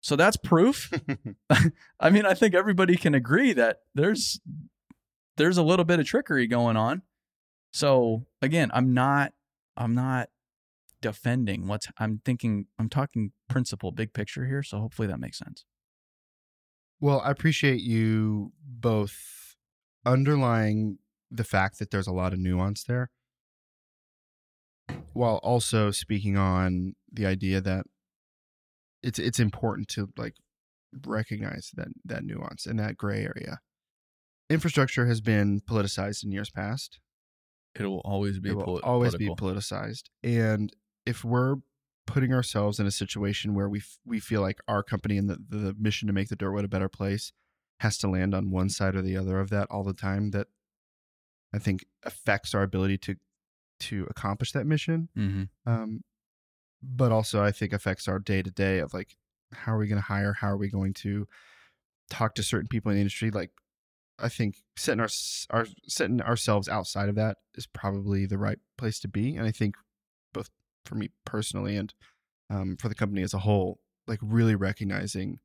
So 0.00 0.14
that's 0.14 0.36
proof. 0.36 0.90
I 2.00 2.10
mean, 2.10 2.26
I 2.26 2.34
think 2.34 2.54
everybody 2.54 2.96
can 2.96 3.14
agree 3.14 3.52
that 3.54 3.80
there's 3.94 4.40
there's 5.36 5.58
a 5.58 5.62
little 5.62 5.84
bit 5.84 6.00
of 6.00 6.06
trickery 6.06 6.46
going 6.46 6.76
on. 6.76 7.02
So 7.72 8.26
again, 8.42 8.70
I'm 8.74 8.94
not 8.94 9.32
I'm 9.76 9.94
not 9.94 10.28
defending 11.06 11.68
what's 11.68 11.86
I'm 11.98 12.20
thinking 12.24 12.66
I'm 12.80 12.88
talking 12.88 13.30
principle, 13.48 13.92
big 13.92 14.12
picture 14.12 14.44
here, 14.46 14.64
so 14.64 14.80
hopefully 14.80 15.06
that 15.06 15.20
makes 15.20 15.38
sense. 15.38 15.64
Well, 17.00 17.20
I 17.24 17.30
appreciate 17.30 17.80
you 17.80 18.52
both 18.60 19.54
underlying 20.04 20.98
the 21.30 21.44
fact 21.44 21.78
that 21.78 21.90
there's 21.92 22.08
a 22.08 22.12
lot 22.12 22.32
of 22.32 22.40
nuance 22.40 22.82
there 22.82 23.10
while 25.12 25.36
also 25.44 25.92
speaking 25.92 26.36
on 26.36 26.94
the 27.12 27.26
idea 27.26 27.60
that 27.60 27.86
it's 29.02 29.20
it's 29.20 29.38
important 29.38 29.86
to 29.88 30.08
like 30.16 30.34
recognize 31.06 31.70
that 31.76 31.88
that 32.04 32.24
nuance 32.24 32.66
and 32.66 32.80
that 32.80 32.96
gray 32.96 33.22
area. 33.22 33.60
Infrastructure 34.50 35.06
has 35.06 35.20
been 35.20 35.60
politicized 35.60 36.24
in 36.24 36.32
years 36.32 36.50
past. 36.50 36.98
It 37.78 37.84
will 37.84 38.02
always 38.04 38.40
be 38.40 38.50
it 38.50 38.56
will 38.56 38.64
poli- 38.64 38.82
always 38.82 39.14
political. 39.14 39.36
be 39.36 39.42
politicized. 39.42 40.04
And 40.24 40.72
if 41.06 41.24
we're 41.24 41.56
putting 42.06 42.32
ourselves 42.32 42.78
in 42.78 42.86
a 42.86 42.90
situation 42.90 43.54
where 43.54 43.68
we 43.68 43.78
f- 43.78 43.98
we 44.04 44.20
feel 44.20 44.40
like 44.40 44.60
our 44.68 44.82
company 44.82 45.16
and 45.18 45.28
the, 45.28 45.38
the 45.48 45.74
mission 45.78 46.06
to 46.06 46.12
make 46.12 46.28
the 46.28 46.36
dirt 46.36 46.52
world 46.52 46.64
a 46.64 46.68
better 46.68 46.88
place 46.88 47.32
has 47.80 47.98
to 47.98 48.08
land 48.08 48.34
on 48.34 48.50
one 48.50 48.68
side 48.68 48.94
or 48.94 49.02
the 49.02 49.16
other 49.16 49.38
of 49.38 49.50
that 49.50 49.66
all 49.70 49.84
the 49.84 49.92
time, 49.92 50.30
that 50.30 50.46
I 51.52 51.58
think 51.58 51.84
affects 52.04 52.54
our 52.54 52.62
ability 52.62 52.98
to 52.98 53.16
to 53.80 54.06
accomplish 54.08 54.52
that 54.52 54.66
mission. 54.66 55.08
hmm 55.14 55.44
Um, 55.66 56.02
but 56.82 57.12
also, 57.12 57.42
I 57.42 57.52
think 57.52 57.72
affects 57.72 58.08
our 58.08 58.18
day 58.18 58.42
to 58.42 58.50
day 58.50 58.78
of 58.78 58.94
like, 58.94 59.16
how 59.52 59.74
are 59.74 59.78
we 59.78 59.88
going 59.88 60.00
to 60.00 60.06
hire? 60.06 60.34
How 60.34 60.48
are 60.48 60.56
we 60.56 60.68
going 60.68 60.94
to 60.94 61.26
talk 62.10 62.34
to 62.36 62.42
certain 62.42 62.68
people 62.68 62.90
in 62.90 62.96
the 62.96 63.00
industry? 63.00 63.30
Like, 63.30 63.50
I 64.18 64.28
think 64.28 64.62
setting 64.76 65.00
our, 65.00 65.08
our 65.50 65.66
setting 65.86 66.22
ourselves 66.22 66.68
outside 66.68 67.08
of 67.08 67.16
that 67.16 67.38
is 67.54 67.66
probably 67.66 68.26
the 68.26 68.38
right 68.38 68.58
place 68.78 69.00
to 69.00 69.08
be. 69.08 69.36
And 69.36 69.46
I 69.46 69.50
think 69.50 69.74
both 70.32 70.50
for 70.86 70.94
me 70.94 71.10
personally 71.24 71.76
and 71.76 71.92
um, 72.50 72.76
for 72.76 72.88
the 72.88 72.94
company 72.94 73.22
as 73.22 73.34
a 73.34 73.38
whole, 73.40 73.80
like 74.06 74.20
really 74.22 74.54
recognizing 74.54 75.40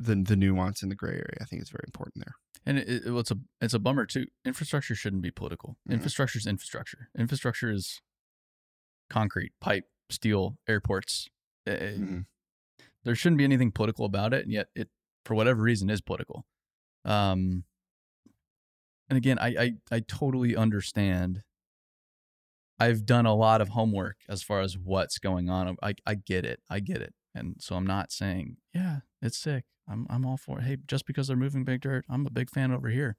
the 0.00 0.14
the 0.14 0.36
nuance 0.36 0.82
in 0.82 0.88
the 0.88 0.94
gray 0.94 1.12
area, 1.12 1.36
I 1.40 1.44
think 1.44 1.62
is 1.62 1.70
very 1.70 1.84
important 1.86 2.24
there. 2.24 2.34
And 2.66 2.78
it, 2.78 2.88
it, 2.88 3.02
it's 3.06 3.30
a 3.30 3.38
it's 3.60 3.74
a 3.74 3.78
bummer 3.78 4.06
too. 4.06 4.26
Infrastructure 4.44 4.94
shouldn't 4.94 5.22
be 5.22 5.30
political. 5.30 5.76
Mhm. 5.88 5.94
Infrastructure 5.94 6.38
is 6.38 6.46
infrastructure. 6.46 7.08
Infrastructure 7.18 7.70
is 7.70 8.00
concrete, 9.10 9.52
pipe, 9.60 9.84
steel, 10.10 10.58
airports. 10.68 11.28
Uh, 11.66 11.72
Mhm. 11.72 12.26
There 13.04 13.14
shouldn't 13.14 13.38
be 13.38 13.44
anything 13.44 13.72
political 13.72 14.04
about 14.04 14.34
it, 14.34 14.44
and 14.44 14.52
yet 14.52 14.68
it, 14.74 14.90
for 15.24 15.34
whatever 15.34 15.62
reason, 15.62 15.88
is 15.90 16.00
political. 16.00 16.46
Um, 17.04 17.64
and 19.08 19.16
again, 19.16 19.38
I, 19.38 19.48
I 19.48 19.72
I 19.90 20.00
totally 20.00 20.54
understand. 20.56 21.42
I've 22.80 23.04
done 23.06 23.26
a 23.26 23.34
lot 23.34 23.60
of 23.60 23.70
homework 23.70 24.16
as 24.28 24.42
far 24.42 24.60
as 24.60 24.76
what's 24.78 25.18
going 25.18 25.48
on. 25.50 25.76
I 25.82 25.94
I 26.06 26.14
get 26.14 26.44
it. 26.44 26.60
I 26.70 26.80
get 26.80 27.00
it. 27.02 27.14
And 27.34 27.56
so 27.60 27.76
I'm 27.76 27.86
not 27.86 28.10
saying, 28.12 28.56
yeah, 28.74 29.00
it's 29.22 29.38
sick. 29.38 29.64
I'm 29.88 30.06
I'm 30.10 30.24
all 30.26 30.36
for 30.36 30.58
it. 30.60 30.64
Hey, 30.64 30.76
just 30.86 31.06
because 31.06 31.28
they're 31.28 31.36
moving 31.36 31.64
big 31.64 31.80
dirt, 31.80 32.04
I'm 32.08 32.26
a 32.26 32.30
big 32.30 32.50
fan 32.50 32.72
over 32.72 32.88
here. 32.88 33.16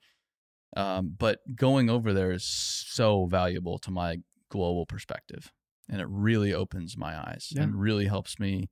Um, 0.78 1.16
but 1.18 1.40
going 1.56 1.90
over 1.90 2.14
there 2.14 2.32
is 2.32 2.44
so 2.44 3.26
valuable 3.26 3.80
to 3.80 3.92
my 3.92 4.18
global 4.50 4.86
perspective, 4.86 5.52
and 5.90 6.00
it 6.00 6.08
really 6.10 6.54
opens 6.54 6.96
my 6.98 7.18
eyes 7.18 7.50
Yeah. 7.52 7.64
and 7.64 7.76
really 7.82 8.06
helps 8.06 8.40
me 8.40 8.70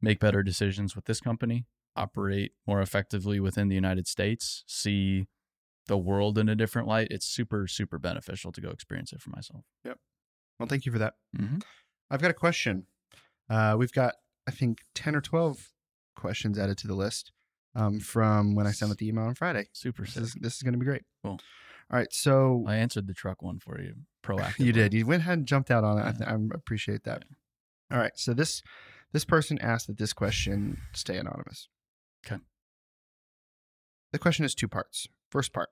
make 0.00 0.18
better 0.20 0.42
decisions 0.42 0.94
with 0.96 1.04
this 1.06 1.20
company, 1.20 1.64
operate 1.96 2.52
more 2.66 2.80
effectively 2.82 3.40
within 3.40 3.68
the 3.68 3.74
United 3.74 4.06
States, 4.06 4.64
see 4.66 5.26
the 5.86 5.98
world 5.98 6.38
in 6.38 6.48
a 6.48 6.54
different 6.54 6.86
light. 6.88 7.08
It's 7.10 7.26
super 7.26 7.66
super 7.66 7.98
beneficial 7.98 8.52
to 8.52 8.60
go 8.60 8.70
experience 8.70 9.12
it 9.12 9.20
for 9.20 9.30
myself. 9.30 9.64
Yep. 9.84 9.98
Well, 10.58 10.68
thank 10.68 10.86
you 10.86 10.92
for 10.92 10.98
that. 10.98 11.14
Mm-hmm. 11.36 11.58
I've 12.10 12.22
got 12.22 12.30
a 12.30 12.34
question. 12.34 12.86
Uh, 13.50 13.74
we've 13.78 13.92
got, 13.92 14.14
I 14.46 14.50
think, 14.50 14.80
10 14.94 15.16
or 15.16 15.20
12 15.20 15.70
questions 16.14 16.58
added 16.58 16.78
to 16.78 16.86
the 16.86 16.94
list 16.94 17.32
um, 17.74 17.98
from 18.00 18.54
when 18.54 18.66
I 18.66 18.70
sent 18.72 18.90
out 18.92 18.98
the 18.98 19.08
email 19.08 19.24
on 19.24 19.34
Friday. 19.34 19.68
Super 19.72 20.02
This 20.04 20.14
sick. 20.14 20.22
is, 20.22 20.34
this 20.40 20.56
is 20.56 20.62
going 20.62 20.74
to 20.74 20.78
be 20.78 20.84
great. 20.86 21.02
Cool. 21.24 21.32
All 21.90 21.98
right. 21.98 22.12
So 22.12 22.64
I 22.68 22.76
answered 22.76 23.06
the 23.06 23.14
truck 23.14 23.42
one 23.42 23.58
for 23.58 23.80
you 23.80 23.94
proactively. 24.24 24.66
you 24.66 24.72
did. 24.72 24.94
You 24.94 25.04
went 25.06 25.22
ahead 25.22 25.38
and 25.38 25.46
jumped 25.46 25.70
out 25.70 25.84
on 25.84 25.98
it. 25.98 26.02
I, 26.06 26.12
th- 26.12 26.28
I 26.30 26.36
appreciate 26.54 27.04
that. 27.04 27.24
All 27.90 27.98
right. 27.98 28.12
So 28.14 28.32
this 28.34 28.62
this 29.12 29.24
person 29.24 29.58
asked 29.58 29.88
that 29.88 29.98
this 29.98 30.12
question 30.12 30.78
stay 30.94 31.16
anonymous. 31.16 31.68
'Kay. 32.24 32.36
The 34.12 34.18
question 34.18 34.44
is 34.44 34.54
two 34.54 34.68
parts. 34.68 35.08
First 35.30 35.52
part. 35.52 35.70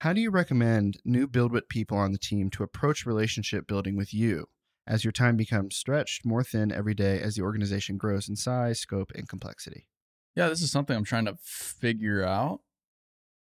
How 0.00 0.12
do 0.12 0.20
you 0.20 0.30
recommend 0.30 0.98
new 1.04 1.26
BuildWitt 1.26 1.68
people 1.68 1.98
on 1.98 2.12
the 2.12 2.18
team 2.18 2.50
to 2.50 2.62
approach 2.62 3.04
relationship 3.04 3.66
building 3.66 3.96
with 3.96 4.14
you 4.14 4.46
as 4.86 5.04
your 5.04 5.12
time 5.12 5.36
becomes 5.36 5.76
stretched 5.76 6.24
more 6.24 6.44
thin 6.44 6.70
every 6.70 6.94
day 6.94 7.20
as 7.20 7.34
the 7.34 7.42
organization 7.42 7.98
grows 7.98 8.28
in 8.28 8.36
size, 8.36 8.78
scope, 8.78 9.10
and 9.16 9.28
complexity? 9.28 9.88
Yeah, 10.36 10.48
this 10.48 10.62
is 10.62 10.70
something 10.70 10.96
I'm 10.96 11.04
trying 11.04 11.24
to 11.24 11.36
figure 11.42 12.24
out. 12.24 12.60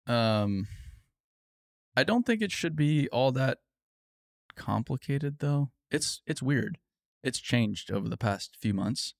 Um, 0.06 0.68
I 1.96 2.04
don't 2.04 2.24
think 2.24 2.40
it 2.40 2.52
should 2.52 2.76
be 2.76 3.08
all 3.08 3.32
that 3.32 3.58
complicated 4.54 5.40
though. 5.40 5.70
It's 5.90 6.22
it's 6.24 6.42
weird. 6.42 6.78
It's 7.24 7.40
changed 7.40 7.90
over 7.90 8.08
the 8.08 8.16
past 8.16 8.56
few 8.60 8.74
months 8.74 9.14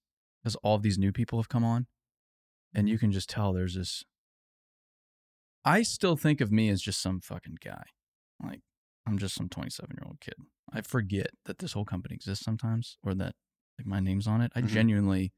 as 0.44 0.54
all 0.56 0.78
these 0.78 0.98
new 0.98 1.10
people 1.10 1.38
have 1.40 1.48
come 1.48 1.64
on, 1.64 1.86
and 2.72 2.88
you 2.88 2.98
can 2.98 3.10
just 3.10 3.28
tell 3.28 3.52
there's 3.52 3.74
this. 3.74 4.04
I 5.64 5.82
still 5.82 6.16
think 6.16 6.40
of 6.40 6.52
me 6.52 6.68
as 6.68 6.82
just 6.82 7.00
some 7.00 7.20
fucking 7.20 7.58
guy, 7.64 7.84
like 8.42 8.60
I'm 9.06 9.18
just 9.18 9.34
some 9.34 9.48
27 9.48 9.96
year 9.96 10.04
old 10.06 10.20
kid. 10.20 10.34
I 10.72 10.80
forget 10.82 11.28
that 11.46 11.58
this 11.58 11.72
whole 11.72 11.84
company 11.84 12.14
exists 12.14 12.44
sometimes, 12.44 12.98
or 13.02 13.14
that 13.14 13.34
like 13.78 13.86
my 13.86 14.00
name's 14.00 14.26
on 14.26 14.40
it. 14.40 14.52
I 14.54 14.62
Mhm. 14.62 14.68
genuinely, 14.68 15.32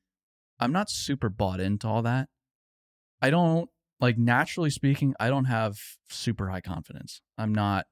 I'm 0.58 0.72
not 0.72 0.90
super 0.90 1.28
bought 1.28 1.60
into 1.60 1.86
all 1.86 2.02
that. 2.02 2.28
I 3.22 3.30
don't 3.30 3.70
like 4.00 4.18
naturally 4.18 4.70
speaking. 4.70 5.14
I 5.20 5.28
don't 5.28 5.46
have 5.46 5.78
super 6.10 6.50
high 6.50 6.60
confidence. 6.60 7.22
I'm 7.38 7.54
not. 7.54 7.86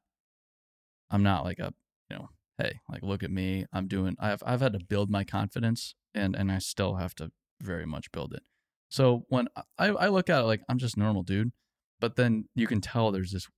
I'm 1.10 1.22
not 1.22 1.44
like 1.44 1.58
a 1.58 1.72
you 2.10 2.16
know. 2.16 2.28
Hey, 2.58 2.80
like 2.88 3.02
look 3.02 3.22
at 3.22 3.30
me. 3.30 3.66
I'm 3.72 3.88
doing. 3.88 4.16
I've 4.18 4.42
I've 4.46 4.60
had 4.60 4.72
to 4.74 4.80
build 4.84 5.10
my 5.10 5.24
confidence, 5.24 5.94
and 6.14 6.36
and 6.36 6.50
I 6.52 6.58
still 6.58 6.96
have 6.96 7.14
to 7.16 7.32
very 7.60 7.86
much 7.86 8.10
build 8.12 8.32
it. 8.34 8.42
So 8.88 9.24
when 9.28 9.48
I 9.78 9.88
I 9.88 10.08
look 10.08 10.28
at 10.30 10.40
it 10.40 10.44
like 10.44 10.62
I'm 10.68 10.78
just 10.78 10.96
normal 10.96 11.22
dude, 11.22 11.52
but 12.00 12.16
then 12.16 12.48
you 12.54 12.66
can 12.66 12.80
tell 12.80 13.10
there's 13.10 13.32
this 13.32 13.48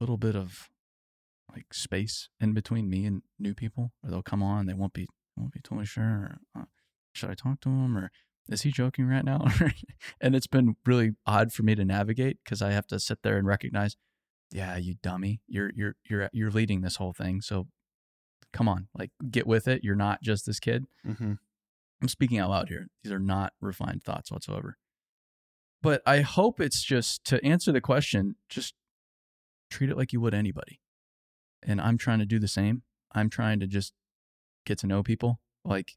little 0.00 0.16
bit 0.16 0.36
of 0.36 0.68
like 1.52 1.72
space 1.72 2.28
in 2.40 2.52
between 2.52 2.90
me 2.90 3.06
and 3.06 3.22
new 3.38 3.54
people, 3.54 3.92
or 4.02 4.10
they'll 4.10 4.22
come 4.22 4.42
on, 4.42 4.66
they 4.66 4.74
won't 4.74 4.92
be 4.92 5.06
won't 5.36 5.52
be 5.52 5.60
totally 5.60 5.86
sure. 5.86 6.04
Or, 6.54 6.62
uh, 6.62 6.64
should 7.12 7.30
I 7.30 7.34
talk 7.34 7.60
to 7.60 7.68
him, 7.68 7.96
or 7.96 8.10
is 8.48 8.62
he 8.62 8.70
joking 8.70 9.06
right 9.06 9.24
now? 9.24 9.46
and 10.20 10.34
it's 10.34 10.46
been 10.46 10.76
really 10.84 11.12
odd 11.26 11.52
for 11.52 11.62
me 11.62 11.74
to 11.74 11.84
navigate 11.84 12.38
because 12.44 12.60
I 12.60 12.72
have 12.72 12.86
to 12.88 12.98
sit 12.98 13.22
there 13.22 13.36
and 13.36 13.46
recognize, 13.46 13.96
yeah, 14.50 14.76
you 14.76 14.94
dummy, 15.02 15.40
you're 15.46 15.70
you're 15.74 15.96
you're 16.08 16.28
you're 16.32 16.50
leading 16.50 16.80
this 16.80 16.96
whole 16.96 17.12
thing, 17.12 17.40
so 17.40 17.68
come 18.52 18.68
on, 18.68 18.88
like 18.96 19.10
get 19.30 19.46
with 19.46 19.68
it. 19.68 19.82
You're 19.84 19.94
not 19.94 20.22
just 20.22 20.46
this 20.46 20.60
kid. 20.60 20.86
Mm-hmm. 21.06 21.34
I'm 22.02 22.08
speaking 22.08 22.38
out 22.38 22.50
loud 22.50 22.68
here. 22.68 22.88
These 23.02 23.12
are 23.12 23.18
not 23.18 23.52
refined 23.60 24.02
thoughts 24.02 24.30
whatsoever. 24.30 24.76
But 25.84 26.02
I 26.06 26.22
hope 26.22 26.60
it's 26.60 26.82
just 26.82 27.24
to 27.26 27.44
answer 27.44 27.70
the 27.70 27.80
question, 27.80 28.36
just 28.48 28.74
treat 29.70 29.90
it 29.90 29.96
like 29.96 30.12
you 30.12 30.20
would 30.20 30.34
anybody. 30.34 30.80
And 31.62 31.80
I'm 31.80 31.98
trying 31.98 32.18
to 32.20 32.26
do 32.26 32.38
the 32.38 32.48
same. 32.48 32.82
I'm 33.14 33.28
trying 33.30 33.60
to 33.60 33.66
just 33.66 33.92
get 34.66 34.78
to 34.78 34.86
know 34.86 35.02
people. 35.02 35.40
Like 35.64 35.92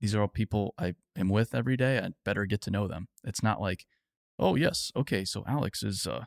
these 0.00 0.14
are 0.14 0.20
all 0.20 0.28
people 0.28 0.74
I 0.76 0.94
am 1.16 1.28
with 1.28 1.54
every 1.54 1.76
day. 1.76 1.98
I 1.98 2.10
better 2.24 2.44
get 2.46 2.60
to 2.62 2.70
know 2.70 2.88
them. 2.88 3.06
It's 3.24 3.42
not 3.42 3.60
like, 3.60 3.86
oh 4.38 4.56
yes, 4.56 4.90
okay, 4.96 5.24
so 5.24 5.44
Alex 5.46 5.82
is 5.82 6.06
uh 6.06 6.24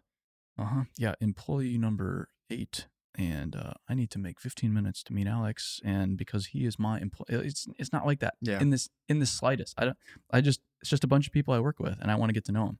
uh-huh, 0.57 0.83
yeah, 0.97 1.15
employee 1.19 1.77
number 1.77 2.29
8 2.49 2.87
and 3.17 3.55
uh, 3.57 3.73
I 3.89 3.93
need 3.93 4.09
to 4.11 4.19
make 4.19 4.39
15 4.39 4.73
minutes 4.73 5.03
to 5.03 5.13
meet 5.13 5.27
Alex 5.27 5.81
and 5.83 6.17
because 6.17 6.47
he 6.47 6.65
is 6.65 6.79
my 6.79 6.99
employee 6.99 7.25
it's 7.45 7.67
it's 7.77 7.91
not 7.91 8.05
like 8.05 8.19
that 8.19 8.35
Yeah. 8.41 8.61
in 8.61 8.69
this 8.69 8.89
in 9.09 9.19
the 9.19 9.25
slightest. 9.25 9.73
I 9.77 9.85
don't 9.85 9.97
I 10.31 10.39
just 10.41 10.61
it's 10.81 10.89
just 10.89 11.03
a 11.03 11.07
bunch 11.07 11.27
of 11.27 11.33
people 11.33 11.53
I 11.53 11.59
work 11.59 11.79
with 11.79 11.97
and 12.01 12.09
I 12.09 12.15
want 12.15 12.29
to 12.29 12.33
get 12.33 12.45
to 12.45 12.51
know 12.53 12.65
them. 12.67 12.79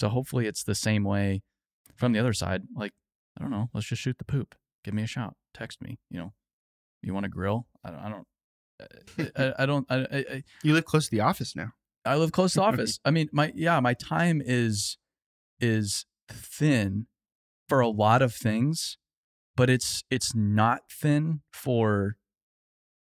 So 0.00 0.08
hopefully 0.08 0.46
it's 0.46 0.64
the 0.64 0.74
same 0.74 1.04
way 1.04 1.42
from 1.94 2.12
the 2.12 2.18
other 2.18 2.32
side. 2.32 2.62
Like 2.74 2.92
I 3.38 3.42
don't 3.42 3.50
know, 3.50 3.68
let's 3.74 3.86
just 3.86 4.00
shoot 4.00 4.16
the 4.16 4.24
poop. 4.24 4.54
Give 4.82 4.94
me 4.94 5.02
a 5.02 5.06
shout. 5.06 5.36
Text 5.52 5.82
me. 5.82 5.98
You 6.10 6.18
know, 6.18 6.32
you 7.02 7.12
want 7.12 7.24
to 7.24 7.28
grill? 7.28 7.66
I 7.84 7.90
don't. 7.90 8.00
I 8.00 8.08
don't. 8.08 8.26
I, 9.36 9.62
I 9.62 9.66
don't. 9.66 9.86
I, 9.90 9.96
I, 10.10 10.42
You 10.62 10.72
live 10.72 10.86
close 10.86 11.04
to 11.04 11.10
the 11.10 11.20
office 11.20 11.54
now. 11.54 11.72
I 12.06 12.16
live 12.16 12.32
close 12.32 12.54
to 12.54 12.60
the 12.60 12.64
office. 12.64 12.98
I 13.04 13.10
mean, 13.10 13.28
my 13.30 13.52
yeah, 13.54 13.78
my 13.80 13.92
time 13.92 14.40
is 14.42 14.96
is 15.60 16.06
thin 16.30 17.06
for 17.68 17.80
a 17.80 17.88
lot 17.88 18.22
of 18.22 18.34
things, 18.34 18.96
but 19.54 19.68
it's 19.68 20.02
it's 20.10 20.34
not 20.34 20.80
thin 20.90 21.42
for 21.52 22.16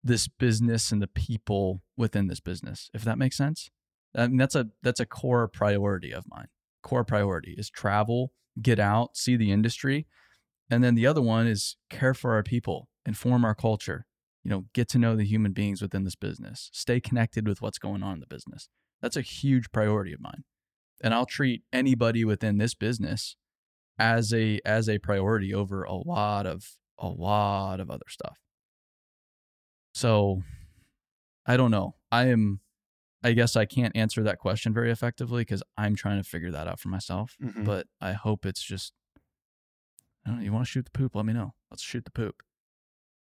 this 0.03 0.27
business 0.27 0.91
and 0.91 1.03
the 1.03 1.07
people 1.07 1.83
within 1.99 2.29
this 2.29 2.41
business. 2.41 2.89
If 2.95 3.03
that 3.05 3.19
makes 3.19 3.37
sense, 3.37 3.69
I 4.17 4.27
mean 4.29 4.39
that's 4.39 4.55
a 4.55 4.69
that's 4.83 5.01
a 5.01 5.07
core 5.07 5.47
priority 5.49 6.13
of 6.13 6.25
mine. 6.31 6.49
Core 6.83 7.05
priority 7.05 7.55
is 7.59 7.71
travel, 7.71 8.33
get 8.61 8.79
out, 8.79 9.17
see 9.17 9.37
the 9.37 9.53
industry, 9.53 10.07
and 10.71 10.83
then 10.83 10.95
the 10.95 11.07
other 11.07 11.23
one 11.23 11.47
is 11.47 11.77
care 11.91 12.15
for 12.15 12.35
our 12.35 12.43
people, 12.43 12.89
inform 13.07 13.45
our 13.45 13.55
culture. 13.55 14.07
you 14.45 14.51
know, 14.51 14.65
get 14.73 14.89
to 14.89 14.99
know 14.99 15.15
the 15.15 15.27
human 15.27 15.53
beings 15.53 15.83
within 15.83 16.05
this 16.05 16.15
business, 16.15 16.71
stay 16.73 17.01
connected 17.01 17.47
with 17.47 17.61
what's 17.61 17.79
going 17.79 18.03
on 18.03 18.15
in 18.15 18.21
the 18.21 18.27
business. 18.27 18.69
That's 19.03 19.17
a 19.17 19.21
huge 19.21 19.71
priority 19.73 20.13
of 20.13 20.21
mine. 20.21 20.45
And 21.03 21.13
I'll 21.13 21.27
treat 21.27 21.63
anybody 21.71 22.25
within 22.25 22.59
this 22.59 22.75
business 22.75 23.37
as 23.99 24.33
a 24.33 24.61
as 24.65 24.89
a 24.89 24.99
priority 24.99 25.53
over 25.53 25.83
a 25.83 25.95
lot 25.95 26.47
of 26.47 26.65
a 26.99 27.09
lot 27.09 27.79
of 27.79 27.91
other 27.91 28.07
stuff. 28.09 28.39
So 29.93 30.43
I 31.47 31.57
don't 31.57 31.71
know. 31.71 31.97
I 32.11 32.29
am 32.29 32.61
I 33.23 33.33
guess 33.33 33.57
I 33.57 33.65
can't 33.65 33.95
answer 33.97 34.23
that 34.23 34.39
question 34.39 34.73
very 34.73 34.91
effectively 34.93 35.43
because 35.43 35.63
I'm 35.77 35.97
trying 35.97 36.19
to 36.23 36.29
figure 36.29 36.51
that 36.53 36.69
out 36.69 36.79
for 36.81 36.89
myself. 36.89 37.37
Mhm. 37.43 37.65
But 37.65 37.87
I 38.01 38.13
hope 38.13 38.47
it's 38.47 38.63
just 38.63 38.93
I 40.25 40.31
don't 40.31 40.39
know, 40.39 40.45
you 40.45 40.53
want 40.53 40.67
to 40.67 40.71
shoot 40.71 40.85
the 40.85 40.91
poop, 40.91 41.15
let 41.15 41.25
me 41.27 41.33
know. 41.33 41.55
Let's 41.71 41.83
shoot 41.83 42.05
the 42.05 42.11
poop. 42.11 42.43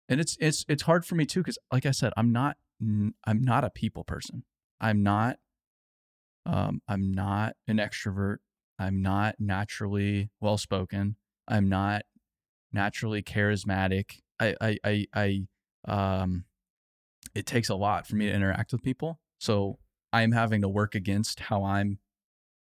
And 0.08 0.20
it's 0.20 0.36
it's 0.40 0.64
it's 0.68 0.82
hard 0.82 1.04
for 1.06 1.14
me 1.14 1.24
too 1.24 1.42
cuz 1.42 1.56
like 1.72 1.86
I 1.86 1.92
said, 1.92 2.12
I'm 2.16 2.32
not 2.32 2.56
I'm 2.82 3.42
not 3.42 3.64
a 3.64 3.70
people 3.70 4.04
person. 4.04 4.44
I'm 4.80 5.02
not 5.02 5.38
um 6.46 6.82
I'm 6.88 7.12
not 7.12 7.56
an 7.68 7.76
extrovert. 7.76 8.38
I'm 8.78 9.02
not 9.02 9.36
naturally 9.38 10.30
well 10.40 10.56
spoken. 10.58 11.16
I'm 11.46 11.68
not 11.68 12.02
naturally 12.72 13.22
charismatic. 13.22 14.20
I 14.40 14.56
I 14.60 14.78
I, 14.84 15.06
I 15.14 15.46
um 15.86 16.44
it 17.34 17.46
takes 17.46 17.68
a 17.68 17.74
lot 17.76 18.06
for 18.06 18.16
me 18.16 18.26
to 18.26 18.32
interact 18.32 18.72
with 18.72 18.82
people. 18.82 19.19
So 19.40 19.78
I'm 20.12 20.32
having 20.32 20.60
to 20.62 20.68
work 20.68 20.94
against 20.94 21.40
how 21.40 21.64
I'm 21.64 21.98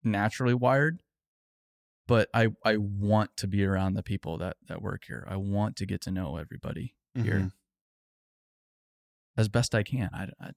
naturally 0.05 0.53
wired. 0.55 1.01
But 2.09 2.29
I, 2.35 2.49
I 2.65 2.77
want 2.77 3.37
to 3.39 3.47
be 3.49 3.65
around 3.65 3.95
the 3.95 4.03
people 4.03 4.39
that, 4.39 4.57
that 4.69 4.81
work 4.83 5.05
here. 5.07 5.27
I 5.29 5.37
want 5.37 5.77
to 5.77 5.87
get 5.87 6.01
to 6.03 6.11
know 6.11 6.37
everybody 6.37 6.95
here 7.15 7.35
Mhm. 7.41 7.53
as 9.37 9.49
best 9.49 9.75
I 9.75 9.83
can. 9.83 10.11
I, 10.13 10.29
I, 10.41 10.51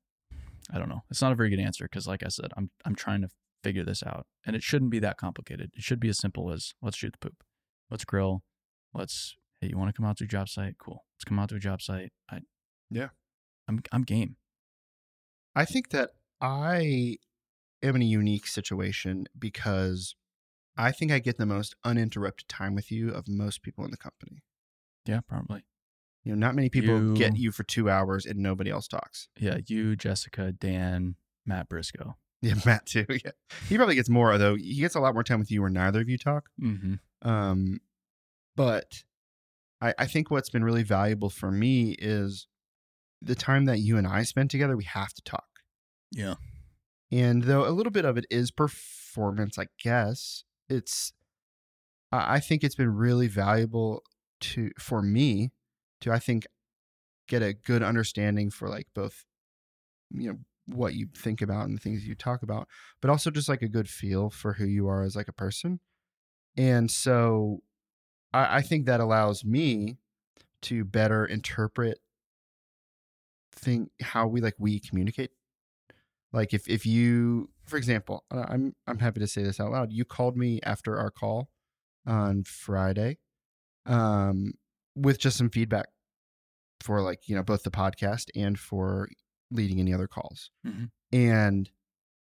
I 0.72 0.78
don't 0.78 0.90
know. 0.90 1.02
It's 1.10 1.22
not 1.22 1.32
a 1.32 1.36
very 1.36 1.50
good 1.50 1.60
answer 1.60 1.86
because, 1.86 2.08
like 2.08 2.24
I 2.24 2.28
said, 2.28 2.52
I'm 2.56 2.70
I'm 2.86 2.94
trying 2.96 3.22
to 3.22 3.30
figure 3.64 3.84
this 3.84 4.04
out, 4.04 4.28
and 4.46 4.56
it 4.56 4.62
shouldn't 4.64 4.92
be 4.92 5.00
that 5.00 5.18
complicated. 5.18 5.72
It 5.76 5.82
should 5.84 6.00
be 6.00 6.10
as 6.10 6.20
simple 6.20 6.52
as 6.52 6.74
let's 6.82 6.98
shoot 6.98 7.14
the 7.20 7.30
poop, 7.30 7.44
let's 7.90 8.06
grill, 8.06 8.44
let's 8.94 9.36
hey, 9.62 9.70
you 9.70 9.78
want 9.78 9.90
to 9.90 9.94
come 10.00 10.06
out 10.06 10.18
to 10.18 10.26
a 10.26 10.28
job 10.28 10.50
site? 10.50 10.76
Cool, 10.78 11.04
let's 11.16 11.24
come 11.26 11.40
out 11.40 11.50
to 11.50 11.56
a 11.56 11.60
job 11.60 11.82
site. 11.82 12.12
I 12.30 12.42
Yeah. 12.92 13.10
I'm 13.68 13.82
I'm 13.92 14.04
game. 14.04 14.36
I 15.60 15.66
think 15.66 15.90
that 15.90 16.12
I 16.40 17.18
am 17.84 17.96
in 17.98 18.02
a 18.02 18.06
unique 18.06 18.48
situation 18.48 19.26
because 19.38 20.16
I 20.78 20.92
think 20.94 21.12
I 21.12 21.20
get 21.20 21.38
the 21.38 21.46
most 21.46 21.76
uninterrupted 21.84 22.48
time 22.48 22.76
with 22.76 22.92
you 22.92 23.10
of 23.10 23.28
most 23.28 23.62
people 23.62 23.84
in 23.84 23.92
the 23.92 23.98
company. 23.98 24.44
Yeah, 25.06 25.20
probably. 25.28 25.66
You 26.24 26.32
know, 26.34 26.48
not 26.48 26.56
many 26.56 26.70
people 26.70 27.14
get 27.14 27.36
You- 27.36 27.44
you 27.44 27.52
for 27.52 27.64
two 27.64 27.90
hours 27.90 28.26
and 28.26 28.40
nobody 28.40 28.70
else 28.70 28.88
talks. 28.88 29.28
Yeah, 29.38 29.58
you, 29.68 29.96
Jessica, 29.98 30.54
Dan, 30.54 31.16
Matt 31.46 31.68
Briscoe. 31.68 32.16
Yeah, 32.42 32.54
Matt 32.66 32.86
too. 32.86 33.06
Yeah, 33.10 33.32
he 33.68 33.76
probably 33.76 33.96
gets 33.96 34.10
more 34.10 34.38
though. 34.38 34.56
He 34.56 34.76
gets 34.80 34.96
a 34.96 35.02
lot 35.02 35.14
more 35.14 35.24
time 35.26 35.40
with 35.40 35.52
you 35.52 35.60
where 35.62 35.70
neither 35.70 36.00
of 36.00 36.08
you 36.10 36.18
talk. 36.18 36.50
Mm-hmm. 36.62 37.30
Um, 37.30 37.82
but 38.56 39.04
I, 39.82 39.94
I 39.98 40.06
think 40.08 40.32
what's 40.32 40.50
been 40.50 40.64
really 40.64 40.84
valuable 40.84 41.30
for 41.30 41.52
me 41.52 41.96
is 42.00 42.48
the 43.22 43.36
time 43.36 43.66
that 43.66 43.80
you 43.80 43.98
and 43.98 44.08
I 44.08 44.24
spend 44.24 44.50
together. 44.50 44.78
We 44.78 44.86
have 44.86 45.14
to 45.14 45.22
talk. 45.24 45.49
Yeah. 46.12 46.36
And 47.12 47.44
though 47.44 47.68
a 47.68 47.72
little 47.72 47.92
bit 47.92 48.06
of 48.06 48.18
it 48.18 48.26
is 48.30 48.52
performance, 48.52 49.58
I 49.60 49.68
guess 49.84 50.44
it's. 50.70 51.14
I 52.12 52.40
think 52.40 52.64
it's 52.64 52.76
been 52.76 52.96
really 52.96 53.28
valuable 53.28 54.04
to 54.42 54.72
for 54.80 55.02
me 55.02 55.52
to 56.02 56.12
I 56.12 56.20
think 56.20 56.48
get 57.28 57.44
a 57.44 57.54
good 57.54 57.84
understanding 57.84 58.52
for 58.52 58.70
like 58.70 58.88
both, 58.96 59.26
you 60.12 60.30
know, 60.32 60.40
what 60.68 60.96
you 60.96 61.08
think 61.18 61.42
about 61.42 61.68
and 61.68 61.78
the 61.78 61.82
things 61.82 62.08
you 62.08 62.16
talk 62.16 62.44
about, 62.44 62.68
but 63.02 63.12
also 63.12 63.32
just 63.32 63.50
like 63.50 63.62
a 63.64 63.70
good 63.70 63.90
feel 63.90 64.30
for 64.30 64.54
who 64.54 64.66
you 64.66 64.88
are 64.88 65.04
as 65.04 65.16
like 65.16 65.28
a 65.30 65.34
person. 65.34 65.80
And 66.58 66.92
so, 66.92 67.62
I, 68.34 68.58
I 68.58 68.62
think 68.64 68.86
that 68.88 69.02
allows 69.02 69.46
me 69.46 69.98
to 70.64 70.86
better 70.86 71.26
interpret 71.26 72.00
think 73.52 73.90
how 74.02 74.28
we 74.28 74.42
like 74.42 74.56
we 74.58 74.80
communicate 74.80 75.32
like 76.34 76.54
if 76.54 76.68
if 76.68 76.86
you 76.86 77.50
for 77.66 77.78
example 77.78 78.24
i'm 78.32 78.76
i'm 78.88 79.00
happy 79.00 79.20
to 79.20 79.28
say 79.28 79.44
this 79.44 79.60
out 79.60 79.72
loud 79.72 79.92
you 79.92 80.06
called 80.06 80.36
me 80.38 80.60
after 80.64 80.98
our 80.98 81.12
call 81.12 81.50
on 82.06 82.44
friday 82.44 83.18
um 83.86 84.54
with 84.96 85.20
just 85.20 85.38
some 85.38 85.50
feedback 85.50 85.88
for 86.82 87.02
like 87.02 87.28
you 87.28 87.36
know 87.36 87.44
both 87.44 87.64
the 87.64 87.72
podcast 87.72 88.26
and 88.36 88.58
for 88.60 89.10
leading 89.52 89.80
any 89.80 89.94
other 89.94 90.08
calls. 90.08 90.52
Mhm. 90.66 90.92
and 91.12 91.70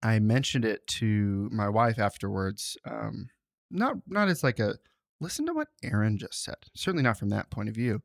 i 0.01 0.19
mentioned 0.19 0.63
it 0.65 0.85
to 0.87 1.49
my 1.51 1.67
wife 1.69 1.99
afterwards 1.99 2.77
um 2.85 3.29
not 3.69 3.97
not 4.07 4.29
as 4.29 4.43
like 4.43 4.59
a 4.59 4.75
listen 5.19 5.45
to 5.47 5.53
what 5.53 5.67
aaron 5.83 6.17
just 6.17 6.43
said. 6.43 6.55
Certainly 6.75 7.03
not 7.03 7.17
from 7.17 7.29
that 7.29 7.49
point 7.49 7.67
of 7.69 7.75
view. 7.75 8.01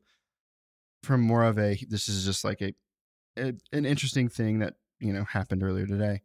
From 1.03 1.21
more 1.21 1.43
of 1.43 1.57
a 1.59 1.77
this 1.87 2.09
is 2.09 2.25
just 2.25 2.43
like 2.43 2.59
a, 2.61 2.73
a 3.37 3.53
an 3.71 3.85
interesting 3.85 4.27
thing 4.29 4.59
that 4.59 4.73
you 5.03 5.13
know 5.13 5.25
happened 5.25 5.63
earlier 5.63 5.85
today. 5.85 6.21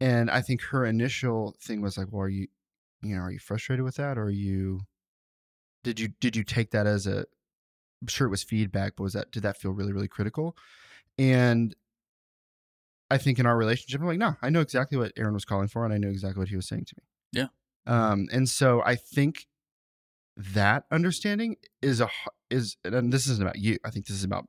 And 0.00 0.30
i 0.30 0.40
think 0.42 0.60
her 0.62 0.84
initial 0.84 1.54
thing 1.60 1.80
was 1.80 1.96
like 1.96 2.08
well 2.10 2.22
are 2.22 2.28
you 2.28 2.48
you 3.02 3.14
know 3.14 3.22
are 3.22 3.30
you 3.30 3.38
frustrated 3.38 3.84
with 3.84 3.96
that? 3.96 4.18
Or 4.18 4.24
are 4.24 4.30
you 4.30 4.80
did 5.84 6.00
you 6.00 6.08
did 6.20 6.34
you 6.36 6.44
take 6.44 6.70
that 6.72 6.86
as 6.86 7.06
a 7.06 7.24
I'm 8.02 8.08
sure 8.08 8.26
it 8.26 8.30
was 8.30 8.42
feedback 8.42 8.94
but 8.96 9.04
was 9.04 9.12
that 9.14 9.30
did 9.30 9.44
that 9.44 9.56
feel 9.56 9.70
really 9.72 9.92
really 9.92 10.08
critical? 10.08 10.56
And 11.18 11.74
i 13.10 13.18
think 13.18 13.38
in 13.38 13.46
our 13.46 13.56
relationship 13.56 14.00
i'm 14.00 14.06
like 14.06 14.18
no 14.18 14.34
i 14.40 14.48
know 14.48 14.60
exactly 14.60 14.96
what 14.96 15.12
aaron 15.16 15.34
was 15.34 15.44
calling 15.44 15.68
for 15.68 15.84
and 15.84 15.92
i 15.92 15.98
know 15.98 16.08
exactly 16.08 16.40
what 16.40 16.48
he 16.48 16.56
was 16.56 16.66
saying 16.66 16.84
to 16.86 16.94
me. 16.96 17.04
Yeah. 17.40 17.48
um 17.86 18.26
and 18.32 18.48
so 18.48 18.82
i 18.84 18.94
think 18.96 19.46
that 20.36 20.84
understanding 20.90 21.56
is 21.82 22.00
a 22.00 22.08
is 22.50 22.76
and 22.82 23.12
this 23.12 23.26
isn't 23.28 23.42
about 23.42 23.58
you 23.58 23.76
i 23.84 23.90
think 23.90 24.06
this 24.06 24.16
is 24.16 24.24
about 24.24 24.46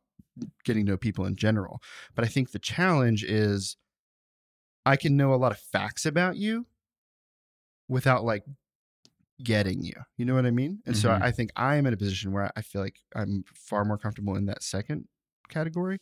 getting 0.64 0.86
to 0.86 0.92
know 0.92 0.98
people 0.98 1.26
in 1.26 1.36
general 1.36 1.82
but 2.16 2.26
i 2.26 2.28
think 2.28 2.52
the 2.52 2.60
challenge 2.60 3.24
is 3.24 3.78
i 4.86 4.96
can 4.96 5.16
know 5.16 5.34
a 5.34 5.36
lot 5.36 5.52
of 5.52 5.58
facts 5.60 6.06
about 6.06 6.36
you 6.36 6.66
without 7.88 8.24
like 8.24 8.44
getting 9.44 9.84
you 9.84 9.94
you 10.18 10.26
know 10.26 10.34
what 10.34 10.46
i 10.46 10.52
mean 10.52 10.82
and 10.86 10.96
so 10.96 11.10
Mhm. 11.10 11.22
I, 11.22 11.28
I 11.28 11.32
think 11.32 11.52
i 11.56 11.76
am 11.76 11.86
in 11.86 11.94
a 11.94 11.98
position 11.98 12.32
where 12.32 12.50
i 12.56 12.62
feel 12.62 12.82
like 12.82 13.00
i'm 13.16 13.44
far 13.54 13.84
more 13.84 13.98
comfortable 13.98 14.36
in 14.36 14.46
that 14.46 14.64
second 14.64 15.08
category 15.50 16.00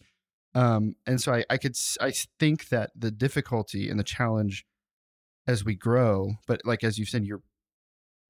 um 0.53 0.95
and 1.07 1.19
so 1.19 1.34
i 1.34 1.43
i 1.49 1.57
could 1.57 1.75
I 1.99 2.11
think 2.39 2.69
that 2.69 2.91
the 2.95 3.09
difficulty 3.11 3.89
and 3.89 3.99
the 3.99 4.03
challenge 4.03 4.65
as 5.47 5.65
we 5.65 5.75
grow 5.75 6.34
but 6.47 6.61
like 6.63 6.84
as 6.84 6.99
you 6.99 7.05
said 7.05 7.25
you're 7.25 7.41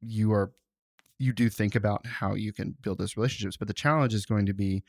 you 0.01 0.31
are 0.31 0.53
you 1.19 1.33
do 1.33 1.49
think 1.49 1.75
about 1.75 2.05
how 2.05 2.33
you 2.33 2.53
can 2.53 2.75
build 2.81 2.97
those 2.97 3.17
relationships 3.17 3.57
but 3.57 3.67
the 3.67 3.73
challenge 3.73 4.13
is 4.13 4.25
going 4.25 4.45
to 4.45 4.53
be 4.53 4.83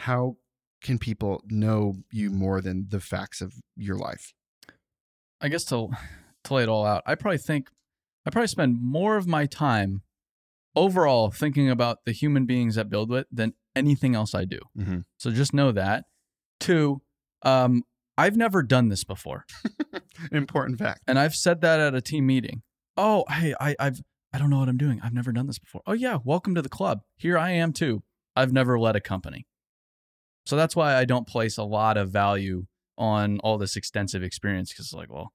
how 0.00 0.36
can 0.82 0.98
people 0.98 1.42
know 1.46 1.94
you 2.12 2.30
more 2.30 2.60
than 2.60 2.86
the 2.90 3.00
facts 3.00 3.40
of 3.40 3.54
your 3.76 3.96
life 3.96 4.34
I 5.40 5.48
guess 5.48 5.64
to 5.66 5.88
to 6.44 6.54
lay 6.54 6.62
it 6.62 6.68
all 6.68 6.84
out, 6.84 7.02
I 7.06 7.14
probably 7.14 7.38
think 7.38 7.70
I 8.26 8.30
probably 8.30 8.48
spend 8.48 8.78
more 8.80 9.16
of 9.16 9.26
my 9.26 9.46
time 9.46 10.02
overall 10.74 11.30
thinking 11.30 11.70
about 11.70 12.04
the 12.04 12.12
human 12.12 12.46
beings 12.46 12.74
that 12.74 12.88
build 12.90 13.12
it 13.12 13.26
than 13.32 13.54
anything 13.74 14.14
else 14.14 14.34
I 14.34 14.44
do. 14.44 14.58
mm-hmm. 14.78 14.98
So 15.18 15.30
just 15.30 15.54
know 15.54 15.72
that. 15.72 16.04
Two, 16.60 17.02
um, 17.42 17.82
I've 18.18 18.36
never 18.36 18.62
done 18.62 18.88
this 18.88 19.04
before, 19.04 19.44
important 20.32 20.78
fact 20.78 21.02
and 21.06 21.18
I've 21.18 21.34
said 21.34 21.60
that 21.60 21.80
at 21.80 21.94
a 21.94 22.00
team 22.00 22.26
meeting. 22.26 22.62
Oh, 22.96 23.24
hey, 23.28 23.54
I, 23.60 23.76
I've 23.78 24.00
I 24.32 24.38
don't 24.38 24.50
know 24.50 24.58
what 24.58 24.68
I'm 24.68 24.78
doing. 24.78 25.00
I've 25.02 25.14
never 25.14 25.32
done 25.32 25.46
this 25.46 25.58
before. 25.58 25.82
Oh 25.86 25.92
yeah, 25.92 26.18
welcome 26.24 26.54
to 26.54 26.62
the 26.62 26.68
club. 26.68 27.00
Here 27.16 27.38
I 27.38 27.50
am 27.52 27.72
too. 27.72 28.02
I've 28.34 28.52
never 28.52 28.78
led 28.78 28.96
a 28.96 29.00
company, 29.00 29.46
so 30.46 30.56
that's 30.56 30.76
why 30.76 30.96
I 30.96 31.04
don't 31.04 31.26
place 31.26 31.58
a 31.58 31.64
lot 31.64 31.96
of 31.96 32.10
value 32.10 32.66
on 32.96 33.38
all 33.40 33.58
this 33.58 33.76
extensive 33.76 34.22
experience 34.22 34.72
because 34.72 34.86
it's 34.86 34.94
like, 34.94 35.12
well, 35.12 35.32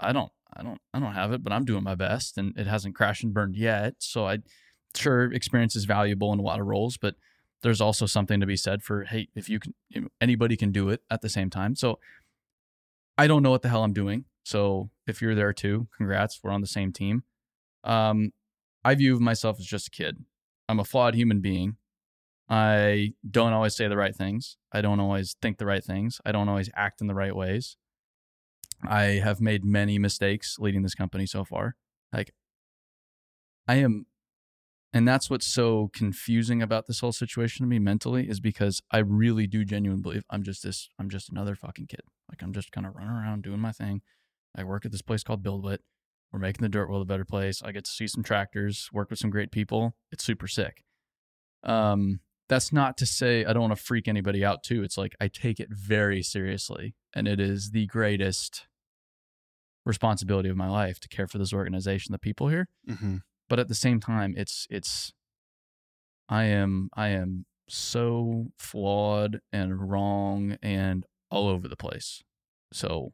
I 0.00 0.12
don't, 0.12 0.32
I 0.56 0.62
don't, 0.62 0.80
I 0.94 1.00
don't 1.00 1.12
have 1.12 1.32
it, 1.32 1.42
but 1.42 1.52
I'm 1.52 1.64
doing 1.64 1.82
my 1.82 1.94
best, 1.94 2.38
and 2.38 2.56
it 2.56 2.66
hasn't 2.66 2.94
crashed 2.94 3.24
and 3.24 3.34
burned 3.34 3.56
yet. 3.56 3.94
So 3.98 4.26
I, 4.26 4.38
sure, 4.94 5.32
experience 5.32 5.76
is 5.76 5.84
valuable 5.84 6.32
in 6.32 6.38
a 6.38 6.42
lot 6.42 6.60
of 6.60 6.66
roles, 6.66 6.96
but 6.96 7.16
there's 7.62 7.80
also 7.80 8.06
something 8.06 8.40
to 8.40 8.46
be 8.46 8.56
said 8.56 8.82
for 8.82 9.04
hey, 9.04 9.28
if 9.34 9.48
you 9.48 9.58
can, 9.58 9.74
you 9.88 10.02
know, 10.02 10.08
anybody 10.20 10.56
can 10.56 10.70
do 10.70 10.88
it 10.90 11.02
at 11.10 11.20
the 11.22 11.28
same 11.28 11.50
time. 11.50 11.74
So 11.74 11.98
I 13.18 13.26
don't 13.26 13.42
know 13.42 13.50
what 13.50 13.62
the 13.62 13.68
hell 13.68 13.84
I'm 13.84 13.92
doing. 13.92 14.26
So 14.44 14.90
if 15.06 15.22
you're 15.22 15.34
there 15.34 15.52
too, 15.52 15.88
congrats, 15.96 16.40
we're 16.42 16.50
on 16.50 16.60
the 16.60 16.66
same 16.66 16.92
team. 16.92 17.24
Um, 17.82 18.32
I 18.84 18.94
view 18.94 19.18
myself 19.18 19.58
as 19.58 19.66
just 19.66 19.88
a 19.88 19.90
kid. 19.90 20.24
I'm 20.68 20.78
a 20.78 20.84
flawed 20.84 21.14
human 21.14 21.40
being. 21.40 21.76
I 22.48 23.14
don't 23.28 23.52
always 23.52 23.74
say 23.74 23.88
the 23.88 23.96
right 23.96 24.14
things. 24.14 24.56
I 24.72 24.80
don't 24.80 25.00
always 25.00 25.34
think 25.40 25.58
the 25.58 25.66
right 25.66 25.82
things. 25.82 26.20
I 26.24 26.32
don't 26.32 26.48
always 26.48 26.70
act 26.76 27.00
in 27.00 27.06
the 27.06 27.14
right 27.14 27.34
ways. 27.34 27.76
I 28.86 29.02
have 29.22 29.40
made 29.40 29.64
many 29.64 29.98
mistakes 29.98 30.56
leading 30.58 30.82
this 30.82 30.94
company 30.94 31.26
so 31.26 31.44
far. 31.44 31.76
Like, 32.12 32.34
I 33.66 33.76
am 33.76 34.06
and 34.94 35.08
that's 35.08 35.28
what's 35.28 35.46
so 35.46 35.90
confusing 35.92 36.62
about 36.62 36.86
this 36.86 37.00
whole 37.00 37.12
situation 37.12 37.64
to 37.64 37.68
me 37.68 37.80
mentally 37.80 38.28
is 38.28 38.38
because 38.38 38.80
I 38.92 38.98
really 38.98 39.48
do 39.48 39.64
genuinely 39.64 40.02
believe 40.02 40.24
I'm 40.30 40.44
just 40.44 40.62
this 40.62 40.88
I'm 41.00 41.10
just 41.10 41.30
another 41.30 41.56
fucking 41.56 41.88
kid. 41.88 42.02
Like 42.30 42.42
I'm 42.42 42.52
just 42.52 42.70
kind 42.70 42.86
of 42.86 42.94
running 42.94 43.10
around 43.10 43.42
doing 43.42 43.58
my 43.58 43.72
thing. 43.72 44.02
I 44.56 44.62
work 44.62 44.84
at 44.84 44.92
this 44.92 45.02
place 45.02 45.24
called 45.24 45.42
BuildWitt. 45.42 45.78
We're 46.32 46.38
making 46.38 46.62
the 46.62 46.68
dirt 46.68 46.88
world 46.88 47.02
a 47.02 47.06
better 47.06 47.24
place. 47.24 47.60
I 47.62 47.72
get 47.72 47.84
to 47.84 47.90
see 47.90 48.06
some 48.06 48.22
tractors, 48.22 48.88
work 48.92 49.10
with 49.10 49.18
some 49.18 49.30
great 49.30 49.50
people. 49.50 49.96
It's 50.12 50.24
super 50.24 50.46
sick. 50.46 50.84
Um, 51.64 52.20
that's 52.48 52.72
not 52.72 52.96
to 52.98 53.06
say 53.06 53.44
I 53.44 53.52
don't 53.52 53.62
want 53.62 53.76
to 53.76 53.82
freak 53.82 54.08
anybody 54.08 54.44
out 54.44 54.62
too. 54.62 54.82
It's 54.82 54.98
like 54.98 55.14
I 55.20 55.28
take 55.28 55.60
it 55.60 55.68
very 55.70 56.22
seriously, 56.22 56.94
and 57.14 57.26
it 57.26 57.40
is 57.40 57.70
the 57.70 57.86
greatest 57.86 58.66
responsibility 59.86 60.48
of 60.48 60.56
my 60.56 60.68
life 60.68 60.98
to 61.00 61.08
care 61.08 61.26
for 61.26 61.38
this 61.38 61.52
organization, 61.52 62.12
the 62.12 62.18
people 62.18 62.48
here. 62.48 62.68
Mm-hmm. 62.88 63.16
But 63.48 63.58
at 63.58 63.68
the 63.68 63.74
same 63.74 64.00
time, 64.00 64.34
it's 64.36 64.66
it's 64.70 65.12
I 66.28 66.44
am 66.44 66.90
I 66.94 67.08
am 67.08 67.46
so 67.68 68.52
flawed 68.58 69.40
and 69.52 69.90
wrong 69.90 70.56
and 70.62 71.06
all 71.30 71.48
over 71.48 71.68
the 71.68 71.76
place. 71.76 72.22
So 72.72 73.12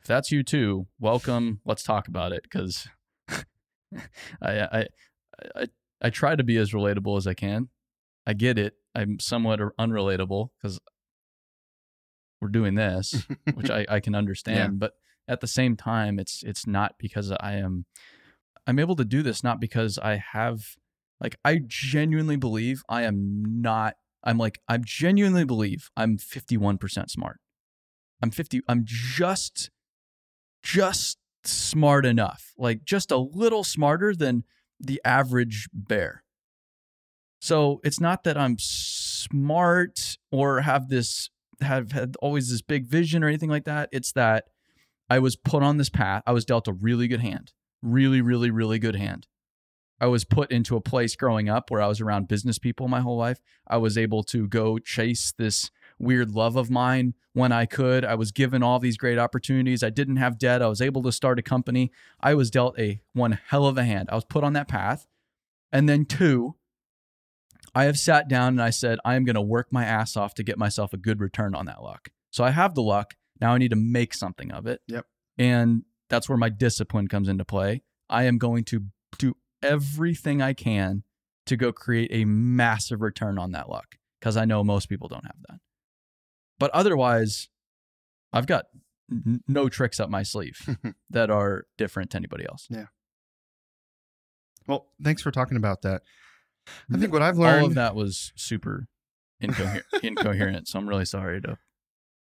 if 0.00 0.04
that's 0.06 0.30
you 0.30 0.42
too, 0.42 0.86
welcome. 1.00 1.60
Let's 1.64 1.82
talk 1.82 2.08
about 2.08 2.32
it 2.32 2.42
because 2.44 2.88
I, 3.28 3.44
I 4.42 4.86
I 5.54 5.66
I 6.00 6.10
try 6.10 6.36
to 6.36 6.44
be 6.44 6.56
as 6.58 6.72
relatable 6.72 7.16
as 7.16 7.26
I 7.26 7.34
can. 7.34 7.68
I 8.26 8.32
get 8.32 8.58
it. 8.58 8.74
I'm 8.94 9.18
somewhat 9.20 9.60
unrelatable 9.78 10.48
because 10.60 10.80
we're 12.40 12.48
doing 12.48 12.74
this, 12.74 13.26
which 13.54 13.70
I, 13.70 13.86
I 13.88 14.00
can 14.00 14.14
understand. 14.14 14.74
Yeah. 14.74 14.78
But 14.78 14.92
at 15.28 15.40
the 15.40 15.46
same 15.46 15.76
time, 15.76 16.18
it's 16.18 16.42
it's 16.42 16.66
not 16.66 16.94
because 16.98 17.30
I 17.30 17.54
am 17.54 17.86
I'm 18.66 18.78
able 18.78 18.96
to 18.96 19.04
do 19.04 19.22
this 19.22 19.44
not 19.44 19.60
because 19.60 19.98
I 19.98 20.16
have 20.32 20.76
like 21.20 21.36
I 21.44 21.60
genuinely 21.66 22.36
believe 22.36 22.82
I 22.88 23.02
am 23.02 23.42
not 23.60 23.94
I'm 24.24 24.38
like 24.38 24.60
I 24.68 24.78
genuinely 24.78 25.44
believe 25.44 25.90
I'm 25.96 26.18
51% 26.18 27.10
smart. 27.10 27.38
I'm 28.22 28.30
50 28.30 28.62
I'm 28.68 28.82
just 28.84 29.70
just 30.62 31.18
smart 31.44 32.04
enough. 32.04 32.52
Like 32.58 32.84
just 32.84 33.10
a 33.10 33.18
little 33.18 33.62
smarter 33.62 34.14
than 34.14 34.44
the 34.80 35.00
average 35.04 35.68
bear. 35.72 36.24
So 37.46 37.80
it's 37.84 38.00
not 38.00 38.24
that 38.24 38.36
I'm 38.36 38.56
smart 38.58 40.18
or 40.32 40.62
have 40.62 40.88
this 40.88 41.30
have 41.60 41.92
had 41.92 42.16
always 42.20 42.50
this 42.50 42.60
big 42.60 42.86
vision 42.86 43.22
or 43.22 43.28
anything 43.28 43.48
like 43.48 43.66
that. 43.66 43.88
It's 43.92 44.10
that 44.12 44.46
I 45.08 45.20
was 45.20 45.36
put 45.36 45.62
on 45.62 45.76
this 45.76 45.88
path. 45.88 46.24
I 46.26 46.32
was 46.32 46.44
dealt 46.44 46.66
a 46.66 46.72
really 46.72 47.06
good 47.06 47.20
hand. 47.20 47.52
Really, 47.82 48.20
really, 48.20 48.50
really 48.50 48.80
good 48.80 48.96
hand. 48.96 49.28
I 50.00 50.06
was 50.06 50.24
put 50.24 50.50
into 50.50 50.74
a 50.74 50.80
place 50.80 51.14
growing 51.14 51.48
up 51.48 51.70
where 51.70 51.80
I 51.80 51.86
was 51.86 52.00
around 52.00 52.26
business 52.26 52.58
people 52.58 52.88
my 52.88 53.00
whole 53.00 53.16
life. 53.16 53.40
I 53.64 53.76
was 53.76 53.96
able 53.96 54.24
to 54.24 54.48
go 54.48 54.78
chase 54.78 55.32
this 55.38 55.70
weird 56.00 56.32
love 56.32 56.56
of 56.56 56.68
mine 56.68 57.14
when 57.32 57.52
I 57.52 57.64
could. 57.64 58.04
I 58.04 58.16
was 58.16 58.32
given 58.32 58.64
all 58.64 58.80
these 58.80 58.98
great 58.98 59.18
opportunities. 59.18 59.84
I 59.84 59.90
didn't 59.90 60.16
have 60.16 60.36
debt. 60.36 60.62
I 60.62 60.66
was 60.66 60.82
able 60.82 61.02
to 61.04 61.12
start 61.12 61.38
a 61.38 61.42
company. 61.42 61.92
I 62.20 62.34
was 62.34 62.50
dealt 62.50 62.76
a 62.76 63.00
one 63.12 63.38
hell 63.46 63.66
of 63.66 63.78
a 63.78 63.84
hand. 63.84 64.08
I 64.10 64.16
was 64.16 64.24
put 64.24 64.42
on 64.42 64.52
that 64.54 64.66
path. 64.66 65.06
And 65.72 65.88
then 65.88 66.06
two, 66.06 66.56
I 67.76 67.84
have 67.84 67.98
sat 67.98 68.26
down 68.26 68.54
and 68.54 68.62
I 68.62 68.70
said, 68.70 68.98
I 69.04 69.16
am 69.16 69.26
going 69.26 69.34
to 69.34 69.42
work 69.42 69.70
my 69.70 69.84
ass 69.84 70.16
off 70.16 70.32
to 70.36 70.42
get 70.42 70.56
myself 70.56 70.94
a 70.94 70.96
good 70.96 71.20
return 71.20 71.54
on 71.54 71.66
that 71.66 71.82
luck. 71.82 72.08
So 72.30 72.42
I 72.42 72.50
have 72.50 72.74
the 72.74 72.80
luck. 72.80 73.16
Now 73.38 73.52
I 73.52 73.58
need 73.58 73.68
to 73.68 73.76
make 73.76 74.14
something 74.14 74.50
of 74.50 74.66
it. 74.66 74.80
Yep. 74.88 75.04
And 75.36 75.82
that's 76.08 76.26
where 76.26 76.38
my 76.38 76.48
discipline 76.48 77.06
comes 77.06 77.28
into 77.28 77.44
play. 77.44 77.82
I 78.08 78.22
am 78.22 78.38
going 78.38 78.64
to 78.64 78.86
do 79.18 79.34
everything 79.62 80.40
I 80.40 80.54
can 80.54 81.02
to 81.44 81.56
go 81.58 81.70
create 81.70 82.08
a 82.14 82.24
massive 82.24 83.02
return 83.02 83.38
on 83.38 83.52
that 83.52 83.68
luck 83.68 83.96
because 84.20 84.38
I 84.38 84.46
know 84.46 84.64
most 84.64 84.88
people 84.88 85.08
don't 85.08 85.26
have 85.26 85.36
that. 85.50 85.58
But 86.58 86.70
otherwise, 86.70 87.50
I've 88.32 88.46
got 88.46 88.64
n- 89.12 89.42
no 89.46 89.68
tricks 89.68 90.00
up 90.00 90.08
my 90.08 90.22
sleeve 90.22 90.78
that 91.10 91.28
are 91.30 91.66
different 91.76 92.10
to 92.12 92.16
anybody 92.16 92.46
else. 92.48 92.68
Yeah. 92.70 92.86
Well, 94.66 94.86
thanks 95.02 95.20
for 95.20 95.30
talking 95.30 95.58
about 95.58 95.82
that. 95.82 96.00
I 96.92 96.98
think 96.98 97.12
what 97.12 97.22
I've 97.22 97.38
learned. 97.38 97.62
All 97.62 97.66
of 97.68 97.74
that 97.74 97.94
was 97.94 98.32
super 98.36 98.86
incoher- 99.42 99.82
incoherent. 100.02 100.68
So 100.68 100.78
I'm 100.78 100.88
really 100.88 101.04
sorry 101.04 101.40
to 101.42 101.58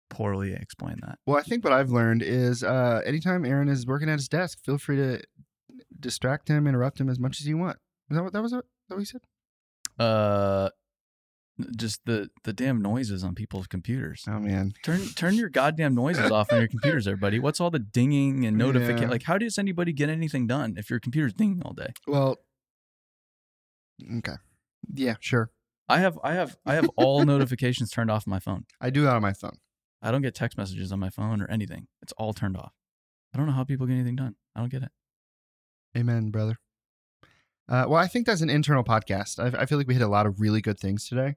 poorly 0.08 0.52
explain 0.52 0.96
that. 1.02 1.18
Well, 1.26 1.38
I 1.38 1.42
think 1.42 1.64
what 1.64 1.72
I've 1.72 1.90
learned 1.90 2.22
is 2.22 2.62
uh, 2.62 3.00
anytime 3.04 3.44
Aaron 3.44 3.68
is 3.68 3.86
working 3.86 4.08
at 4.08 4.18
his 4.18 4.28
desk, 4.28 4.58
feel 4.64 4.78
free 4.78 4.96
to 4.96 5.22
distract 5.98 6.48
him, 6.48 6.66
interrupt 6.66 7.00
him 7.00 7.08
as 7.08 7.18
much 7.18 7.40
as 7.40 7.46
you 7.46 7.56
want. 7.56 7.78
Is 8.10 8.16
that 8.16 8.22
what 8.22 8.32
that 8.32 8.42
was? 8.42 8.52
What, 8.52 8.64
that 8.88 8.94
what 8.96 9.00
he 9.00 9.04
said? 9.06 9.20
Uh, 9.98 10.70
just 11.76 12.00
the 12.06 12.30
the 12.44 12.52
damn 12.52 12.80
noises 12.80 13.22
on 13.22 13.34
people's 13.34 13.66
computers. 13.66 14.24
Oh 14.26 14.38
man, 14.40 14.72
Turn 14.82 15.00
turn 15.14 15.34
your 15.34 15.48
goddamn 15.48 15.94
noises 15.94 16.30
off 16.30 16.52
on 16.52 16.58
your 16.58 16.68
computers, 16.68 17.06
everybody. 17.06 17.38
What's 17.38 17.60
all 17.60 17.70
the 17.70 17.78
dinging 17.78 18.46
and 18.46 18.56
notification? 18.56 19.02
Yeah. 19.02 19.10
Like, 19.10 19.24
how 19.24 19.38
does 19.38 19.58
anybody 19.58 19.92
get 19.92 20.08
anything 20.08 20.46
done 20.46 20.74
if 20.76 20.90
your 20.90 21.00
computer's 21.00 21.34
dinging 21.34 21.62
all 21.64 21.74
day? 21.74 21.92
Well, 22.06 22.38
okay, 24.18 24.36
yeah, 24.92 25.16
sure. 25.20 25.50
I 25.88 25.98
have 25.98 26.18
I 26.22 26.34
have 26.34 26.56
I 26.64 26.74
have 26.74 26.88
all 26.96 27.24
notifications 27.24 27.90
turned 27.90 28.10
off 28.10 28.24
on 28.26 28.30
my 28.30 28.38
phone. 28.38 28.64
I 28.80 28.90
do 28.90 29.02
that 29.02 29.16
on 29.16 29.22
my 29.22 29.32
phone. 29.32 29.58
I 30.02 30.10
don't 30.10 30.22
get 30.22 30.34
text 30.34 30.56
messages 30.56 30.92
on 30.92 31.00
my 31.00 31.10
phone 31.10 31.42
or 31.42 31.50
anything. 31.50 31.88
It's 32.00 32.12
all 32.12 32.32
turned 32.32 32.56
off. 32.56 32.72
I 33.34 33.38
don't 33.38 33.46
know 33.46 33.52
how 33.52 33.64
people 33.64 33.86
get 33.86 33.94
anything 33.94 34.16
done. 34.16 34.36
I 34.54 34.60
don't 34.60 34.70
get 34.70 34.82
it. 34.82 34.90
Amen, 35.96 36.30
brother. 36.30 36.56
Uh, 37.68 37.84
well, 37.88 38.02
I 38.02 38.06
think 38.06 38.26
that's 38.26 38.40
an 38.40 38.50
internal 38.50 38.82
podcast. 38.82 39.38
I, 39.38 39.62
I 39.62 39.66
feel 39.66 39.78
like 39.78 39.86
we 39.86 39.94
hit 39.94 40.02
a 40.02 40.08
lot 40.08 40.26
of 40.26 40.40
really 40.40 40.60
good 40.60 40.78
things 40.78 41.08
today, 41.08 41.36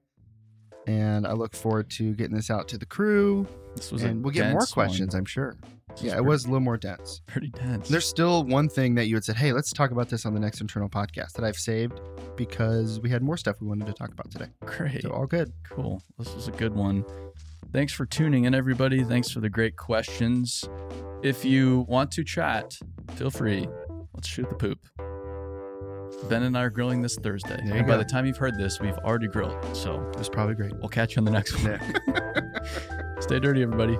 and 0.86 1.26
I 1.26 1.32
look 1.32 1.54
forward 1.54 1.90
to 1.92 2.14
getting 2.14 2.36
this 2.36 2.50
out 2.50 2.68
to 2.68 2.78
the 2.78 2.86
crew, 2.86 3.46
This 3.76 3.90
was 3.92 4.02
and 4.02 4.22
we'll 4.22 4.32
get 4.32 4.50
more 4.50 4.60
dense 4.60 4.76
one. 4.76 4.86
questions. 4.86 5.14
I'm 5.14 5.24
sure. 5.24 5.56
This 5.90 6.02
Yeah, 6.02 6.12
it 6.12 6.14
pretty- 6.16 6.28
was 6.28 6.44
a 6.44 6.48
little 6.48 6.60
more 6.60 6.76
dense. 6.76 7.20
pretty 7.26 7.48
dense. 7.50 7.88
There's 7.88 8.06
still 8.06 8.44
one 8.44 8.68
thing 8.68 8.94
that 8.96 9.06
you 9.06 9.14
had 9.16 9.24
said, 9.24 9.36
hey, 9.36 9.52
let's 9.52 9.72
talk 9.72 9.90
about 9.92 10.08
this 10.08 10.26
on 10.26 10.34
the 10.34 10.40
next 10.40 10.60
internal 10.60 10.88
podcast 10.88 11.32
that 11.34 11.44
I've 11.44 11.56
saved 11.56 12.00
because 12.36 13.00
we 13.00 13.10
had 13.10 13.22
more 13.22 13.36
stuff 13.36 13.60
we 13.60 13.66
wanted 13.68 13.86
to 13.86 13.92
talk 13.92 14.10
about 14.12 14.30
today. 14.30 14.48
great. 14.64 15.02
So 15.02 15.10
all 15.10 15.26
good. 15.26 15.52
Cool. 15.68 16.02
This 16.18 16.34
was 16.34 16.48
a 16.48 16.52
good 16.52 16.74
one. 16.74 17.04
Thanks 17.72 17.92
for 17.92 18.06
tuning 18.06 18.44
in, 18.44 18.54
everybody. 18.54 19.02
Thanks 19.04 19.30
for 19.30 19.40
the 19.40 19.50
great 19.50 19.76
questions. 19.76 20.64
If 21.22 21.44
you 21.44 21.86
want 21.88 22.10
to 22.12 22.24
chat, 22.24 22.76
feel 23.14 23.30
free. 23.30 23.66
Let's 24.14 24.28
shoot 24.28 24.48
the 24.48 24.54
poop. 24.56 25.13
Ben 26.28 26.42
and 26.42 26.56
I 26.56 26.62
are 26.62 26.70
grilling 26.70 27.02
this 27.02 27.16
Thursday. 27.16 27.60
There 27.64 27.76
and 27.76 27.86
by 27.86 27.96
the 27.96 28.04
time 28.04 28.26
you've 28.26 28.36
heard 28.36 28.56
this, 28.56 28.80
we've 28.80 28.96
already 28.98 29.28
grilled. 29.28 29.76
So 29.76 30.10
it's 30.18 30.28
probably 30.28 30.54
great. 30.54 30.74
We'll 30.76 30.88
catch 30.88 31.16
you 31.16 31.20
on 31.20 31.24
the 31.24 31.30
next 31.30 31.54
one. 31.54 31.80
Yeah. 32.06 33.20
Stay 33.20 33.38
dirty, 33.40 33.62
everybody. 33.62 33.96